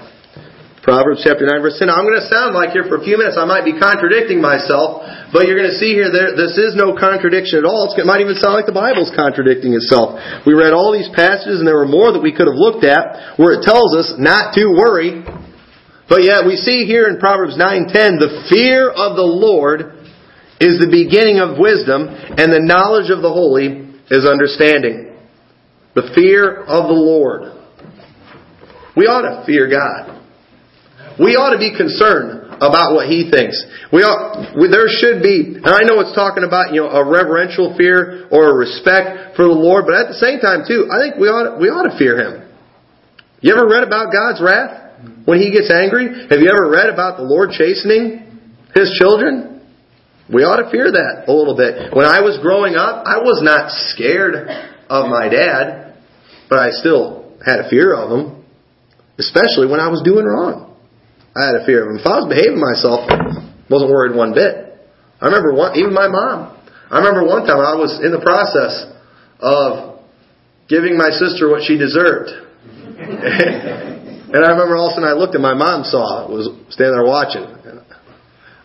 Proverbs 0.83 1.23
chapter 1.23 1.47
9 1.47 1.63
verse 1.63 1.79
10. 1.79 1.87
Now, 1.87 1.95
I'm 1.95 2.03
going 2.03 2.19
to 2.19 2.27
sound 2.27 2.51
like 2.51 2.75
here 2.75 2.83
for 2.83 2.99
a 2.99 3.03
few 3.07 3.15
minutes 3.15 3.39
I 3.39 3.47
might 3.47 3.63
be 3.63 3.71
contradicting 3.71 4.43
myself, 4.43 5.05
but 5.31 5.47
you're 5.47 5.55
going 5.55 5.71
to 5.71 5.79
see 5.79 5.95
here 5.95 6.11
there, 6.11 6.35
this 6.35 6.59
is 6.59 6.75
no 6.75 6.91
contradiction 6.91 7.63
at 7.63 7.65
all. 7.69 7.87
It 7.95 8.03
might 8.03 8.19
even 8.19 8.35
sound 8.35 8.59
like 8.59 8.67
the 8.67 8.75
Bible's 8.75 9.07
contradicting 9.15 9.77
itself. 9.79 10.19
We 10.43 10.51
read 10.51 10.75
all 10.75 10.91
these 10.91 11.07
passages 11.15 11.63
and 11.63 11.65
there 11.69 11.79
were 11.79 11.87
more 11.87 12.11
that 12.11 12.19
we 12.19 12.35
could 12.35 12.51
have 12.51 12.59
looked 12.59 12.83
at 12.83 13.39
where 13.39 13.55
it 13.55 13.63
tells 13.63 13.95
us 13.95 14.19
not 14.19 14.57
to 14.59 14.67
worry. 14.75 15.23
But 16.09 16.23
yet 16.23 16.45
we 16.45 16.57
see 16.57 16.85
here 16.85 17.07
in 17.07 17.19
Proverbs 17.19 17.55
9:10 17.57 18.19
the 18.19 18.45
fear 18.49 18.89
of 18.89 19.15
the 19.15 19.23
Lord 19.23 19.93
is 20.59 20.79
the 20.79 20.91
beginning 20.91 21.39
of 21.39 21.57
wisdom 21.57 22.07
and 22.07 22.51
the 22.51 22.63
knowledge 22.63 23.09
of 23.09 23.21
the 23.21 23.31
holy 23.31 23.87
is 24.11 24.25
understanding. 24.25 25.15
The 25.95 26.11
fear 26.15 26.63
of 26.63 26.87
the 26.87 26.97
Lord. 26.97 27.51
We 28.95 29.05
ought 29.07 29.23
to 29.23 29.45
fear 29.45 29.69
God. 29.69 30.21
We 31.19 31.35
ought 31.35 31.53
to 31.53 31.61
be 31.61 31.75
concerned 31.75 32.57
about 32.57 32.93
what 32.93 33.07
he 33.07 33.29
thinks. 33.29 33.57
We 33.91 34.01
ought, 34.01 34.57
we, 34.57 34.69
there 34.69 34.89
should 34.89 35.21
be, 35.21 35.57
and 35.61 35.69
I 35.69 35.85
know 35.85 36.01
it's 36.01 36.15
talking 36.15 36.43
about, 36.43 36.73
you 36.73 36.81
know, 36.81 36.89
a 36.89 37.05
reverential 37.05 37.77
fear 37.77 38.25
or 38.31 38.49
a 38.49 38.55
respect 38.55 39.35
for 39.35 39.45
the 39.45 39.53
Lord, 39.53 39.85
but 39.85 39.93
at 39.93 40.07
the 40.09 40.17
same 40.17 40.39
time 40.39 40.65
too, 40.65 40.89
I 40.89 40.97
think 41.01 41.21
we 41.21 41.29
ought, 41.29 41.59
we 41.59 41.69
ought 41.69 41.89
to 41.89 41.97
fear 41.97 42.17
him. 42.17 42.49
You 43.41 43.53
ever 43.53 43.67
read 43.67 43.83
about 43.83 44.13
God's 44.13 44.41
wrath 44.41 44.82
when 45.25 45.39
he 45.39 45.51
gets 45.51 45.71
angry? 45.71 46.27
Have 46.29 46.39
you 46.39 46.49
ever 46.49 46.69
read 46.69 46.89
about 46.89 47.17
the 47.17 47.23
Lord 47.23 47.51
chastening 47.51 48.39
his 48.75 48.91
children? 48.99 49.61
We 50.31 50.43
ought 50.43 50.63
to 50.63 50.71
fear 50.71 50.91
that 50.91 51.27
a 51.27 51.33
little 51.33 51.55
bit. 51.55 51.93
When 51.93 52.05
I 52.05 52.21
was 52.21 52.39
growing 52.41 52.75
up, 52.75 53.05
I 53.05 53.19
was 53.19 53.43
not 53.43 53.71
scared 53.91 54.47
of 54.89 55.09
my 55.11 55.27
dad, 55.27 55.95
but 56.49 56.59
I 56.59 56.71
still 56.71 57.35
had 57.45 57.59
a 57.59 57.69
fear 57.69 57.93
of 57.93 58.09
him, 58.09 58.45
especially 59.19 59.67
when 59.67 59.79
I 59.79 59.89
was 59.89 60.01
doing 60.03 60.23
wrong. 60.23 60.75
I 61.35 61.47
had 61.47 61.55
a 61.55 61.65
fear 61.65 61.83
of 61.83 61.91
him. 61.91 61.99
If 61.99 62.07
I 62.07 62.23
was 62.23 62.27
behaving 62.31 62.61
myself, 62.61 63.03
wasn't 63.69 63.91
worried 63.91 64.15
one 64.15 64.33
bit. 64.33 64.79
I 65.19 65.27
remember 65.27 65.53
one, 65.53 65.75
even 65.77 65.93
my 65.93 66.07
mom. 66.07 66.55
I 66.91 66.97
remember 66.99 67.25
one 67.25 67.45
time 67.45 67.59
I 67.59 67.75
was 67.75 67.99
in 68.03 68.11
the 68.11 68.21
process 68.21 68.85
of 69.39 69.99
giving 70.69 70.97
my 70.97 71.09
sister 71.09 71.49
what 71.49 71.63
she 71.63 71.77
deserved. 71.77 72.29
and 74.33 74.41
I 74.41 74.49
remember 74.49 74.75
all 74.75 74.89
of 74.89 74.93
a 74.93 74.95
sudden 74.97 75.09
I 75.09 75.13
looked 75.13 75.37
and 75.37 75.45
my 75.45 75.53
mom 75.53 75.85
saw 75.85 76.25
it, 76.25 76.33
was 76.33 76.49
standing 76.73 76.97
there 76.97 77.05
watching. 77.05 77.45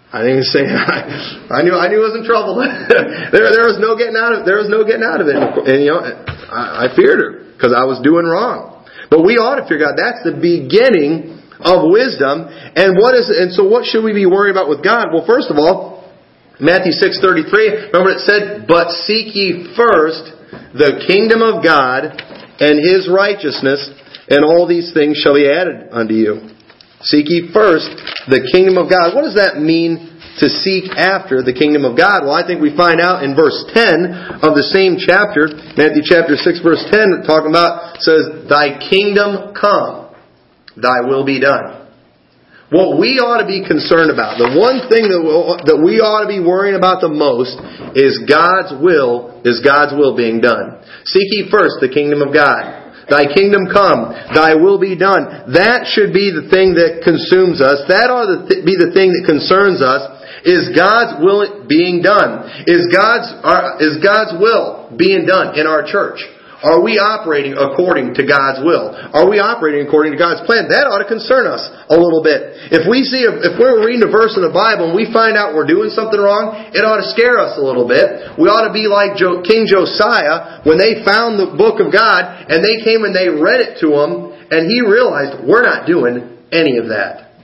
I 0.08 0.24
didn't 0.24 0.40
even 0.40 0.48
say 0.48 0.64
I 1.52 1.60
knew 1.60 1.76
I 1.76 1.92
knew 1.92 2.00
I 2.00 2.08
was 2.08 2.16
in 2.16 2.24
trouble. 2.24 2.56
there 3.32 3.52
there 3.52 3.68
was 3.68 3.76
no 3.76 3.92
getting 3.92 4.16
out 4.16 4.32
of 4.32 4.48
there 4.48 4.56
was 4.56 4.72
no 4.72 4.80
getting 4.80 5.04
out 5.04 5.20
of 5.20 5.28
it. 5.28 5.36
And 5.36 5.84
you 5.84 5.92
know 5.92 6.00
I, 6.00 6.88
I 6.88 6.96
feared 6.96 7.20
her 7.20 7.32
because 7.52 7.76
I 7.76 7.84
was 7.84 8.00
doing 8.00 8.24
wrong. 8.24 8.88
But 9.12 9.20
we 9.20 9.36
ought 9.36 9.60
to 9.60 9.68
figure 9.68 9.84
out 9.84 10.00
that's 10.00 10.24
the 10.24 10.40
beginning 10.40 11.44
of 11.60 11.84
wisdom. 11.92 12.48
And 12.48 12.96
what 12.96 13.12
is 13.12 13.28
and 13.28 13.52
so 13.52 13.68
what 13.68 13.84
should 13.84 14.00
we 14.00 14.16
be 14.16 14.24
worried 14.24 14.56
about 14.56 14.72
with 14.72 14.80
God? 14.80 15.12
Well, 15.12 15.28
first 15.28 15.52
of 15.52 15.60
all, 15.60 16.08
Matthew 16.56 16.96
6:33, 16.96 17.92
remember 17.92 18.16
it 18.16 18.24
said, 18.24 18.64
"But 18.64 18.96
seek 19.04 19.36
ye 19.36 19.76
first 19.76 20.32
the 20.72 21.04
kingdom 21.04 21.44
of 21.44 21.60
God 21.60 22.16
and 22.60 22.80
his 22.80 23.08
righteousness, 23.12 23.92
and 24.30 24.44
all 24.44 24.66
these 24.66 24.92
things 24.92 25.16
shall 25.18 25.34
be 25.34 25.48
added 25.48 25.88
unto 25.92 26.14
you." 26.14 26.40
Seek 27.02 27.28
ye 27.28 27.48
first 27.52 27.90
the 28.26 28.48
kingdom 28.52 28.76
of 28.76 28.90
God. 28.90 29.14
What 29.14 29.22
does 29.22 29.36
that 29.36 29.60
mean 29.60 30.18
to 30.38 30.48
seek 30.48 30.90
after 30.96 31.42
the 31.42 31.52
kingdom 31.52 31.84
of 31.84 31.96
God? 31.96 32.22
Well, 32.22 32.34
I 32.34 32.46
think 32.46 32.60
we 32.60 32.74
find 32.76 33.00
out 33.00 33.22
in 33.22 33.34
verse 33.34 33.64
10 33.74 34.42
of 34.42 34.54
the 34.54 34.66
same 34.74 34.98
chapter, 34.98 35.48
Matthew 35.76 36.02
chapter 36.02 36.36
6 36.36 36.60
verse 36.60 36.84
10, 36.90 37.22
talking 37.26 37.50
about, 37.50 38.02
says, 38.02 38.48
Thy 38.48 38.78
kingdom 38.78 39.54
come 39.54 40.08
thy 40.80 41.02
will 41.06 41.24
be 41.24 41.40
done. 41.40 41.86
What 42.70 43.00
we 43.00 43.16
ought 43.16 43.40
to 43.40 43.48
be 43.48 43.64
concerned 43.64 44.12
about, 44.12 44.36
the 44.36 44.52
one 44.52 44.92
thing 44.92 45.08
that, 45.08 45.80
we 45.80 46.04
ought 46.04 46.28
to 46.28 46.30
be 46.30 46.44
worrying 46.44 46.76
about 46.76 47.00
the 47.00 47.08
most 47.08 47.56
is 47.96 48.20
God's 48.28 48.76
will, 48.76 49.40
is 49.40 49.64
God's 49.64 49.96
will 49.96 50.12
being 50.12 50.44
done. 50.44 50.84
Seek 51.08 51.24
ye 51.32 51.48
first 51.48 51.80
the 51.80 51.88
kingdom 51.88 52.20
of 52.20 52.28
God. 52.28 52.87
Thy 53.08 53.24
kingdom 53.32 53.72
come, 53.72 54.12
thy 54.36 54.54
will 54.54 54.78
be 54.78 54.92
done. 54.92 55.52
That 55.56 55.88
should 55.88 56.12
be 56.12 56.28
the 56.28 56.48
thing 56.52 56.76
that 56.76 57.00
consumes 57.00 57.64
us. 57.64 57.88
That 57.88 58.12
ought 58.12 58.28
to 58.28 58.60
be 58.64 58.76
the 58.76 58.92
thing 58.92 59.16
that 59.16 59.24
concerns 59.24 59.80
us. 59.80 60.04
Is 60.44 60.70
God's 60.76 61.18
will 61.24 61.66
being 61.66 62.00
done? 62.04 62.46
Is 62.68 62.86
God's, 62.92 63.32
is 63.80 63.98
God's 64.04 64.36
will 64.38 64.92
being 64.96 65.26
done 65.26 65.58
in 65.58 65.66
our 65.66 65.82
church? 65.88 66.20
Are 66.58 66.82
we 66.82 66.98
operating 66.98 67.54
according 67.54 68.18
to 68.18 68.26
God's 68.26 68.66
will? 68.66 68.90
Are 68.90 69.30
we 69.30 69.38
operating 69.38 69.86
according 69.86 70.10
to 70.10 70.18
God's 70.18 70.42
plan? 70.42 70.66
That 70.66 70.90
ought 70.90 70.98
to 70.98 71.06
concern 71.06 71.46
us 71.46 71.62
a 71.86 71.94
little 71.94 72.18
bit. 72.18 72.74
If 72.74 72.82
we 72.90 73.06
see, 73.06 73.22
if 73.22 73.54
we're 73.54 73.78
reading 73.78 74.02
a 74.02 74.10
verse 74.10 74.34
in 74.34 74.42
the 74.42 74.50
Bible 74.50 74.90
and 74.90 74.96
we 74.98 75.06
find 75.14 75.38
out 75.38 75.54
we're 75.54 75.70
doing 75.70 75.94
something 75.94 76.18
wrong, 76.18 76.74
it 76.74 76.82
ought 76.82 76.98
to 76.98 77.08
scare 77.14 77.38
us 77.38 77.54
a 77.54 77.62
little 77.62 77.86
bit. 77.86 78.34
We 78.34 78.50
ought 78.50 78.66
to 78.66 78.74
be 78.74 78.90
like 78.90 79.14
King 79.46 79.70
Josiah 79.70 80.66
when 80.66 80.82
they 80.82 80.98
found 81.06 81.38
the 81.38 81.54
book 81.54 81.78
of 81.78 81.94
God 81.94 82.26
and 82.50 82.58
they 82.58 82.82
came 82.82 83.06
and 83.06 83.14
they 83.14 83.30
read 83.30 83.62
it 83.62 83.78
to 83.86 83.94
him 83.94 84.34
and 84.50 84.66
he 84.66 84.82
realized 84.82 85.38
we're 85.46 85.62
not 85.62 85.86
doing 85.86 86.42
any 86.50 86.82
of 86.82 86.90
that. 86.90 87.38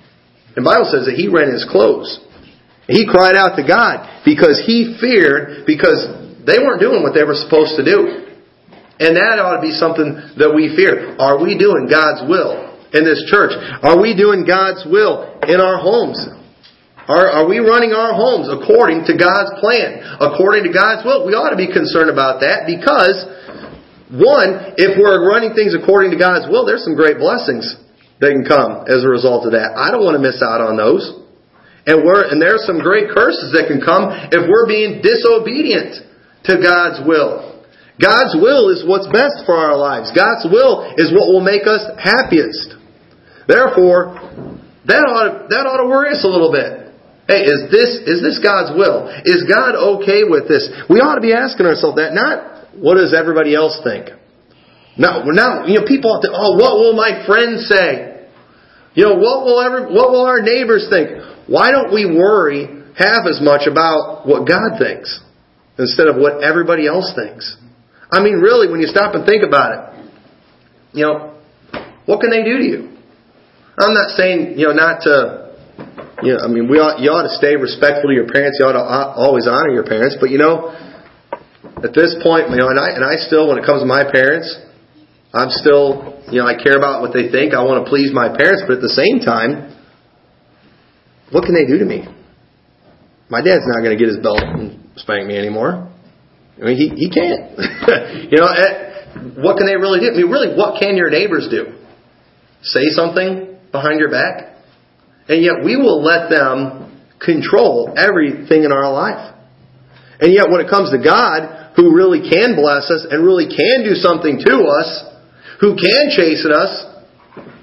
The 0.59 0.67
Bible 0.67 0.91
says 0.91 1.07
that 1.07 1.15
he 1.15 1.31
rent 1.31 1.55
his 1.55 1.63
clothes. 1.63 2.19
He 2.91 3.07
cried 3.07 3.39
out 3.39 3.55
to 3.55 3.63
God 3.63 4.27
because 4.27 4.59
he 4.67 4.99
feared 4.99 5.71
because 5.71 6.03
they 6.43 6.59
weren't 6.59 6.83
doing 6.83 7.07
what 7.07 7.15
they 7.15 7.23
were 7.23 7.39
supposed 7.39 7.79
to 7.79 7.87
do. 7.87 8.24
And 9.01 9.19
that 9.19 9.43
ought 9.43 9.59
to 9.59 9.65
be 9.65 9.75
something 9.75 10.39
that 10.39 10.55
we 10.55 10.71
fear. 10.79 11.19
Are 11.19 11.43
we 11.43 11.59
doing 11.59 11.91
God's 11.91 12.23
will 12.31 12.79
in 12.95 13.03
this 13.03 13.27
church? 13.27 13.51
Are 13.83 13.99
we 13.99 14.15
doing 14.15 14.47
God's 14.47 14.87
will 14.87 15.43
in 15.43 15.59
our 15.59 15.83
homes? 15.83 16.23
Are, 17.05 17.43
are 17.43 17.47
we 17.51 17.61
running 17.61 17.93
our 17.93 18.15
homes 18.17 18.49
according 18.49 19.05
to 19.11 19.19
God's 19.19 19.61
plan? 19.61 20.01
According 20.23 20.65
to 20.65 20.73
God's 20.73 21.05
will? 21.05 21.27
We 21.27 21.37
ought 21.37 21.53
to 21.53 21.61
be 21.61 21.69
concerned 21.69 22.09
about 22.09 22.41
that 22.41 22.65
because, 22.65 23.19
one, 24.09 24.79
if 24.81 24.97
we're 24.97 25.27
running 25.27 25.53
things 25.53 25.77
according 25.77 26.15
to 26.15 26.19
God's 26.19 26.49
will, 26.49 26.65
there's 26.65 26.87
some 26.87 26.97
great 26.97 27.21
blessings 27.21 27.77
that 28.23 28.33
can 28.33 28.47
come 28.47 28.89
as 28.89 29.05
a 29.05 29.11
result 29.11 29.45
of 29.45 29.53
that. 29.53 29.77
I 29.77 29.91
don't 29.91 30.07
want 30.07 30.17
to 30.17 30.25
miss 30.25 30.41
out 30.41 30.65
on 30.65 30.79
those. 30.79 31.05
And 31.85 32.01
we're, 32.01 32.25
and 32.25 32.41
there's 32.41 32.65
some 32.65 32.81
great 32.81 33.13
curses 33.13 33.53
that 33.53 33.69
can 33.69 33.85
come 33.85 34.09
if 34.33 34.49
we're 34.49 34.65
being 34.65 35.05
disobedient 35.05 36.01
to 36.49 36.57
God's 36.57 37.05
will. 37.05 37.54
God's 38.01 38.35
will 38.35 38.75
is 38.75 38.83
what's 38.83 39.07
best 39.15 39.47
for 39.47 39.55
our 39.55 39.79
lives. 39.79 40.11
God's 40.11 40.51
will 40.51 40.83
is 40.99 41.15
what 41.15 41.31
will 41.31 41.45
make 41.45 41.63
us 41.67 41.83
happiest. 41.95 42.75
Therefore, 43.47 44.19
that 44.91 45.05
ought 45.07 45.25
to, 45.31 45.33
that 45.55 45.65
ought 45.65 45.79
to 45.79 45.89
worry 45.89 46.11
us 46.11 46.25
a 46.27 46.31
little 46.31 46.51
bit. 46.51 46.91
Hey, 47.31 47.47
is 47.47 47.71
this 47.71 48.03
is 48.05 48.19
this 48.21 48.43
God's 48.43 48.75
will? 48.77 49.09
Is 49.25 49.47
God 49.47 49.79
okay 50.03 50.27
with 50.27 50.51
this? 50.51 50.69
We 50.91 50.99
ought 50.99 51.17
to 51.17 51.25
be 51.25 51.33
asking 51.33 51.65
ourselves 51.65 51.97
that, 51.97 52.13
not 52.13 52.75
what 52.77 52.99
does 52.99 53.15
everybody 53.15 53.55
else 53.55 53.79
think? 53.87 54.11
Now, 54.99 55.23
now 55.25 55.65
you 55.65 55.81
know, 55.81 55.87
people 55.87 56.11
ought 56.11 56.23
to, 56.27 56.31
oh, 56.35 56.59
what 56.59 56.77
will 56.77 56.99
my 56.99 57.25
friends 57.27 57.67
say? 57.71 58.27
You 58.95 59.07
know, 59.07 59.17
what 59.19 59.47
will 59.47 59.59
what 59.91 60.11
will 60.11 60.27
our 60.27 60.43
neighbors 60.43 60.87
think? 60.91 61.15
Why 61.47 61.71
don't 61.71 61.95
we 61.95 62.07
worry 62.07 62.67
half 62.99 63.27
as 63.27 63.41
much 63.43 63.67
about 63.67 64.27
what 64.27 64.47
God 64.47 64.79
thinks 64.79 65.23
instead 65.79 66.07
of 66.07 66.17
what 66.17 66.43
everybody 66.43 66.87
else 66.87 67.11
thinks? 67.15 67.57
I 68.15 68.23
mean, 68.23 68.39
really, 68.39 68.71
when 68.71 68.79
you 68.79 68.87
stop 68.87 69.15
and 69.19 69.27
think 69.27 69.43
about 69.43 69.75
it, 69.75 69.83
you 70.95 71.03
know, 71.03 71.35
what 72.07 72.23
can 72.23 72.31
they 72.31 72.47
do 72.47 72.63
to 72.63 72.65
you? 72.65 72.81
I'm 73.75 73.91
not 73.91 74.15
saying, 74.15 74.55
you 74.55 74.71
know, 74.71 74.75
not 74.79 75.03
to, 75.03 75.51
you 76.23 76.39
know, 76.39 76.47
I 76.47 76.49
mean, 76.49 76.71
we 76.71 76.79
ought, 76.79 77.03
you 77.03 77.11
ought 77.11 77.27
to 77.27 77.35
stay 77.35 77.59
respectful 77.59 78.07
to 78.07 78.15
your 78.15 78.31
parents. 78.31 78.63
You 78.63 78.71
ought 78.71 78.79
to 78.79 78.87
always 79.19 79.51
honor 79.51 79.75
your 79.75 79.83
parents. 79.83 80.15
But, 80.23 80.31
you 80.31 80.39
know, 80.39 80.71
at 81.83 81.91
this 81.91 82.15
point, 82.23 82.55
you 82.55 82.59
know, 82.63 82.71
and 82.71 82.79
I, 82.79 82.95
and 82.95 83.03
I 83.03 83.19
still, 83.19 83.51
when 83.51 83.59
it 83.59 83.67
comes 83.67 83.83
to 83.83 83.89
my 83.91 84.07
parents, 84.07 84.47
I'm 85.35 85.51
still, 85.51 86.23
you 86.31 86.39
know, 86.39 86.47
I 86.47 86.55
care 86.55 86.79
about 86.79 87.03
what 87.03 87.11
they 87.11 87.35
think. 87.35 87.51
I 87.51 87.67
want 87.67 87.83
to 87.83 87.91
please 87.91 88.15
my 88.15 88.31
parents. 88.31 88.63
But 88.63 88.79
at 88.79 88.85
the 88.87 88.95
same 88.95 89.19
time, 89.19 89.75
what 91.35 91.43
can 91.43 91.59
they 91.59 91.67
do 91.67 91.83
to 91.83 91.85
me? 91.85 92.07
My 93.27 93.43
dad's 93.43 93.67
not 93.67 93.83
going 93.83 93.91
to 93.91 93.99
get 93.99 94.07
his 94.07 94.23
belt 94.23 94.39
and 94.39 94.79
spank 94.95 95.27
me 95.27 95.35
anymore. 95.35 95.91
I 96.61 96.67
mean, 96.67 96.77
he, 96.77 96.89
he 96.95 97.11
can't. 97.11 97.59
you 98.31 98.39
know, 98.39 98.47
eh, 98.47 98.95
what 99.43 99.59
can 99.59 99.67
they 99.67 99.77
really 99.77 100.01
do? 100.01 100.11
I 100.13 100.17
mean, 100.17 100.31
really, 100.31 100.57
what 100.57 100.81
can 100.81 100.97
your 100.97 101.11
neighbors 101.11 101.49
do? 101.51 101.79
Say 102.63 102.87
something 102.91 103.59
behind 103.73 103.99
your 103.99 104.11
back? 104.11 104.55
And 105.29 105.43
yet 105.43 105.65
we 105.65 105.77
will 105.77 106.03
let 106.03 106.31
them 106.31 107.03
control 107.21 107.95
everything 107.97 108.65
in 108.65 108.73
our 108.73 108.93
life. 108.93 109.35
And 110.21 110.33
yet 110.33 110.49
when 110.49 110.61
it 110.61 110.71
comes 110.71 110.91
to 110.93 110.99
God, 111.03 111.75
who 111.77 111.95
really 111.95 112.23
can 112.23 112.55
bless 112.55 112.91
us 112.91 113.07
and 113.11 113.25
really 113.25 113.51
can 113.51 113.83
do 113.83 113.95
something 113.95 114.39
to 114.47 114.55
us, 114.63 114.89
who 115.61 115.75
can 115.75 116.15
chasten 116.15 116.53
us, 116.53 116.87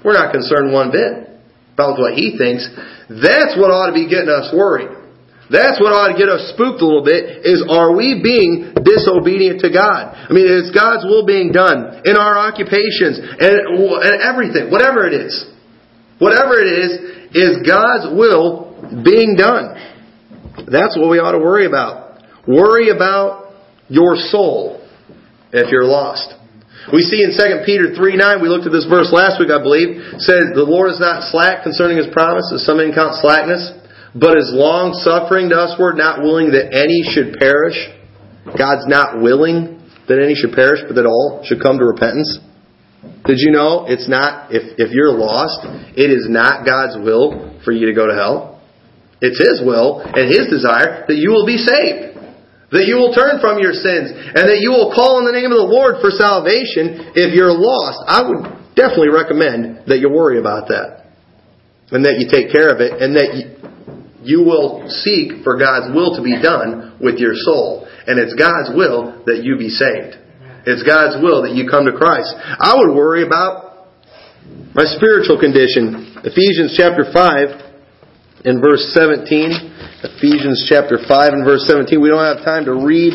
we're 0.04 0.12
not 0.12 0.32
concerned 0.32 0.72
one 0.72 0.92
bit 0.92 1.32
about 1.74 1.98
what 1.98 2.12
he 2.14 2.36
thinks. 2.36 2.68
That's 3.08 3.56
what 3.56 3.72
ought 3.72 3.88
to 3.88 3.96
be 3.96 4.08
getting 4.08 4.28
us 4.28 4.52
worried. 4.52 5.01
That's 5.52 5.76
what 5.76 5.92
ought 5.92 6.08
to 6.08 6.16
get 6.16 6.32
us 6.32 6.48
spooked 6.56 6.80
a 6.80 6.86
little 6.88 7.04
bit 7.04 7.44
is 7.44 7.60
are 7.68 7.92
we 7.92 8.24
being 8.24 8.72
disobedient 8.72 9.60
to 9.60 9.68
God? 9.68 10.16
I 10.16 10.32
mean, 10.32 10.48
is 10.48 10.72
God's 10.72 11.04
will 11.04 11.28
being 11.28 11.52
done 11.52 12.00
in 12.08 12.16
our 12.16 12.40
occupations 12.40 13.20
and, 13.20 13.54
everything, 14.24 14.72
whatever 14.72 15.04
it 15.04 15.12
is. 15.12 15.44
Whatever 16.16 16.56
it 16.56 16.72
is, 16.72 16.90
is 17.36 17.52
God's 17.68 18.16
will 18.16 18.72
being 19.04 19.36
done. 19.36 19.76
That's 20.72 20.96
what 20.96 21.12
we 21.12 21.20
ought 21.20 21.36
to 21.36 21.42
worry 21.42 21.68
about. 21.68 22.24
Worry 22.48 22.88
about 22.88 23.52
your 23.92 24.16
soul 24.16 24.80
if 25.52 25.68
you're 25.68 25.84
lost. 25.84 26.32
We 26.90 27.04
see 27.04 27.22
in 27.22 27.36
2 27.36 27.62
Peter 27.68 27.94
3 27.94 28.16
9, 28.16 28.42
we 28.42 28.48
looked 28.48 28.66
at 28.66 28.72
this 28.72 28.88
verse 28.88 29.12
last 29.12 29.38
week, 29.38 29.52
I 29.52 29.62
believe, 29.62 30.18
says, 30.18 30.50
The 30.56 30.66
Lord 30.66 30.90
is 30.90 30.98
not 30.98 31.30
slack 31.30 31.62
concerning 31.62 32.00
his 32.00 32.10
promise, 32.10 32.50
as 32.50 32.66
some 32.66 32.82
men 32.82 32.90
count 32.90 33.20
slackness, 33.22 33.70
but 34.14 34.36
is 34.36 34.52
long 34.52 34.92
suffering 35.00 35.48
to 35.48 35.56
usward, 35.56 35.96
not 35.96 36.20
willing 36.20 36.52
that 36.52 36.72
any 36.72 37.02
should 37.04 37.38
perish. 37.40 37.76
God's 38.44 38.86
not 38.86 39.22
willing 39.22 39.80
that 40.08 40.20
any 40.20 40.34
should 40.34 40.52
perish, 40.52 40.80
but 40.86 40.94
that 40.96 41.06
all 41.06 41.42
should 41.44 41.62
come 41.62 41.78
to 41.78 41.84
repentance. 41.84 42.38
Did 43.24 43.38
you 43.38 43.50
know 43.50 43.86
it's 43.88 44.08
not, 44.08 44.52
if, 44.52 44.78
if 44.78 44.92
you're 44.92 45.14
lost, 45.14 45.64
it 45.96 46.10
is 46.10 46.26
not 46.28 46.66
God's 46.66 46.98
will 47.02 47.58
for 47.64 47.72
you 47.72 47.86
to 47.86 47.94
go 47.94 48.06
to 48.06 48.14
hell? 48.14 48.62
It's 49.20 49.38
His 49.38 49.62
will 49.64 50.02
and 50.02 50.28
His 50.28 50.50
desire 50.50 51.06
that 51.06 51.16
you 51.16 51.30
will 51.30 51.46
be 51.46 51.58
saved 51.58 52.12
that 52.72 52.88
you 52.88 52.96
will 52.96 53.12
turn 53.12 53.36
from 53.38 53.60
your 53.60 53.76
sins, 53.76 54.08
and 54.08 54.48
that 54.48 54.64
you 54.64 54.72
will 54.72 54.96
call 54.96 55.20
on 55.20 55.28
the 55.28 55.36
name 55.36 55.52
of 55.52 55.60
the 55.60 55.68
Lord 55.68 56.00
for 56.00 56.08
salvation 56.08 57.12
if 57.12 57.36
you're 57.36 57.52
lost. 57.52 58.00
I 58.08 58.24
would 58.24 58.48
definitely 58.72 59.12
recommend 59.12 59.84
that 59.92 60.00
you 60.00 60.08
worry 60.08 60.40
about 60.40 60.72
that. 60.72 61.04
And 61.92 62.08
that 62.08 62.16
you 62.16 62.32
take 62.32 62.48
care 62.48 62.72
of 62.72 62.80
it, 62.80 62.96
and 62.96 63.12
that 63.12 63.36
you, 63.36 63.44
you 64.22 64.42
will 64.42 64.88
seek 64.88 65.42
for 65.44 65.58
God's 65.58 65.94
will 65.94 66.16
to 66.16 66.22
be 66.22 66.40
done 66.40 66.96
with 67.00 67.18
your 67.18 67.34
soul. 67.34 67.86
And 68.06 68.18
it's 68.18 68.34
God's 68.34 68.74
will 68.74 69.22
that 69.26 69.42
you 69.42 69.56
be 69.58 69.68
saved. 69.68 70.18
It's 70.66 70.82
God's 70.86 71.22
will 71.22 71.42
that 71.42 71.54
you 71.54 71.66
come 71.68 71.86
to 71.86 71.94
Christ. 71.94 72.30
I 72.38 72.74
would 72.78 72.94
worry 72.94 73.26
about 73.26 73.90
my 74.74 74.86
spiritual 74.86 75.38
condition. 75.38 76.22
Ephesians 76.22 76.74
chapter 76.78 77.06
5 77.10 78.46
and 78.46 78.62
verse 78.62 78.90
17. 78.94 79.26
Ephesians 80.02 80.66
chapter 80.66 80.98
5 80.98 81.08
and 81.34 81.44
verse 81.44 81.66
17. 81.66 82.00
We 82.00 82.10
don't 82.10 82.22
have 82.22 82.44
time 82.46 82.66
to 82.66 82.74
read 82.74 83.14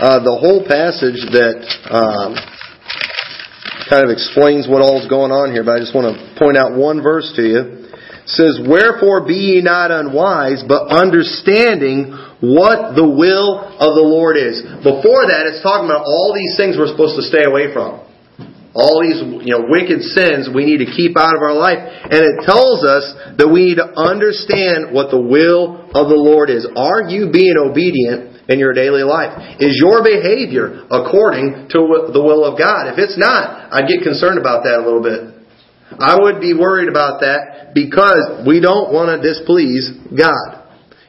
uh, 0.00 0.20
the 0.20 0.36
whole 0.36 0.64
passage 0.64 1.20
that 1.32 1.64
um, 1.88 2.36
kind 3.88 4.04
of 4.04 4.10
explains 4.10 4.68
what 4.68 4.82
all 4.82 5.00
is 5.00 5.08
going 5.08 5.32
on 5.32 5.52
here, 5.52 5.64
but 5.64 5.76
I 5.76 5.80
just 5.80 5.94
want 5.94 6.12
to 6.12 6.16
point 6.36 6.56
out 6.56 6.76
one 6.76 7.00
verse 7.02 7.32
to 7.36 7.42
you. 7.42 7.85
Says, 8.26 8.58
Wherefore 8.58 9.22
be 9.22 9.54
ye 9.54 9.62
not 9.62 9.94
unwise, 9.94 10.66
but 10.66 10.90
understanding 10.90 12.10
what 12.42 12.98
the 12.98 13.06
will 13.06 13.62
of 13.78 13.94
the 13.94 14.02
Lord 14.02 14.34
is. 14.34 14.66
Before 14.82 15.30
that, 15.30 15.46
it's 15.46 15.62
talking 15.62 15.86
about 15.86 16.02
all 16.02 16.34
these 16.34 16.58
things 16.58 16.74
we're 16.74 16.90
supposed 16.90 17.14
to 17.16 17.22
stay 17.22 17.46
away 17.46 17.70
from. 17.70 18.02
All 18.74 19.00
these 19.00 19.22
you 19.46 19.54
know 19.56 19.70
wicked 19.72 20.04
sins 20.12 20.52
we 20.52 20.66
need 20.66 20.84
to 20.84 20.90
keep 20.90 21.16
out 21.16 21.32
of 21.32 21.40
our 21.40 21.54
life. 21.54 21.80
And 21.80 22.20
it 22.20 22.44
tells 22.44 22.84
us 22.84 23.08
that 23.38 23.48
we 23.48 23.72
need 23.72 23.80
to 23.80 23.88
understand 23.94 24.92
what 24.92 25.08
the 25.08 25.22
will 25.22 25.86
of 25.94 26.10
the 26.12 26.18
Lord 26.18 26.50
is. 26.50 26.66
Are 26.76 27.08
you 27.08 27.32
being 27.32 27.56
obedient 27.56 28.50
in 28.50 28.58
your 28.58 28.74
daily 28.74 29.06
life? 29.06 29.32
Is 29.62 29.80
your 29.80 30.04
behavior 30.04 30.84
according 30.92 31.72
to 31.72 32.10
the 32.12 32.20
will 32.20 32.44
of 32.44 32.58
God? 32.58 32.92
If 32.92 32.98
it's 33.00 33.16
not 33.16 33.72
I'd 33.72 33.88
get 33.88 34.04
concerned 34.04 34.36
about 34.36 34.66
that 34.68 34.76
a 34.76 34.84
little 34.84 35.00
bit 35.00 35.35
I 35.98 36.18
would 36.20 36.40
be 36.40 36.52
worried 36.52 36.88
about 36.88 37.20
that 37.20 37.72
because 37.74 38.44
we 38.46 38.60
don't 38.60 38.92
want 38.92 39.14
to 39.14 39.22
displease 39.22 39.90
God 40.10 40.66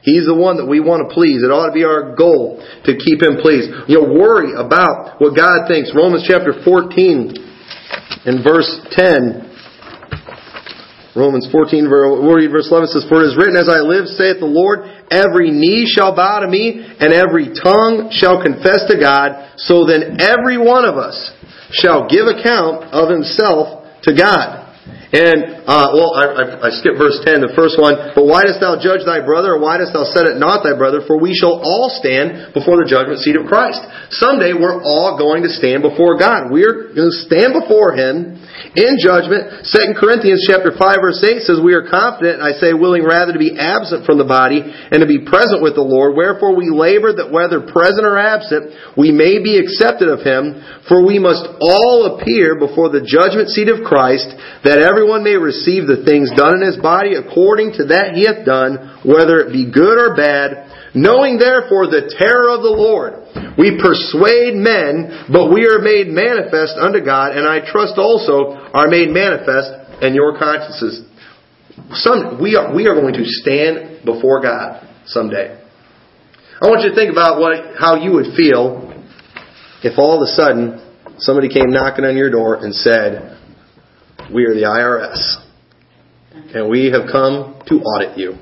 He's 0.08 0.24
the 0.24 0.32
one 0.32 0.56
that 0.56 0.64
we 0.64 0.80
want 0.80 1.04
to 1.04 1.12
please. 1.12 1.44
It 1.44 1.52
ought 1.52 1.68
to 1.68 1.76
be 1.76 1.84
our 1.84 2.16
goal 2.16 2.64
to 2.88 2.96
keep 2.96 3.20
Him 3.20 3.44
pleased. 3.44 3.68
You 3.92 4.00
know, 4.00 4.08
worry 4.08 4.56
about 4.56 5.20
what 5.20 5.36
God 5.36 5.68
thinks. 5.68 5.92
Romans 5.92 6.24
chapter 6.24 6.56
14 6.64 7.36
and 8.24 8.40
verse 8.40 8.72
10, 8.96 11.12
Romans 11.12 11.44
14, 11.50 11.90
verse 11.92 12.72
11 12.72 12.88
says, 12.88 13.04
For 13.04 13.20
it 13.20 13.34
is 13.34 13.36
written, 13.36 13.60
As 13.60 13.68
I 13.68 13.84
live, 13.84 14.08
saith 14.08 14.40
the 14.40 14.48
Lord, 14.48 14.88
every 15.12 15.52
knee 15.52 15.84
shall 15.84 16.16
bow 16.16 16.40
to 16.40 16.48
me, 16.48 16.72
and 16.78 17.12
every 17.12 17.52
tongue 17.52 18.08
shall 18.14 18.40
confess 18.40 18.88
to 18.88 18.96
God. 18.96 19.60
So 19.60 19.84
then 19.84 20.16
every 20.24 20.56
one 20.56 20.86
of 20.86 20.96
us 20.96 21.18
shall 21.74 22.08
give 22.08 22.30
account 22.30 22.94
of 22.96 23.10
himself 23.10 23.84
to 24.08 24.16
God. 24.16 24.67
And, 25.08 25.64
uh, 25.64 25.96
well, 25.96 26.12
I, 26.12 26.24
I, 26.24 26.44
I 26.68 26.70
skipped 26.76 27.00
verse 27.00 27.16
10, 27.24 27.40
the 27.40 27.56
first 27.56 27.80
one. 27.80 28.12
But 28.12 28.28
why 28.28 28.44
dost 28.44 28.60
thou 28.60 28.76
judge 28.76 29.08
thy 29.08 29.24
brother, 29.24 29.56
or 29.56 29.60
why 29.60 29.80
dost 29.80 29.96
thou 29.96 30.04
set 30.04 30.28
it 30.28 30.36
not 30.36 30.60
thy 30.60 30.76
brother? 30.76 31.00
For 31.08 31.16
we 31.16 31.32
shall 31.32 31.56
all 31.64 31.88
stand 31.88 32.52
before 32.52 32.76
the 32.76 32.84
judgment 32.84 33.24
seat 33.24 33.32
of 33.32 33.48
Christ. 33.48 33.80
Someday 34.12 34.52
we're 34.52 34.84
all 34.84 35.16
going 35.16 35.48
to 35.48 35.52
stand 35.52 35.80
before 35.80 36.20
God. 36.20 36.52
We're 36.52 36.92
going 36.92 37.08
to 37.08 37.20
stand 37.24 37.56
before 37.56 37.96
Him 37.96 38.36
in 38.76 39.00
judgment. 39.00 39.64
2 39.64 39.96
Corinthians 39.96 40.44
chapter 40.44 40.76
5 40.76 41.00
verse 41.00 41.24
8 41.24 41.48
says, 41.48 41.58
We 41.64 41.72
are 41.72 41.88
confident, 41.88 42.44
I 42.44 42.60
say 42.60 42.76
willing 42.76 43.02
rather 43.02 43.32
to 43.32 43.40
be 43.40 43.56
absent 43.56 44.04
from 44.04 44.20
the 44.20 44.28
body 44.28 44.60
and 44.60 45.00
to 45.00 45.08
be 45.08 45.24
present 45.24 45.64
with 45.64 45.74
the 45.74 45.86
Lord. 45.86 46.12
Wherefore 46.12 46.52
we 46.52 46.68
labor 46.68 47.16
that 47.16 47.32
whether 47.32 47.64
present 47.64 48.04
or 48.04 48.20
absent, 48.20 48.76
we 48.92 49.08
may 49.08 49.40
be 49.40 49.56
accepted 49.56 50.12
of 50.12 50.20
Him. 50.20 50.60
For 50.84 51.00
we 51.00 51.16
must 51.18 51.48
all 51.58 52.20
appear 52.20 52.60
before 52.60 52.92
the 52.92 53.04
judgment 53.04 53.48
seat 53.50 53.72
of 53.72 53.84
Christ, 53.84 54.28
that 54.64 54.84
every 54.84 54.98
everyone 54.98 55.22
may 55.22 55.38
receive 55.38 55.86
the 55.86 56.02
things 56.02 56.26
done 56.34 56.58
in 56.58 56.66
his 56.66 56.76
body 56.76 57.14
according 57.14 57.70
to 57.78 57.94
that 57.94 58.18
he 58.18 58.26
hath 58.26 58.42
done, 58.42 58.98
whether 59.06 59.38
it 59.38 59.54
be 59.54 59.70
good 59.70 59.94
or 59.94 60.18
bad. 60.18 60.90
Knowing 60.90 61.38
therefore 61.38 61.86
the 61.86 62.10
terror 62.18 62.50
of 62.50 62.66
the 62.66 62.74
Lord, 62.74 63.27
we 63.58 63.78
persuade 63.80 64.54
men, 64.54 65.26
but 65.32 65.52
we 65.52 65.66
are 65.66 65.78
made 65.78 66.08
manifest 66.08 66.78
unto 66.78 67.04
God, 67.04 67.36
and 67.36 67.46
I 67.46 67.60
trust 67.60 67.94
also 67.96 68.54
are 68.72 68.88
made 68.88 69.10
manifest 69.10 70.02
in 70.02 70.14
your 70.14 70.38
consciences. 70.38 71.02
Some, 71.92 72.40
we, 72.40 72.56
are, 72.56 72.74
we 72.74 72.86
are 72.86 72.94
going 72.94 73.14
to 73.14 73.24
stand 73.24 74.04
before 74.04 74.42
God 74.42 74.86
someday. 75.06 75.58
I 76.60 76.66
want 76.66 76.82
you 76.82 76.90
to 76.90 76.94
think 76.94 77.12
about 77.12 77.40
what, 77.40 77.78
how 77.78 77.96
you 77.96 78.12
would 78.12 78.34
feel 78.36 78.92
if 79.82 79.98
all 79.98 80.16
of 80.16 80.22
a 80.22 80.30
sudden 80.32 80.84
somebody 81.18 81.48
came 81.48 81.70
knocking 81.70 82.04
on 82.04 82.16
your 82.16 82.30
door 82.30 82.56
and 82.56 82.74
said, 82.74 83.38
we 84.34 84.44
are 84.44 84.54
the 84.54 84.66
IRS, 84.66 85.44
and 86.54 86.68
we 86.68 86.90
have 86.90 87.10
come 87.10 87.62
to 87.66 87.74
audit 87.76 88.18
you. 88.18 88.34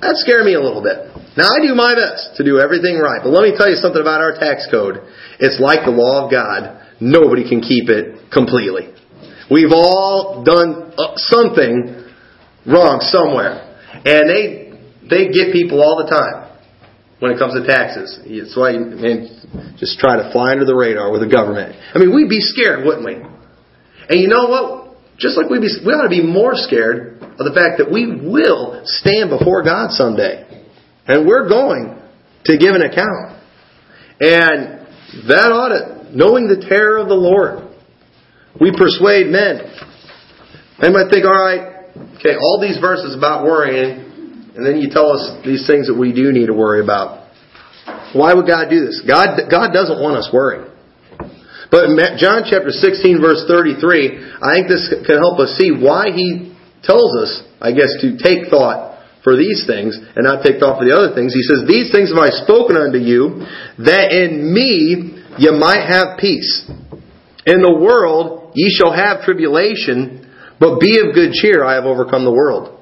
That 0.00 0.16
scared 0.16 0.44
me 0.44 0.54
a 0.54 0.60
little 0.60 0.82
bit. 0.82 1.13
Now, 1.36 1.50
I 1.50 1.58
do 1.66 1.74
my 1.74 1.94
best 1.98 2.36
to 2.36 2.44
do 2.44 2.60
everything 2.60 2.98
right, 2.98 3.18
but 3.22 3.30
let 3.30 3.42
me 3.42 3.58
tell 3.58 3.68
you 3.68 3.76
something 3.76 4.00
about 4.00 4.22
our 4.22 4.38
tax 4.38 4.68
code. 4.70 5.02
It's 5.40 5.58
like 5.58 5.84
the 5.84 5.90
law 5.90 6.26
of 6.26 6.30
God. 6.30 6.80
Nobody 7.00 7.48
can 7.48 7.60
keep 7.60 7.90
it 7.90 8.30
completely. 8.30 8.94
We've 9.50 9.74
all 9.74 10.44
done 10.46 10.94
uh, 10.96 11.18
something 11.18 12.06
wrong 12.66 13.02
somewhere. 13.02 13.66
And 14.06 14.30
they, 14.30 14.78
they 15.10 15.28
get 15.34 15.52
people 15.52 15.82
all 15.82 16.06
the 16.06 16.08
time 16.08 16.54
when 17.18 17.32
it 17.32 17.38
comes 17.38 17.54
to 17.54 17.66
taxes. 17.66 18.20
That's 18.22 18.56
why 18.56 18.70
you 18.70 18.80
man, 18.94 19.74
just 19.78 19.98
try 19.98 20.16
to 20.22 20.30
fly 20.30 20.52
under 20.52 20.64
the 20.64 20.76
radar 20.76 21.10
with 21.10 21.20
the 21.20 21.30
government. 21.30 21.74
I 21.94 21.98
mean, 21.98 22.14
we'd 22.14 22.30
be 22.30 22.40
scared, 22.40 22.86
wouldn't 22.86 23.04
we? 23.04 23.14
And 23.14 24.20
you 24.20 24.28
know 24.28 24.46
what? 24.46 24.96
Just 25.18 25.36
like 25.36 25.50
we 25.50 25.58
be, 25.58 25.70
we 25.84 25.92
ought 25.92 26.06
to 26.06 26.14
be 26.14 26.22
more 26.22 26.52
scared 26.54 27.22
of 27.22 27.42
the 27.42 27.54
fact 27.54 27.78
that 27.78 27.90
we 27.90 28.06
will 28.06 28.82
stand 28.84 29.30
before 29.30 29.62
God 29.62 29.90
someday. 29.90 30.53
And 31.06 31.26
we're 31.26 31.48
going 31.48 32.00
to 32.44 32.58
give 32.58 32.74
an 32.74 32.82
account. 32.82 33.40
And 34.20 34.84
That 35.28 35.54
audit, 35.54 36.14
knowing 36.14 36.48
the 36.50 36.58
terror 36.66 36.98
of 36.98 37.08
the 37.08 37.14
Lord. 37.14 37.70
We 38.58 38.70
persuade 38.70 39.30
men. 39.30 39.62
They 40.82 40.90
might 40.90 41.10
think, 41.10 41.26
all 41.26 41.34
right, 41.34 41.90
okay, 42.18 42.34
all 42.34 42.58
these 42.62 42.78
verses 42.78 43.14
about 43.14 43.42
worrying, 43.42 44.50
and 44.54 44.62
then 44.62 44.78
you 44.78 44.90
tell 44.90 45.10
us 45.10 45.42
these 45.46 45.66
things 45.66 45.86
that 45.86 45.94
we 45.94 46.14
do 46.14 46.30
need 46.30 46.46
to 46.46 46.54
worry 46.54 46.82
about. 46.82 47.30
Why 48.14 48.34
would 48.34 48.46
God 48.46 48.70
do 48.70 48.86
this? 48.86 49.02
God, 49.06 49.50
God 49.50 49.74
doesn't 49.74 49.98
want 49.98 50.18
us 50.18 50.30
worrying. 50.30 50.70
But 51.70 51.90
in 51.90 51.98
John 52.18 52.46
chapter 52.46 52.70
16 52.70 53.18
verse 53.18 53.42
33, 53.50 54.38
I 54.38 54.54
think 54.54 54.70
this 54.70 54.86
can 55.06 55.18
help 55.18 55.42
us 55.42 55.58
see 55.58 55.74
why 55.74 56.14
he 56.14 56.54
tells 56.86 57.10
us, 57.18 57.42
I 57.58 57.74
guess, 57.74 57.90
to 58.02 58.14
take 58.18 58.50
thought 58.50 58.93
for 59.24 59.34
these 59.34 59.64
things 59.66 59.96
and 59.96 60.22
not 60.28 60.44
take 60.44 60.60
thought 60.60 60.76
for 60.76 60.84
the 60.84 60.92
other 60.92 61.16
things. 61.16 61.32
He 61.32 61.42
says, 61.42 61.64
These 61.64 61.88
things 61.90 62.12
have 62.12 62.20
I 62.20 62.28
spoken 62.44 62.76
unto 62.76 63.00
you, 63.00 63.48
that 63.80 64.12
in 64.12 64.52
me 64.52 65.16
ye 65.40 65.50
might 65.50 65.88
have 65.88 66.20
peace. 66.20 66.68
In 67.48 67.64
the 67.64 67.72
world 67.72 68.52
ye 68.54 68.68
shall 68.68 68.92
have 68.92 69.24
tribulation, 69.24 70.28
but 70.60 70.78
be 70.78 71.00
of 71.00 71.16
good 71.16 71.32
cheer, 71.32 71.64
I 71.64 71.80
have 71.80 71.88
overcome 71.88 72.28
the 72.28 72.36
world. 72.36 72.76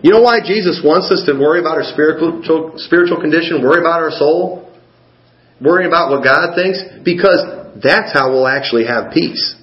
You 0.00 0.16
know 0.16 0.24
why 0.24 0.40
Jesus 0.40 0.80
wants 0.80 1.12
us 1.12 1.28
to 1.28 1.36
worry 1.36 1.60
about 1.60 1.76
our 1.76 1.84
spiritual, 1.84 2.80
spiritual 2.80 3.20
condition, 3.20 3.60
worry 3.60 3.84
about 3.84 4.00
our 4.00 4.10
soul, 4.10 4.72
worry 5.60 5.86
about 5.86 6.10
what 6.10 6.24
God 6.24 6.56
thinks? 6.56 6.80
Because 7.04 7.44
that's 7.76 8.10
how 8.16 8.32
we'll 8.32 8.48
actually 8.48 8.88
have 8.88 9.12
peace. 9.12 9.54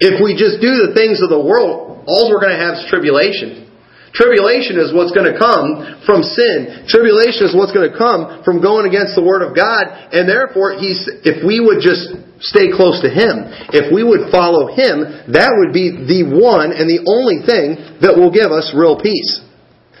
If 0.00 0.24
we 0.24 0.32
just 0.32 0.64
do 0.64 0.88
the 0.88 0.96
things 0.96 1.20
of 1.20 1.28
the 1.28 1.40
world, 1.40 2.04
all 2.08 2.32
we're 2.32 2.40
going 2.40 2.56
to 2.56 2.64
have 2.64 2.80
is 2.80 2.88
tribulation. 2.88 3.65
Tribulation 4.14 4.78
is 4.78 4.94
what's 4.94 5.12
going 5.12 5.28
to 5.28 5.38
come 5.38 6.02
from 6.06 6.22
sin. 6.22 6.86
Tribulation 6.86 7.50
is 7.50 7.52
what's 7.52 7.74
going 7.74 7.90
to 7.90 7.96
come 7.96 8.42
from 8.46 8.62
going 8.62 8.86
against 8.86 9.18
the 9.18 9.24
Word 9.24 9.42
of 9.42 9.52
God. 9.56 9.88
And 10.14 10.28
therefore, 10.28 10.78
he's, 10.78 11.04
if 11.26 11.42
we 11.42 11.58
would 11.58 11.82
just 11.82 12.14
stay 12.40 12.72
close 12.72 13.00
to 13.02 13.10
Him, 13.10 13.48
if 13.72 13.92
we 13.92 14.04
would 14.04 14.32
follow 14.32 14.72
Him, 14.72 15.32
that 15.32 15.52
would 15.58 15.72
be 15.74 15.92
the 15.92 16.28
one 16.28 16.72
and 16.72 16.88
the 16.88 17.04
only 17.04 17.44
thing 17.44 18.00
that 18.00 18.16
will 18.16 18.32
give 18.32 18.52
us 18.52 18.72
real 18.76 18.96
peace. 19.00 19.42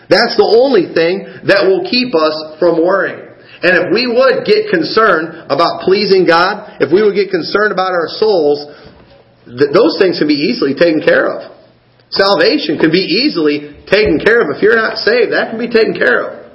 That's 0.08 0.38
the 0.38 0.46
only 0.46 0.94
thing 0.94 1.26
that 1.50 1.66
will 1.66 1.82
keep 1.82 2.14
us 2.14 2.60
from 2.62 2.78
worrying. 2.78 3.26
And 3.62 3.72
if 3.74 3.86
we 3.90 4.06
would 4.06 4.44
get 4.44 4.68
concerned 4.70 5.48
about 5.50 5.82
pleasing 5.82 6.28
God, 6.28 6.78
if 6.78 6.92
we 6.92 7.02
would 7.02 7.16
get 7.16 7.32
concerned 7.32 7.72
about 7.72 7.90
our 7.90 8.06
souls, 8.20 8.68
th- 9.48 9.72
those 9.72 9.96
things 9.98 10.20
can 10.20 10.28
be 10.28 10.52
easily 10.52 10.76
taken 10.76 11.00
care 11.00 11.26
of. 11.26 11.56
Salvation 12.10 12.78
can 12.78 12.90
be 12.90 13.02
easily 13.02 13.82
taken 13.90 14.22
care 14.22 14.40
of. 14.42 14.54
If 14.54 14.62
you're 14.62 14.78
not 14.78 14.98
saved, 14.98 15.32
that 15.32 15.50
can 15.50 15.58
be 15.58 15.68
taken 15.68 15.94
care 15.94 16.22
of. 16.22 16.46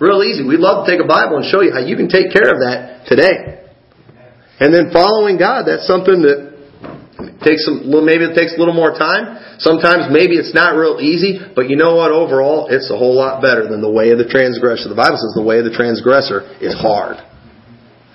Real 0.00 0.22
easy. 0.22 0.46
We'd 0.46 0.62
love 0.62 0.86
to 0.86 0.90
take 0.90 1.02
a 1.02 1.08
Bible 1.08 1.42
and 1.42 1.44
show 1.44 1.60
you 1.60 1.72
how 1.72 1.82
you 1.82 1.96
can 1.96 2.08
take 2.08 2.32
care 2.32 2.48
of 2.48 2.62
that 2.64 3.04
today. 3.04 3.60
And 4.60 4.72
then 4.72 4.92
following 4.92 5.36
God, 5.36 5.64
that's 5.68 5.86
something 5.86 6.22
that 6.24 6.50
takes 7.44 7.64
some, 7.64 7.88
maybe 8.04 8.24
it 8.24 8.36
takes 8.36 8.56
a 8.56 8.58
little 8.60 8.76
more 8.76 8.96
time. 8.96 9.40
Sometimes 9.60 10.08
maybe 10.08 10.36
it's 10.36 10.54
not 10.54 10.76
real 10.76 11.00
easy, 11.00 11.40
but 11.56 11.68
you 11.68 11.76
know 11.76 11.96
what? 11.96 12.12
Overall, 12.12 12.68
it's 12.70 12.88
a 12.88 12.96
whole 12.96 13.16
lot 13.16 13.42
better 13.42 13.68
than 13.68 13.80
the 13.80 13.90
way 13.90 14.12
of 14.12 14.18
the 14.18 14.28
transgressor. 14.28 14.88
The 14.88 14.96
Bible 14.96 15.20
says 15.20 15.36
the 15.36 15.44
way 15.44 15.58
of 15.58 15.68
the 15.68 15.74
transgressor 15.74 16.48
is 16.60 16.72
hard. 16.76 17.20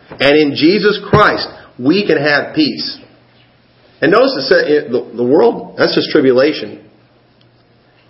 And 0.09 0.33
in 0.37 0.55
Jesus 0.55 1.01
Christ, 1.05 1.49
we 1.77 2.05
can 2.05 2.17
have 2.17 2.55
peace. 2.55 2.97
And 4.05 4.13
notice 4.13 4.37
it 4.53 4.93
the 4.93 5.25
world, 5.25 5.81
that's 5.81 5.97
just 5.97 6.13
tribulation. 6.13 6.85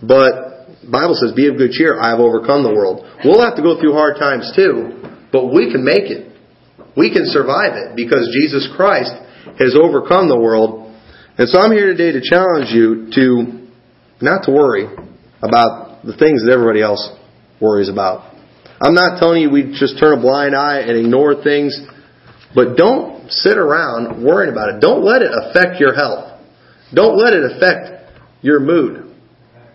But 0.04 0.84
the 0.84 0.92
Bible 0.92 1.16
says, 1.16 1.32
be 1.32 1.48
of 1.48 1.56
good 1.56 1.72
cheer, 1.72 1.96
I 1.96 2.12
have 2.12 2.20
overcome 2.20 2.68
the 2.68 2.76
world. 2.76 3.08
We'll 3.24 3.40
have 3.40 3.56
to 3.56 3.64
go 3.64 3.80
through 3.80 3.96
hard 3.96 4.20
times 4.20 4.52
too, 4.52 5.00
but 5.32 5.56
we 5.56 5.72
can 5.72 5.88
make 5.88 6.12
it. 6.12 6.36
We 7.00 7.16
can 7.16 7.24
survive 7.32 7.80
it 7.80 7.96
because 7.96 8.28
Jesus 8.36 8.68
Christ 8.76 9.16
has 9.56 9.72
overcome 9.80 10.28
the 10.28 10.36
world 10.36 10.86
and 11.38 11.50
so 11.50 11.60
I'm 11.60 11.72
here 11.74 11.92
today 11.92 12.16
to 12.16 12.24
challenge 12.24 12.72
you 12.72 13.12
to 13.12 13.68
not 14.24 14.48
to 14.48 14.52
worry 14.56 14.88
about 15.44 16.06
the 16.06 16.16
things 16.16 16.46
that 16.46 16.52
everybody 16.54 16.82
else 16.82 17.12
worries 17.60 17.90
about. 17.90 18.34
I'm 18.80 18.96
not 18.96 19.20
telling 19.20 19.42
you 19.42 19.50
we 19.52 19.76
just 19.76 20.00
turn 20.00 20.18
a 20.18 20.22
blind 20.22 20.56
eye 20.56 20.80
and 20.80 20.96
ignore 20.96 21.44
things, 21.44 21.76
but 22.56 22.78
don't 22.78 23.30
sit 23.30 23.58
around 23.58 24.24
worrying 24.24 24.52
about 24.52 24.74
it. 24.74 24.80
Don't 24.80 25.04
let 25.04 25.22
it 25.22 25.30
affect 25.30 25.80
your 25.80 25.94
health. 25.94 26.40
Don't 26.94 27.18
let 27.20 27.34
it 27.34 27.44
affect 27.44 28.16
your 28.42 28.60
mood. 28.60 29.14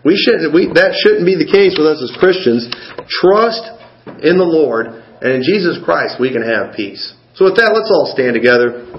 We 0.03 0.17
shouldn't, 0.17 0.53
we, 0.53 0.67
that 0.73 0.97
shouldn't 0.97 1.25
be 1.25 1.37
the 1.37 1.45
case 1.45 1.77
with 1.77 1.85
us 1.85 2.01
as 2.01 2.09
Christians. 2.17 2.65
Trust 3.21 3.61
in 4.25 4.41
the 4.41 4.47
Lord 4.47 4.87
and 5.21 5.31
in 5.37 5.41
Jesus 5.45 5.77
Christ 5.85 6.17
we 6.19 6.33
can 6.33 6.41
have 6.41 6.73
peace. 6.75 7.13
So 7.35 7.45
with 7.45 7.55
that, 7.57 7.71
let's 7.71 7.89
all 7.93 8.09
stand 8.11 8.33
together. 8.33 8.89